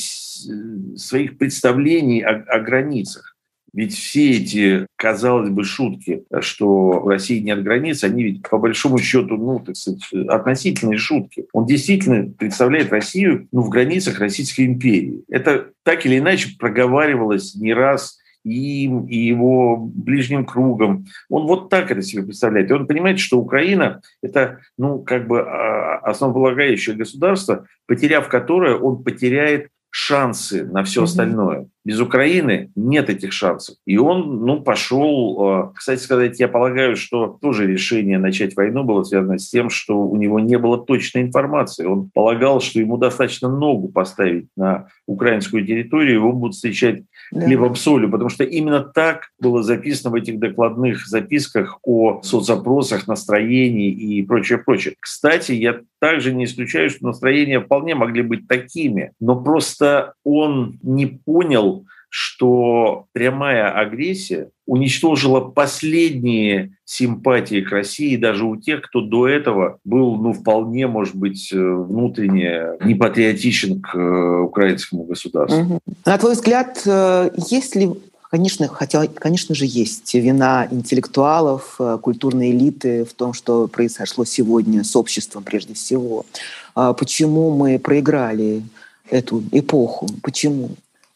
своих 0.97 1.39
представлений 1.39 2.23
о, 2.23 2.43
о 2.43 2.59
границах. 2.61 3.32
Ведь 3.75 3.95
все 3.95 4.33
эти, 4.33 4.87
казалось 4.97 5.49
бы, 5.49 5.65
шутки, 5.65 6.25
что 6.41 7.01
в 7.01 7.09
России 7.09 7.41
нет 7.41 7.63
границ, 7.63 8.05
они 8.05 8.25
ведь 8.25 8.43
по 8.49 8.59
большому 8.59 8.99
счету, 8.99 9.37
ну, 9.37 9.61
так 9.61 9.77
сказать, 9.77 10.03
относительные 10.29 10.99
шутки. 10.99 11.47
Он 11.53 11.65
действительно 11.65 12.31
представляет 12.31 12.91
Россию 12.91 13.49
ну, 13.51 13.63
в 13.63 13.71
границах 13.71 14.19
Российской 14.19 14.67
империи. 14.67 15.25
Это 15.29 15.71
так 15.85 16.05
или 16.05 16.19
иначе 16.19 16.51
проговаривалось 16.59 17.55
не 17.55 17.73
раз 17.73 18.19
им 18.45 19.07
и 19.07 19.17
его 19.17 19.77
ближним 19.77 20.45
кругом. 20.45 21.07
Он 21.29 21.47
вот 21.47 21.71
так 21.71 21.91
это 21.91 22.03
себе 22.03 22.25
представляет. 22.25 22.71
И 22.71 22.75
он 22.75 22.87
понимает, 22.87 23.21
что 23.21 23.39
Украина– 23.39 24.03
это, 24.23 24.59
ну, 24.77 24.99
как 24.99 25.29
бы 25.29 25.41
а, 25.41 25.99
основополагающее 25.99 26.97
государство, 26.97 27.67
потеряв 27.87 28.29
которое, 28.29 28.77
он 28.77 29.03
потеряет 29.03 29.69
шансы 29.91 30.65
на 30.65 30.85
все 30.85 31.05
остальное. 31.05 31.69
Без 31.85 32.01
Украины 32.01 32.71
нет 32.77 33.11
этих 33.11 33.33
шансов. 33.33 33.77
И 33.87 33.99
он, 33.99 34.45
ну, 34.47 34.63
пошел... 34.63 35.71
Э, 35.71 35.73
кстати 35.75 36.01
сказать, 36.01 36.39
я 36.39 36.49
полагаю, 36.49 36.97
что 36.97 37.39
тоже 37.41 37.67
решение 37.67 38.19
начать 38.19 38.55
войну 38.55 38.85
было 38.85 39.03
связано 39.03 39.39
с 39.39 39.49
тем, 39.51 39.69
что 39.69 39.99
у 39.99 40.17
него 40.17 40.39
не 40.39 40.59
было 40.59 40.79
точной 40.79 41.23
информации. 41.23 41.85
Он 41.85 42.11
полагал, 42.13 42.61
что 42.61 42.79
ему 42.79 42.99
достаточно 42.99 43.49
ногу 43.49 43.89
поставить 43.89 44.47
на 44.57 44.87
украинскую 45.07 45.67
территорию, 45.67 46.15
его 46.15 46.33
будут 46.33 46.55
встречать 46.55 47.03
да. 47.33 47.41
хлебом 47.41 47.75
солью, 47.75 48.11
потому 48.11 48.31
что 48.31 48.45
именно 48.45 48.81
так 48.81 49.31
было 49.41 49.63
записано 49.63 50.11
в 50.11 50.15
этих 50.15 50.39
докладных 50.39 51.07
записках 51.07 51.79
о 51.83 52.21
соцопросах, 52.23 53.07
настроении 53.09 53.91
и 53.91 54.23
прочее, 54.23 54.59
прочее. 54.59 54.95
Кстати, 55.01 55.53
я 55.53 55.81
также 56.01 56.33
не 56.35 56.45
исключаю, 56.45 56.91
что 56.91 57.07
настроения 57.07 57.61
вполне 57.61 57.95
могли 57.95 58.23
быть 58.23 58.49
такими, 58.49 59.13
но 59.21 59.41
просто 59.41 60.15
он 60.25 60.79
не 60.83 61.07
понял, 61.07 61.72
что 62.15 63.07
прямая 63.13 63.71
агрессия 63.71 64.51
уничтожила 64.67 65.41
последние 65.41 66.77
симпатии 66.85 67.63
к 67.63 67.71
России 67.71 68.17
даже 68.17 68.45
у 68.45 68.57
тех, 68.57 68.83
кто 68.83 69.01
до 69.01 69.27
этого 69.27 69.79
был, 69.87 70.17
ну, 70.17 70.35
вполне, 70.35 70.87
может 70.87 71.15
быть, 71.15 71.51
э, 71.55 71.57
внутренне 71.57 72.73
непатриотичен 72.85 73.81
к 73.81 73.97
э, 73.97 74.41
украинскому 74.43 75.05
государству. 75.05 75.81
На 76.05 76.19
твой 76.19 76.35
взгляд, 76.35 76.83
э, 76.85 77.31
есть 77.49 77.75
ли 77.77 77.89
Конечно, 78.31 78.67
хотя, 78.67 79.07
конечно 79.09 79.55
же, 79.55 79.67
есть 79.67 80.15
вина 80.15 80.67
интеллектуалов, 80.71 81.79
культурной 82.01 82.53
элиты 82.53 83.05
в 83.05 83.13
том, 83.13 83.35
что 83.35 83.69
произошло 83.69 84.25
сегодня 84.25 84.85
с 84.85 84.97
обществом 84.97 85.43
прежде 85.43 85.75
всего. 85.75 86.25
А 86.75 86.95
почему 86.95 87.55
мы 87.55 87.79
проиграли 87.79 88.63
эту 89.11 89.43
эпоху? 89.53 90.09
Почему? 90.23 90.71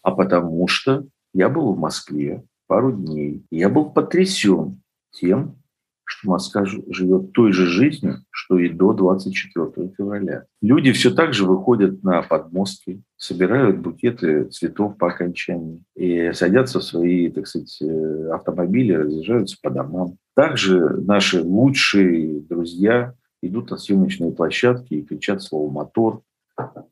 А 0.07 0.13
потому 0.13 0.69
что 0.69 1.05
я 1.35 1.49
был 1.49 1.73
в 1.73 1.79
Москве 1.79 2.45
пару 2.69 2.93
дней, 2.93 3.45
и 3.51 3.59
я 3.59 3.69
был 3.69 3.91
потрясен 3.91 4.81
тем, 5.11 5.57
что 6.05 6.31
Москва 6.31 6.65
живет 6.65 7.33
той 7.33 7.51
же 7.51 7.67
жизнью, 7.67 8.23
что 8.31 8.57
и 8.57 8.69
до 8.69 8.93
24 8.93 9.91
февраля. 9.99 10.45
Люди 10.63 10.93
все 10.93 11.13
так 11.13 11.35
же 11.35 11.45
выходят 11.45 12.05
на 12.05 12.23
подмостки, 12.23 13.03
собирают 13.17 13.79
букеты 13.79 14.45
цветов 14.45 14.97
по 14.97 15.09
окончании 15.09 15.83
и 15.97 16.31
садятся 16.33 16.79
в 16.79 16.85
свои, 16.85 17.29
так 17.29 17.49
сказать, 17.49 17.77
э, 17.83 18.31
автомобили, 18.33 18.93
разъезжаются 18.93 19.57
по 19.61 19.71
домам. 19.71 20.19
Также 20.37 20.79
наши 21.01 21.43
лучшие 21.43 22.43
друзья 22.43 23.13
идут 23.43 23.71
на 23.71 23.77
съемочные 23.77 24.31
площадки 24.31 24.95
и 24.95 25.03
кричат 25.03 25.43
слово 25.43 25.69
«мотор», 25.69 26.23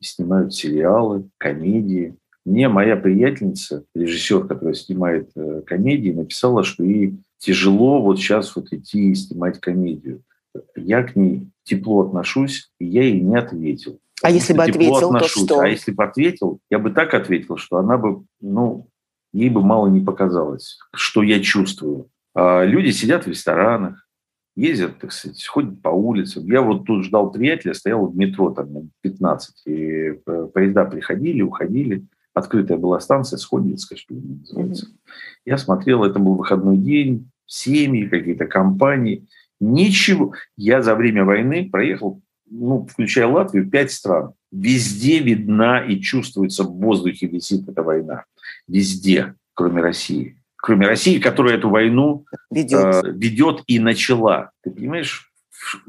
снимают 0.01 0.53
сериалы, 0.53 1.29
комедии, 1.37 2.17
мне 2.45 2.69
моя 2.69 2.95
приятельница, 2.95 3.85
режиссер, 3.95 4.47
которая 4.47 4.75
снимает 4.75 5.31
э, 5.35 5.61
комедии, 5.65 6.11
написала, 6.11 6.63
что 6.63 6.83
ей 6.83 7.17
тяжело 7.39 8.01
вот 8.01 8.19
сейчас 8.19 8.55
вот 8.55 8.71
идти 8.71 9.11
и 9.11 9.15
снимать 9.15 9.59
комедию. 9.59 10.21
Я 10.75 11.03
к 11.03 11.15
ней 11.15 11.47
тепло 11.63 12.01
отношусь, 12.01 12.69
и 12.79 12.85
я 12.85 13.03
ей 13.03 13.19
не 13.19 13.35
ответил. 13.35 13.99
А 14.21 14.29
если 14.29 14.53
бы 14.53 14.63
ответил, 14.63 15.07
отношусь. 15.07 15.47
то 15.47 15.55
что? 15.55 15.59
А 15.59 15.67
если 15.67 15.91
бы 15.91 16.03
ответил, 16.03 16.59
я 16.69 16.79
бы 16.79 16.91
так 16.91 17.13
ответил, 17.15 17.57
что 17.57 17.77
она 17.77 17.97
бы, 17.97 18.23
ну, 18.39 18.87
ей 19.33 19.49
бы 19.49 19.61
мало 19.61 19.87
не 19.87 19.99
показалось, 19.99 20.77
что 20.93 21.23
я 21.23 21.41
чувствую. 21.41 22.09
А 22.35 22.63
люди 22.63 22.91
сидят 22.91 23.25
в 23.25 23.29
ресторанах, 23.29 24.07
ездят, 24.55 24.99
так 24.99 25.11
сказать, 25.11 25.43
ходят 25.45 25.81
по 25.81 25.89
улицам. 25.89 26.45
Я 26.45 26.61
вот 26.61 26.85
тут 26.85 27.03
ждал 27.03 27.31
приятеля, 27.31 27.73
стоял 27.73 28.05
в 28.05 28.15
метро 28.15 28.51
там 28.51 28.91
15, 29.01 29.63
и 29.65 30.19
э, 30.25 30.47
поезда 30.53 30.85
приходили, 30.85 31.41
уходили 31.41 32.05
открытая 32.35 32.77
была 32.77 32.99
станция 32.99 33.37
Сходницкая, 33.37 33.97
что 33.97 34.13
ли, 34.13 34.21
называется. 34.21 34.87
Mm-hmm. 34.87 35.11
Я 35.45 35.57
смотрел, 35.57 36.03
это 36.03 36.19
был 36.19 36.35
выходной 36.35 36.77
день, 36.77 37.31
семьи, 37.47 38.07
какие-то 38.07 38.45
компании. 38.45 39.25
Ничего. 39.59 40.33
Я 40.57 40.81
за 40.81 40.95
время 40.95 41.23
войны 41.23 41.69
проехал, 41.71 42.21
ну, 42.47 42.85
включая 42.85 43.27
Латвию, 43.27 43.69
пять 43.69 43.91
стран. 43.91 44.33
Везде 44.51 45.19
видна 45.19 45.79
и 45.79 45.99
чувствуется 45.99 46.63
в 46.63 46.77
воздухе 46.77 47.27
висит 47.27 47.67
эта 47.67 47.81
война. 47.81 48.25
Везде, 48.67 49.35
кроме 49.53 49.81
России. 49.81 50.37
Кроме 50.57 50.87
России, 50.87 51.19
которая 51.19 51.57
эту 51.57 51.69
войну 51.69 52.25
ведет, 52.51 53.05
э, 53.05 53.11
ведет 53.11 53.63
и 53.67 53.79
начала. 53.79 54.51
Ты 54.63 54.71
понимаешь, 54.71 55.31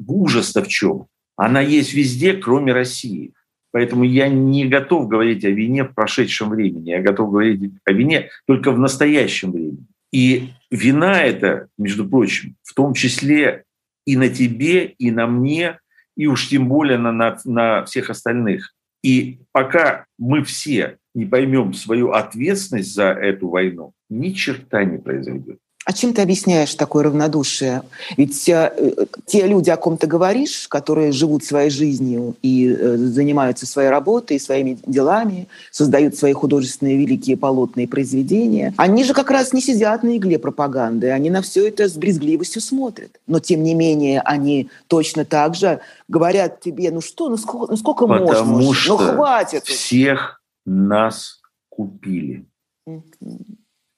ужас-то 0.07 0.63
в 0.63 0.69
чем? 0.69 1.07
Она 1.37 1.61
есть 1.61 1.93
везде, 1.93 2.35
кроме 2.35 2.73
России. 2.73 3.33
Поэтому 3.77 4.05
я 4.05 4.29
не 4.31 4.65
готов 4.65 5.07
говорить 5.07 5.45
о 5.45 5.51
вине 5.51 5.85
в 5.85 5.93
прошедшем 5.93 6.49
времени. 6.49 6.89
Я 6.89 7.03
готов 7.03 7.31
говорить 7.31 7.75
о 7.85 7.93
вине 7.93 8.31
только 8.47 8.73
в 8.73 8.79
настоящем 8.79 9.53
времени. 9.53 9.85
И 10.11 10.49
вина 10.71 11.23
это, 11.23 11.69
между 11.77 12.09
прочим, 12.09 12.57
в 12.63 12.73
том 12.73 12.95
числе 12.95 13.65
и 14.07 14.17
на 14.17 14.31
тебе, 14.31 14.87
и 14.87 15.11
на 15.11 15.27
мне, 15.27 15.79
и 16.17 16.27
уж 16.27 16.49
тем 16.49 16.69
более 16.69 16.97
на, 16.97 17.13
на, 17.13 17.39
на 17.45 17.85
всех 17.85 18.09
остальных. 18.09 18.73
И 19.03 19.41
пока 19.53 20.07
мы 20.19 20.43
все 20.43 20.97
не 21.15 21.27
поймем 21.27 21.75
свою 21.75 22.13
ответственность 22.13 22.95
за 22.95 23.09
эту 23.09 23.51
войну, 23.51 23.93
ни 24.09 24.31
черта 24.31 24.85
не 24.85 24.97
произойдет. 24.97 25.59
А 25.87 25.93
чем 25.93 26.13
ты 26.13 26.21
объясняешь 26.21 26.75
такое 26.75 27.05
равнодушие? 27.05 27.83
Ведь 28.17 28.49
э, 28.49 29.07
те 29.25 29.47
люди, 29.47 29.71
о 29.71 29.77
ком 29.77 29.97
ты 29.97 30.09
говоришь, 30.09 30.67
которые 30.67 31.13
живут 31.13 31.45
своей 31.45 31.71
жизнью 31.71 32.35
и 32.43 32.69
э, 32.69 32.97
занимаются 32.97 33.67
своей 33.67 33.89
работой, 33.89 34.41
своими 34.41 34.79
делами, 34.85 35.47
создают 35.71 36.17
свои 36.17 36.33
художественные 36.33 36.97
великие 36.97 37.37
полотна 37.37 37.83
и 37.83 37.87
произведения, 37.87 38.75
они 38.77 39.05
же 39.05 39.15
как 39.15 39.31
раз 39.31 39.53
не 39.53 39.61
сидят 39.61 40.03
на 40.03 40.17
игле 40.17 40.41
пропаганды, 40.41 41.13
они 41.13 41.31
на 41.31 41.41
все 41.41 41.69
это 41.69 41.89
с 41.89 41.93
брезгливостью 41.93 42.61
смотрят. 42.63 43.21
Но 43.29 43.39
тем 43.39 43.63
не 43.63 43.77
менее 43.77 44.23
они 44.23 44.69
точно 44.89 45.25
так 45.25 45.55
же 45.55 45.79
говорят 46.09 46.59
тебе, 46.59 46.91
ну 46.91 47.01
что, 47.01 47.29
ну 47.29 47.37
сколько, 47.37 47.71
ну 47.71 47.77
сколько 47.77 48.09
Потому 48.09 48.27
можно? 48.27 48.59
Ну 48.59 48.73
что 48.73 48.99
ну 48.99 49.15
хватит. 49.15 49.63
Всех 49.67 50.43
нас 50.65 51.41
купили. 51.69 52.45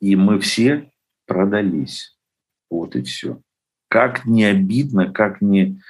И 0.01 0.17
мы 0.17 0.39
все 0.39 0.91
продались. 1.29 2.19
Вот 2.71 2.97
и 2.97 3.03
все. 3.03 3.41
Как 3.89 4.25
не 4.25 4.45
обидно, 4.45 5.13
как 5.13 5.41
не 5.41 5.81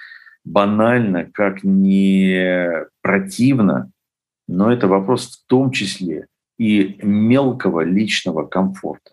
банально, 0.45 1.31
как 1.33 1.65
не 1.65 2.87
противно, 3.01 3.91
но 4.47 4.71
это 4.73 4.89
вопрос 4.89 5.29
в 5.29 5.47
том 5.49 5.71
числе 5.71 6.27
и 6.59 6.99
мелкого 7.03 7.83
личного 7.83 8.47
комфорта. 8.47 9.13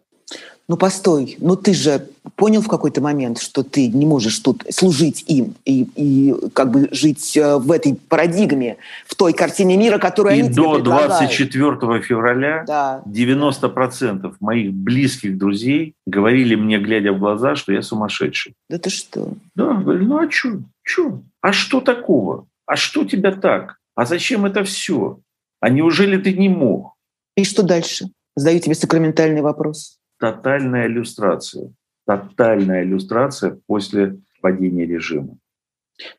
Ну 0.68 0.78
постой, 0.78 1.38
ну 1.39 1.55
ты 1.55 1.76
же 1.76 2.07
понял 2.36 2.61
в 2.61 2.68
какой-то 2.68 2.99
момент, 2.99 3.39
что 3.39 3.61
ты 3.61 3.88
не 3.88 4.05
можешь 4.07 4.39
тут 4.39 4.63
служить 4.72 5.24
им 5.28 5.53
и, 5.63 5.88
и 5.95 6.34
как 6.53 6.72
бы 6.72 6.89
жить 6.91 7.38
э, 7.38 7.57
в 7.57 7.72
этой 7.72 7.95
парадигме, 7.95 8.78
в 9.05 9.13
той 9.13 9.34
картине 9.34 9.78
мира, 9.78 9.99
которую 9.99 10.36
и 10.36 10.39
они 10.39 10.49
до 10.49 10.55
тебе 10.55 10.76
предлагают. 10.76 11.20
24 11.20 12.01
февраля 12.01 12.63
да. 12.68 13.03
90% 13.05 14.36
моих 14.39 14.74
близких 14.74 15.38
друзей 15.38 15.93
говорили 16.07 16.55
мне, 16.55 16.80
глядя 16.80 17.13
в 17.13 17.20
глаза, 17.20 17.55
что 17.55 17.72
я 17.72 17.84
сумасшедший. 17.84 18.55
Да 18.68 18.80
ты 18.80 18.89
что? 18.89 19.34
Да, 19.53 19.74
говорю, 19.74 20.05
ну 20.05 20.18
а 20.18 20.32
что? 20.32 20.61
Что? 20.82 21.22
А 21.41 21.53
что 21.53 21.80
такого? 21.80 22.47
А 22.66 22.76
что 22.76 23.05
тебя 23.05 23.32
так? 23.32 23.78
А 23.93 24.05
зачем 24.05 24.45
это 24.45 24.63
все? 24.63 25.20
А 25.59 25.70
неужели 25.70 26.18
ты 26.18 26.34
не 26.34 26.49
мог? 26.49 26.95
И 27.38 27.43
что 27.43 27.61
дальше? 27.61 28.09
Задаю 28.36 28.59
тебе 28.59 28.74
сакраментальный 28.74 29.41
вопрос 29.41 29.99
тотальная 30.32 30.88
иллюстрация. 30.88 31.71
Тотальная 32.07 32.84
иллюстрация 32.84 33.59
после 33.67 34.17
падения 34.41 34.86
режима. 34.86 35.38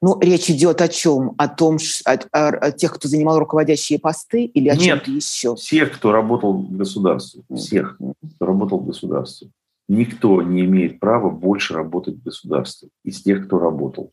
Ну, 0.00 0.18
речь 0.20 0.48
идет 0.48 0.80
о 0.80 0.88
чем? 0.88 1.34
О 1.36 1.48
том, 1.48 1.78
о, 2.04 2.12
о, 2.12 2.48
о 2.48 2.72
тех, 2.72 2.94
кто 2.94 3.08
занимал 3.08 3.38
руководящие 3.38 3.98
посты 3.98 4.44
или 4.44 4.68
о 4.68 4.76
Нет, 4.76 4.84
чем-то 4.84 5.10
еще? 5.10 5.54
всех, 5.56 5.92
кто 5.92 6.12
работал 6.12 6.52
в 6.52 6.76
государстве. 6.76 7.42
Всех, 7.54 7.98
кто 8.36 8.46
работал 8.46 8.78
в 8.78 8.86
государстве. 8.86 9.50
Никто 9.88 10.40
не 10.40 10.64
имеет 10.64 10.98
права 10.98 11.30
больше 11.30 11.74
работать 11.74 12.16
в 12.16 12.22
государстве 12.22 12.88
из 13.04 13.22
тех, 13.22 13.46
кто 13.46 13.58
работал. 13.58 14.12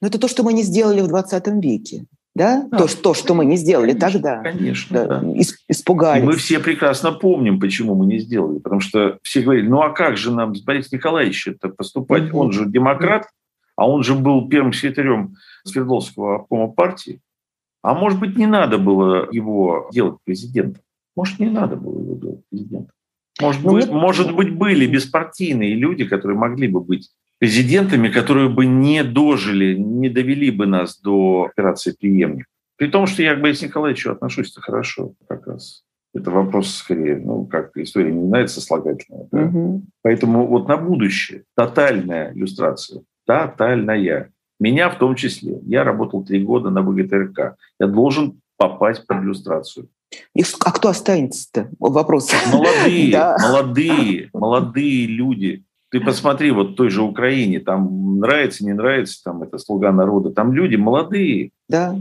Но 0.00 0.08
это 0.08 0.18
то, 0.18 0.28
что 0.28 0.42
мы 0.42 0.52
не 0.52 0.62
сделали 0.62 1.00
в 1.00 1.08
20 1.08 1.46
веке. 1.62 2.06
Да? 2.34 2.66
да. 2.70 2.78
То, 2.78 3.02
то, 3.02 3.14
что 3.14 3.34
мы 3.34 3.44
не 3.44 3.56
сделали 3.56 3.92
конечно, 3.92 4.10
тогда. 4.12 4.42
Конечно, 4.42 5.06
да. 5.06 5.20
да. 5.20 5.32
Испугались. 5.68 6.22
И 6.22 6.26
мы 6.26 6.36
все 6.36 6.60
прекрасно 6.60 7.12
помним, 7.12 7.58
почему 7.58 7.94
мы 7.94 8.06
не 8.06 8.18
сделали. 8.18 8.58
Потому 8.58 8.80
что 8.80 9.18
все 9.22 9.42
говорили, 9.42 9.66
ну 9.66 9.82
а 9.82 9.90
как 9.90 10.16
же 10.16 10.32
нам 10.32 10.54
с 10.54 10.62
Борисом 10.62 10.98
Николаевичем 10.98 11.54
это 11.54 11.68
поступать? 11.68 12.24
Mm-hmm. 12.24 12.36
Он 12.36 12.52
же 12.52 12.66
демократ, 12.66 13.26
а 13.76 13.88
он 13.88 14.04
же 14.04 14.14
был 14.14 14.48
первым 14.48 14.72
секретарем 14.72 15.34
Свердловского 15.64 16.36
обкома 16.36 16.68
партии. 16.68 17.20
А 17.82 17.94
может 17.94 18.20
быть, 18.20 18.36
не 18.36 18.46
надо 18.46 18.78
было 18.78 19.28
его 19.30 19.88
делать 19.92 20.18
президентом? 20.24 20.82
Может, 21.16 21.38
не 21.38 21.48
надо 21.48 21.76
было 21.76 21.98
его 21.98 22.14
делать 22.14 22.40
президентом? 22.50 22.94
Может, 23.40 23.62
ну, 23.62 23.72
быть, 23.72 23.86
нет... 23.86 23.94
может 23.94 24.34
быть, 24.34 24.54
были 24.54 24.86
беспартийные 24.86 25.74
люди, 25.74 26.04
которые 26.04 26.38
могли 26.38 26.68
бы 26.68 26.80
быть 26.80 27.10
президентами, 27.40 28.08
которые 28.08 28.50
бы 28.50 28.66
не 28.66 29.02
дожили, 29.02 29.74
не 29.74 30.10
довели 30.10 30.50
бы 30.50 30.66
нас 30.66 31.00
до 31.00 31.48
операции 31.50 31.96
«Преемник». 31.98 32.46
При 32.76 32.88
том, 32.88 33.06
что 33.06 33.22
я 33.22 33.34
к 33.34 33.40
Борису 33.40 33.66
Николаевичу 33.66 34.12
отношусь-то 34.12 34.60
хорошо 34.60 35.14
как 35.26 35.46
раз. 35.46 35.82
Это 36.12 36.30
вопрос 36.30 36.74
скорее, 36.74 37.16
ну, 37.16 37.46
как 37.46 37.76
история 37.76 38.12
не 38.12 38.26
знает 38.26 38.50
сослагательного. 38.50 39.28
Да? 39.32 39.42
Угу. 39.44 39.82
Поэтому 40.02 40.46
вот 40.46 40.68
на 40.68 40.76
будущее 40.76 41.44
тотальная 41.56 42.32
иллюстрация, 42.34 43.02
тотальная. 43.26 44.30
Меня 44.58 44.90
в 44.90 44.98
том 44.98 45.14
числе. 45.14 45.60
Я 45.64 45.84
работал 45.84 46.24
три 46.24 46.42
года 46.42 46.70
на 46.70 46.82
ВГТРК. 46.82 47.56
Я 47.78 47.86
должен 47.86 48.40
попасть 48.56 49.06
под 49.06 49.22
иллюстрацию. 49.22 49.88
И, 50.34 50.42
а 50.64 50.72
кто 50.72 50.88
останется-то? 50.88 51.70
Вопрос. 51.78 52.30
Молодые, 52.52 53.12
да. 53.12 53.36
молодые, 53.40 54.28
молодые 54.34 55.06
люди. 55.06 55.64
Ты 55.90 56.00
посмотри, 56.00 56.52
вот 56.52 56.70
в 56.70 56.74
той 56.76 56.88
же 56.88 57.02
Украине, 57.02 57.58
там 57.58 58.20
нравится, 58.20 58.64
не 58.64 58.72
нравится, 58.72 59.20
там 59.24 59.42
это 59.42 59.58
слуга 59.58 59.90
народа, 59.90 60.30
там 60.30 60.52
люди 60.52 60.76
молодые. 60.76 61.50
Да. 61.68 61.96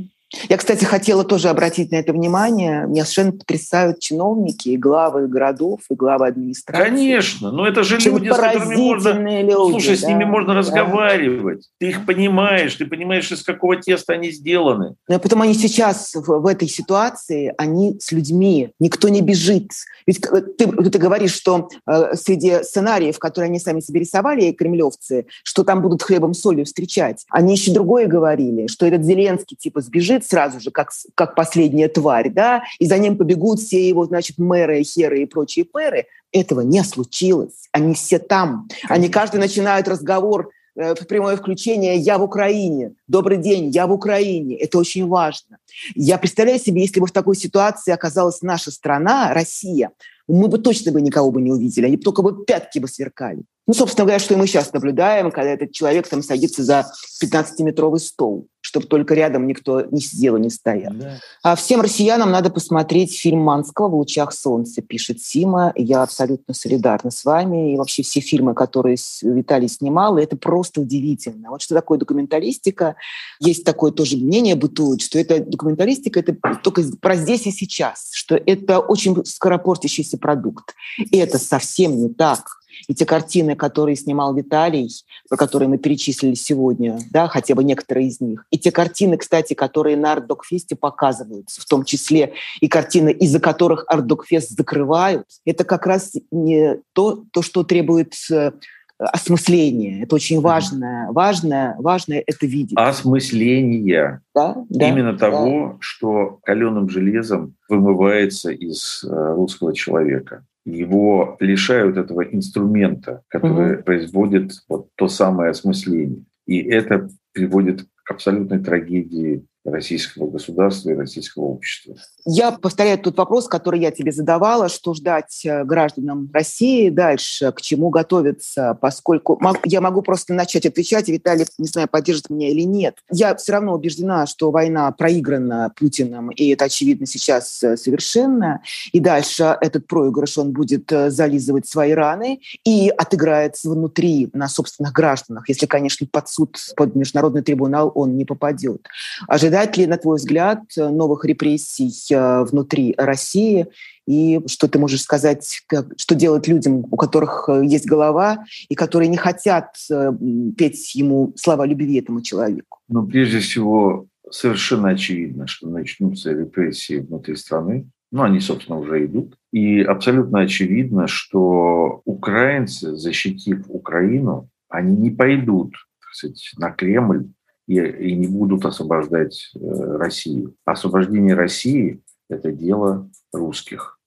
Я, 0.48 0.58
кстати, 0.58 0.86
хотела 0.86 1.24
тоже 1.24 1.50
обратить 1.50 1.92
на 1.92 1.96
это 1.96 2.14
внимание. 2.14 2.86
Меня 2.88 3.04
совершенно 3.04 3.32
потрясают 3.32 4.00
чиновники 4.00 4.70
и 4.70 4.78
главы 4.78 5.28
городов, 5.28 5.82
и 5.90 5.96
главы 5.96 6.28
администрации. 6.28 6.84
Конечно, 6.84 7.52
но 7.52 7.68
это 7.68 7.84
же 7.84 7.96
Очень 7.96 8.12
люди, 8.12 8.30
с 8.30 8.36
которыми 8.36 8.76
можно... 8.76 9.10
Люди, 9.10 9.72
слушай, 9.72 9.96
да, 9.96 9.96
с 9.96 10.04
ними 10.04 10.24
можно 10.26 10.54
да. 10.54 10.60
разговаривать. 10.60 11.70
Ты 11.80 11.90
их 11.90 12.06
понимаешь, 12.06 12.76
ты 12.76 12.86
понимаешь, 12.86 13.32
из 13.32 13.44
какого 13.44 13.78
теста 13.78 14.14
они 14.14 14.32
сделаны. 14.32 14.96
Но 15.08 15.20
потом 15.20 15.42
они 15.42 15.56
сейчас 15.56 16.14
в, 16.14 16.28
в 16.28 16.46
этой 16.46 16.68
ситуации, 16.68 17.54
они 17.58 18.00
с 18.00 18.12
людьми, 18.12 18.72
никто 18.80 19.10
не 19.10 19.22
бежит. 19.22 19.72
Ведь 20.06 20.24
э, 20.26 20.42
ты, 20.42 20.68
ты 20.68 21.00
говоришь, 21.00 21.34
что 21.34 21.70
э, 21.88 22.16
среди 22.16 22.64
сценариев, 22.64 23.18
которые 23.18 23.50
они 23.50 23.60
сами 23.60 23.80
себе 23.80 24.02
рисовали, 24.02 24.52
кремлевцы, 24.52 25.26
что 25.44 25.64
там 25.64 25.82
будут 25.82 26.04
хлебом 26.04 26.34
солью 26.34 26.66
встречать, 26.66 27.26
они 27.30 27.54
еще 27.54 27.72
другое 27.72 28.06
говорили, 28.06 28.68
что 28.68 28.86
этот 28.86 29.04
Зеленский 29.04 29.58
типа 29.58 29.82
сбежит, 29.82 30.19
побежит 30.20 30.30
сразу 30.30 30.60
же, 30.60 30.72
как, 30.72 30.90
как 31.16 31.36
последняя 31.36 31.88
тварь, 31.88 32.30
да, 32.30 32.64
и 32.80 32.86
за 32.86 32.98
ним 32.98 33.18
побегут 33.18 33.60
все 33.60 33.88
его, 33.88 34.06
значит, 34.06 34.38
мэры, 34.38 34.84
херы 34.84 35.22
и 35.22 35.26
прочие 35.26 35.66
пэры. 35.66 36.06
Этого 36.32 36.62
не 36.62 36.84
случилось. 36.84 37.70
Они 37.72 37.94
все 37.94 38.20
там. 38.20 38.68
Они 38.90 39.10
каждый 39.10 39.40
начинают 39.40 39.88
разговор 39.88 40.50
э, 40.76 40.94
в 40.96 41.08
прямое 41.08 41.36
включение 41.36 41.98
«Я 41.98 42.18
в 42.18 42.24
Украине», 42.24 42.92
«Добрый 43.08 43.38
день, 43.38 43.70
я 43.70 43.88
в 43.88 43.92
Украине». 43.92 44.56
Это 44.56 44.78
очень 44.78 45.08
важно. 45.08 45.58
Я 45.96 46.18
представляю 46.18 46.60
себе, 46.60 46.82
если 46.82 47.00
бы 47.00 47.08
в 47.08 47.12
такой 47.12 47.36
ситуации 47.36 47.94
оказалась 47.94 48.42
наша 48.44 48.72
страна, 48.72 49.34
Россия, 49.34 49.90
мы 50.28 50.48
бы 50.48 50.60
точно 50.60 50.92
бы 50.92 51.02
никого 51.02 51.32
бы 51.32 51.42
не 51.42 51.52
увидели, 51.52 51.88
они 51.88 51.98
только 51.98 52.22
бы 52.22 52.46
пятки 52.46 52.80
бы 52.80 52.88
сверкали. 52.88 53.42
Ну, 53.70 53.76
собственно 53.76 54.06
говоря, 54.06 54.18
что 54.18 54.34
и 54.34 54.38
мы 54.38 54.48
сейчас 54.48 54.74
наблюдаем, 54.74 55.30
когда 55.30 55.52
этот 55.52 55.74
человек 55.74 56.08
там 56.08 56.24
садится 56.24 56.64
за 56.64 56.92
15-метровый 57.22 58.00
стол 58.00 58.48
чтобы 58.62 58.88
только 58.88 59.14
рядом 59.14 59.48
никто 59.48 59.82
не 59.90 60.02
сидел 60.02 60.36
и 60.36 60.42
не 60.42 60.50
стоял. 60.50 60.94
Да. 60.94 61.20
А 61.44 61.56
всем 61.56 61.82
россиянам 61.82 62.30
надо 62.30 62.50
посмотреть 62.50 63.18
фильм 63.18 63.40
Манского 63.40 63.88
«В 63.88 63.96
лучах 63.96 64.34
солнца», 64.34 64.82
пишет 64.82 65.22
Сима. 65.22 65.72
Я 65.76 66.04
абсолютно 66.04 66.54
солидарна 66.54 67.10
с 67.10 67.24
вами. 67.24 67.74
И 67.74 67.78
вообще 67.78 68.04
все 68.04 68.20
фильмы, 68.20 68.54
которые 68.54 68.98
Виталий 69.22 69.70
снимал, 69.70 70.18
это 70.18 70.36
просто 70.36 70.82
удивительно. 70.82 71.50
Вот 71.50 71.62
что 71.62 71.74
такое 71.74 71.98
документалистика. 71.98 72.96
Есть 73.40 73.64
такое 73.64 73.92
тоже 73.92 74.18
мнение 74.18 74.56
бытует, 74.56 75.02
что 75.02 75.18
это 75.18 75.40
документалистика, 75.40 76.20
это 76.20 76.36
только 76.62 76.84
про 77.02 77.16
здесь 77.16 77.48
и 77.48 77.52
сейчас, 77.52 78.10
что 78.14 78.36
это 78.36 78.80
очень 78.80 79.26
скоропортящийся 79.26 80.18
продукт. 80.18 80.76
И 80.98 81.18
это 81.18 81.40
совсем 81.40 81.98
не 81.98 82.10
так 82.10 82.59
и 82.88 82.94
те 82.94 83.06
картины, 83.06 83.56
которые 83.56 83.96
снимал 83.96 84.34
Виталий, 84.34 84.90
про 85.30 85.38
которые 85.38 85.70
мы 85.70 85.78
перечислили 85.78 86.36
сегодня, 86.36 87.00
да, 87.12 87.28
хотя 87.28 87.56
бы 87.56 87.64
некоторые 87.64 88.08
из 88.08 88.20
них, 88.20 88.46
и 88.52 88.58
те 88.58 88.72
картины, 88.72 89.18
кстати, 89.18 89.54
которые 89.54 89.98
на 89.98 90.14
Арт-Докфесте 90.14 90.76
показываются, 90.76 91.62
в 91.62 91.66
том 91.66 91.84
числе 91.84 92.34
и 92.62 92.68
картины, 92.68 93.12
из-за 93.12 93.40
которых 93.40 93.86
Арт-Докфест 93.88 94.52
закрывают, 94.52 95.26
это 95.46 95.64
как 95.64 95.86
раз 95.86 96.14
не 96.32 96.80
то, 96.94 97.24
то 97.32 97.42
что 97.42 97.64
требует 97.64 98.14
э, 98.32 98.52
осмысление. 99.00 100.04
Это 100.04 100.16
очень 100.16 100.42
важное, 100.42 101.10
важное, 101.12 101.76
важное 101.80 102.24
это 102.26 102.46
видеть. 102.46 102.78
Осмысление. 102.78 104.22
Да, 104.36 104.58
да, 104.70 104.90
Именно 104.90 105.14
да. 105.14 105.18
того, 105.18 105.78
что 105.80 106.40
каленым 106.44 106.90
железом 106.90 107.56
вымывается 107.70 108.52
из 108.52 109.04
э, 109.04 109.34
русского 109.34 109.74
человека 109.74 110.46
его 110.72 111.38
лишают 111.40 111.98
этого 111.98 112.22
инструмента, 112.24 113.24
который 113.28 113.76
угу. 113.76 113.84
производит 113.84 114.52
вот 114.68 114.90
то 114.96 115.08
самое 115.08 115.52
осмысление. 115.52 116.24
И 116.46 116.60
это 116.60 117.10
приводит 117.34 117.86
к 118.04 118.12
абсолютной 118.12 118.60
трагедии 118.60 119.46
российского 119.72 120.30
государства 120.30 120.90
и 120.90 120.96
российского 120.96 121.44
общества. 121.46 121.96
Я 122.26 122.52
повторяю 122.52 123.00
тот 123.00 123.18
вопрос, 123.18 123.48
который 123.48 123.80
я 123.80 123.92
тебе 123.92 124.12
задавала, 124.12 124.70
что 124.70 124.94
ждать 124.94 125.46
э, 125.46 125.64
гражданам 125.64 126.30
России 126.34 126.90
дальше, 126.90 127.52
к 127.52 127.62
чему 127.62 127.90
готовиться, 127.90 128.78
поскольку 128.80 129.40
я 129.66 129.82
могу 129.82 130.02
просто 130.02 130.34
начать 130.34 130.66
отвечать, 130.66 131.10
и 131.10 131.14
Виталий, 131.14 131.46
не 131.58 131.68
знаю, 131.68 131.88
поддержит 131.88 132.30
меня 132.30 132.50
или 132.50 132.62
нет. 132.62 132.98
Я 133.12 133.36
все 133.36 133.54
равно 133.54 133.74
убеждена, 133.74 134.28
что 134.28 134.52
война 134.52 134.92
проиграна 134.92 135.72
Путиным, 135.76 136.30
и 136.30 136.50
это 136.50 136.66
очевидно 136.66 137.06
сейчас 137.06 137.64
э, 137.64 137.78
совершенно, 137.78 138.62
и 138.92 139.00
дальше 139.00 139.58
этот 139.62 139.88
проигрыш, 139.88 140.38
он 140.38 140.52
будет 140.52 140.92
э, 140.92 141.10
зализывать 141.10 141.68
свои 141.68 141.94
раны 141.94 142.42
и 142.64 142.90
отыграется 142.90 143.70
внутри 143.70 144.30
на 144.34 144.48
собственных 144.48 144.94
гражданах, 144.94 145.50
если, 145.50 145.66
конечно, 145.66 146.08
под 146.10 146.30
суд, 146.30 146.58
под 146.76 146.96
международный 146.96 147.42
трибунал 147.42 147.92
он 147.96 148.16
не 148.16 148.26
попадет. 148.26 148.88
Ожидать 149.28 149.59
Ожидать 149.60 149.78
ли, 149.78 149.88
на 149.88 149.98
твой 149.98 150.16
взгляд, 150.16 150.64
новых 150.78 151.26
репрессий 151.26 151.92
э, 152.14 152.44
внутри 152.46 152.94
России? 152.98 153.68
И 154.08 154.40
что 154.48 154.70
ты 154.70 154.80
можешь 154.80 155.02
сказать, 155.02 155.64
как, 155.68 155.88
что 155.98 156.16
делать 156.16 156.48
людям, 156.48 156.86
у 156.90 156.96
которых 156.96 157.50
э, 157.50 157.66
есть 157.66 157.86
голова, 157.86 158.46
и 158.70 158.76
которые 158.76 159.10
не 159.10 159.18
хотят 159.18 159.76
э, 159.92 160.14
петь 160.58 160.96
ему 160.96 161.34
слова 161.36 161.66
любви 161.66 162.00
этому 162.00 162.22
человеку? 162.22 162.80
Ну, 162.88 163.06
прежде 163.06 163.40
всего, 163.40 164.08
совершенно 164.32 164.90
очевидно, 164.90 165.46
что 165.46 165.68
начнутся 165.68 166.32
репрессии 166.32 167.00
внутри 167.00 167.36
страны. 167.36 167.90
Ну, 168.14 168.24
они, 168.24 168.40
собственно, 168.40 168.80
уже 168.80 169.06
идут. 169.06 169.36
И 169.52 169.82
абсолютно 169.82 170.40
очевидно, 170.40 171.08
что 171.08 172.02
украинцы, 172.06 172.96
защитив 172.96 173.66
Украину, 173.68 174.48
они 174.70 174.96
не 174.96 175.12
пойдут 175.12 175.74
так 176.10 176.16
сказать, 176.16 176.52
на 176.58 176.72
Кремль 176.72 177.28
и, 177.70 177.76
и 177.76 178.16
не 178.16 178.26
будут 178.26 178.66
освобождать 178.66 179.52
э, 179.54 179.60
Россию. 179.62 180.56
Освобождение 180.66 181.36
России– 181.36 182.02
это 182.30 182.52
дело 182.52 183.08
русских. 183.32 184.00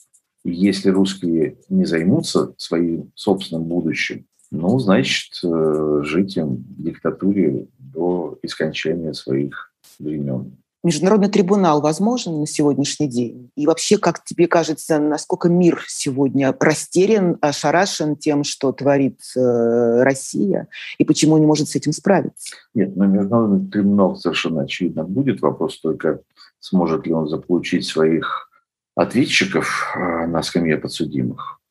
И 0.45 0.51
если 0.51 0.91
русские 0.91 1.59
не 1.69 1.85
займутся 1.85 2.55
своим 2.57 3.13
собственным 3.15 3.65
будущим, 3.65 4.27
ну, 4.51 4.81
значит, 4.81 5.39
э, 5.45 6.01
жить 6.03 6.37
им 6.37 6.57
в 6.57 6.83
диктатуре 6.83 7.69
до 7.79 8.37
искончания 8.43 9.13
своих 9.13 9.73
времен. 10.01 10.57
Международный 10.85 11.29
трибунал 11.29 11.81
возможен 11.81 12.41
на 12.41 12.47
сегодняшний 12.47 13.07
день? 13.07 13.51
И 13.57 13.67
вообще, 13.67 13.99
как 13.99 14.25
тебе 14.25 14.49
кажется, 14.49 14.99
насколько 14.99 15.49
мир 15.49 15.85
сегодня 15.87 16.55
растерян, 16.59 17.39
ошарашен 17.41 18.17
тем, 18.17 18.43
что 18.43 18.73
творит 18.73 19.21
э, 19.37 20.03
Россия, 20.03 20.69
и 20.99 21.05
почему 21.05 21.39
не 21.39 21.47
может 21.47 21.69
с 21.69 21.77
этим 21.77 21.93
справиться? 21.93 22.57
Нет, 22.75 22.97
на 22.97 23.05
Международный 23.05 23.71
трибунал 23.71 24.17
совершенно 24.17 24.63
очевидно 24.63 25.05
будет. 25.05 25.41
Вопрос 25.41 25.81
только, 25.81 26.21
сможет 26.59 27.07
ли 27.07 27.13
он 27.13 27.29
заполучить 27.29 27.87
своих 27.87 28.49
ответчиков 28.97 29.95
э, 29.95 30.27
на 30.27 30.43
скамье 30.43 30.79
подсудимых. 30.79 31.62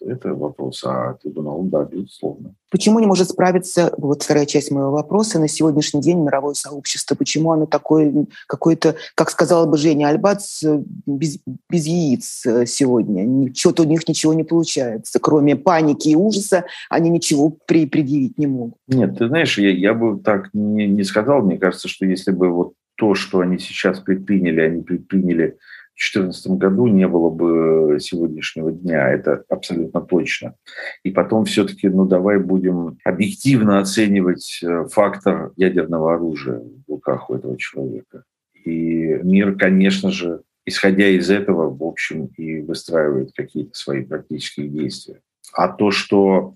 Это 0.00 0.34
вопрос, 0.34 0.82
а 0.84 1.14
трибунал, 1.14 1.62
да, 1.62 1.84
безусловно. 1.84 2.54
Почему 2.70 2.98
не 3.00 3.06
может 3.06 3.28
справиться, 3.28 3.92
вот 3.96 4.22
вторая 4.22 4.46
часть 4.46 4.70
моего 4.70 4.90
вопроса, 4.90 5.38
на 5.38 5.48
сегодняшний 5.48 6.00
день 6.00 6.18
мировое 6.18 6.54
сообщество? 6.54 7.14
Почему 7.14 7.52
оно 7.52 7.66
такое, 7.66 8.26
какое-то, 8.46 8.96
как 9.14 9.30
сказала 9.30 9.66
бы 9.66 9.76
Женя 9.78 10.08
Альбац, 10.08 10.62
без, 11.06 11.38
без 11.70 11.86
яиц 11.86 12.44
э, 12.46 12.66
сегодня? 12.66 13.52
Что-то 13.54 13.82
у 13.82 13.86
них 13.86 14.06
ничего 14.08 14.34
не 14.34 14.44
получается. 14.44 15.18
Кроме 15.18 15.56
паники 15.56 16.10
и 16.10 16.16
ужаса, 16.16 16.64
они 16.90 17.10
ничего 17.10 17.56
при, 17.66 17.86
предъявить 17.86 18.38
не 18.38 18.46
могут. 18.46 18.74
Нет, 18.86 19.18
ты 19.18 19.28
знаешь, 19.28 19.58
я, 19.58 19.70
я 19.70 19.94
бы 19.94 20.18
так 20.18 20.50
не, 20.52 20.86
не 20.86 21.04
сказал. 21.04 21.42
Мне 21.42 21.58
кажется, 21.58 21.88
что 21.88 22.06
если 22.06 22.30
бы 22.30 22.50
вот 22.50 22.74
то, 22.96 23.14
что 23.14 23.40
они 23.40 23.58
сейчас 23.58 24.00
предприняли, 24.00 24.60
они 24.60 24.82
предприняли 24.82 25.56
2014 25.98 26.46
году 26.58 26.86
не 26.86 27.08
было 27.08 27.28
бы 27.28 27.98
сегодняшнего 28.00 28.70
дня, 28.70 29.08
это 29.08 29.42
абсолютно 29.48 30.00
точно. 30.00 30.54
И 31.02 31.10
потом 31.10 31.44
все-таки, 31.44 31.88
ну 31.88 32.04
давай 32.04 32.38
будем 32.38 32.98
объективно 33.04 33.80
оценивать 33.80 34.60
э, 34.62 34.86
фактор 34.90 35.52
ядерного 35.56 36.14
оружия 36.14 36.60
в 36.60 36.90
руках 36.90 37.30
у 37.30 37.34
этого 37.34 37.58
человека. 37.58 38.22
И 38.64 39.18
мир, 39.24 39.56
конечно 39.56 40.10
же, 40.12 40.42
исходя 40.64 41.08
из 41.08 41.30
этого, 41.30 41.74
в 41.74 41.82
общем, 41.82 42.26
и 42.36 42.60
выстраивает 42.60 43.32
какие-то 43.34 43.76
свои 43.76 44.04
практические 44.04 44.68
действия. 44.68 45.20
А 45.52 45.68
то, 45.68 45.90
что 45.90 46.54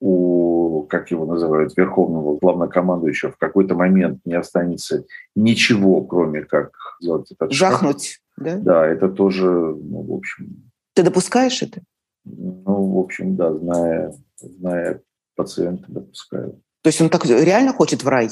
у, 0.00 0.84
как 0.88 1.10
его 1.10 1.26
называют, 1.26 1.76
верховного 1.76 2.38
главнокомандующего 2.38 3.32
в 3.32 3.36
какой-то 3.36 3.74
момент 3.74 4.20
не 4.24 4.34
останется 4.34 5.04
ничего, 5.34 6.02
кроме 6.04 6.42
как 6.42 6.70
сделать 7.00 7.30
этот 7.32 7.52
Жахнуть. 7.52 8.20
Да? 8.40 8.56
да, 8.56 8.86
это 8.86 9.08
тоже, 9.08 9.48
ну, 9.48 10.02
в 10.02 10.12
общем, 10.12 10.70
Ты 10.94 11.02
допускаешь 11.02 11.62
это? 11.62 11.80
Ну, 12.24 12.92
в 12.92 12.98
общем, 12.98 13.36
да, 13.36 13.52
зная, 13.54 14.14
зная 14.40 15.00
пациента, 15.34 15.84
допускаю. 15.88 16.60
То 16.82 16.88
есть 16.88 17.00
он 17.00 17.08
так 17.08 17.24
реально 17.24 17.72
хочет 17.72 18.02
в 18.02 18.08
рай? 18.08 18.28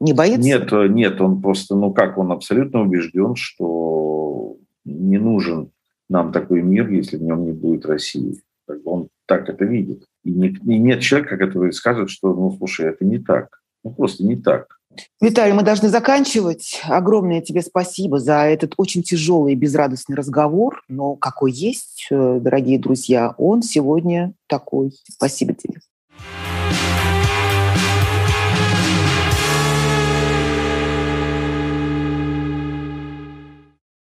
Не 0.00 0.12
боится? 0.12 0.40
Нет, 0.40 0.72
нет, 0.72 1.20
он 1.20 1.40
просто, 1.40 1.76
ну 1.76 1.92
как, 1.92 2.18
он 2.18 2.32
абсолютно 2.32 2.82
убежден, 2.82 3.34
что 3.36 4.56
не 4.84 5.18
нужен 5.18 5.70
нам 6.08 6.32
такой 6.32 6.62
мир, 6.62 6.88
если 6.90 7.16
в 7.16 7.22
нем 7.22 7.44
не 7.44 7.52
будет 7.52 7.86
России. 7.86 8.42
Он 8.84 9.08
так 9.26 9.48
это 9.48 9.64
видит. 9.64 10.04
И, 10.24 10.30
не, 10.30 10.48
и 10.48 10.78
нет 10.78 11.00
человека, 11.00 11.36
который 11.36 11.72
скажет, 11.72 12.10
что, 12.10 12.34
ну, 12.34 12.54
слушай, 12.56 12.86
это 12.86 13.04
не 13.04 13.18
так. 13.18 13.62
Ну, 13.84 13.92
просто 13.92 14.24
не 14.24 14.36
так. 14.36 14.78
Виталий, 15.20 15.52
мы 15.52 15.62
должны 15.62 15.88
заканчивать. 15.88 16.82
Огромное 16.84 17.40
тебе 17.40 17.62
спасибо 17.62 18.18
за 18.18 18.44
этот 18.44 18.74
очень 18.76 19.02
тяжелый 19.02 19.52
и 19.52 19.56
безрадостный 19.56 20.16
разговор. 20.16 20.82
Но 20.88 21.14
какой 21.14 21.52
есть, 21.52 22.06
э, 22.10 22.38
дорогие 22.40 22.78
друзья, 22.78 23.34
он 23.38 23.62
сегодня 23.62 24.34
такой. 24.48 24.92
Спасибо 25.08 25.54
тебе. 25.54 25.80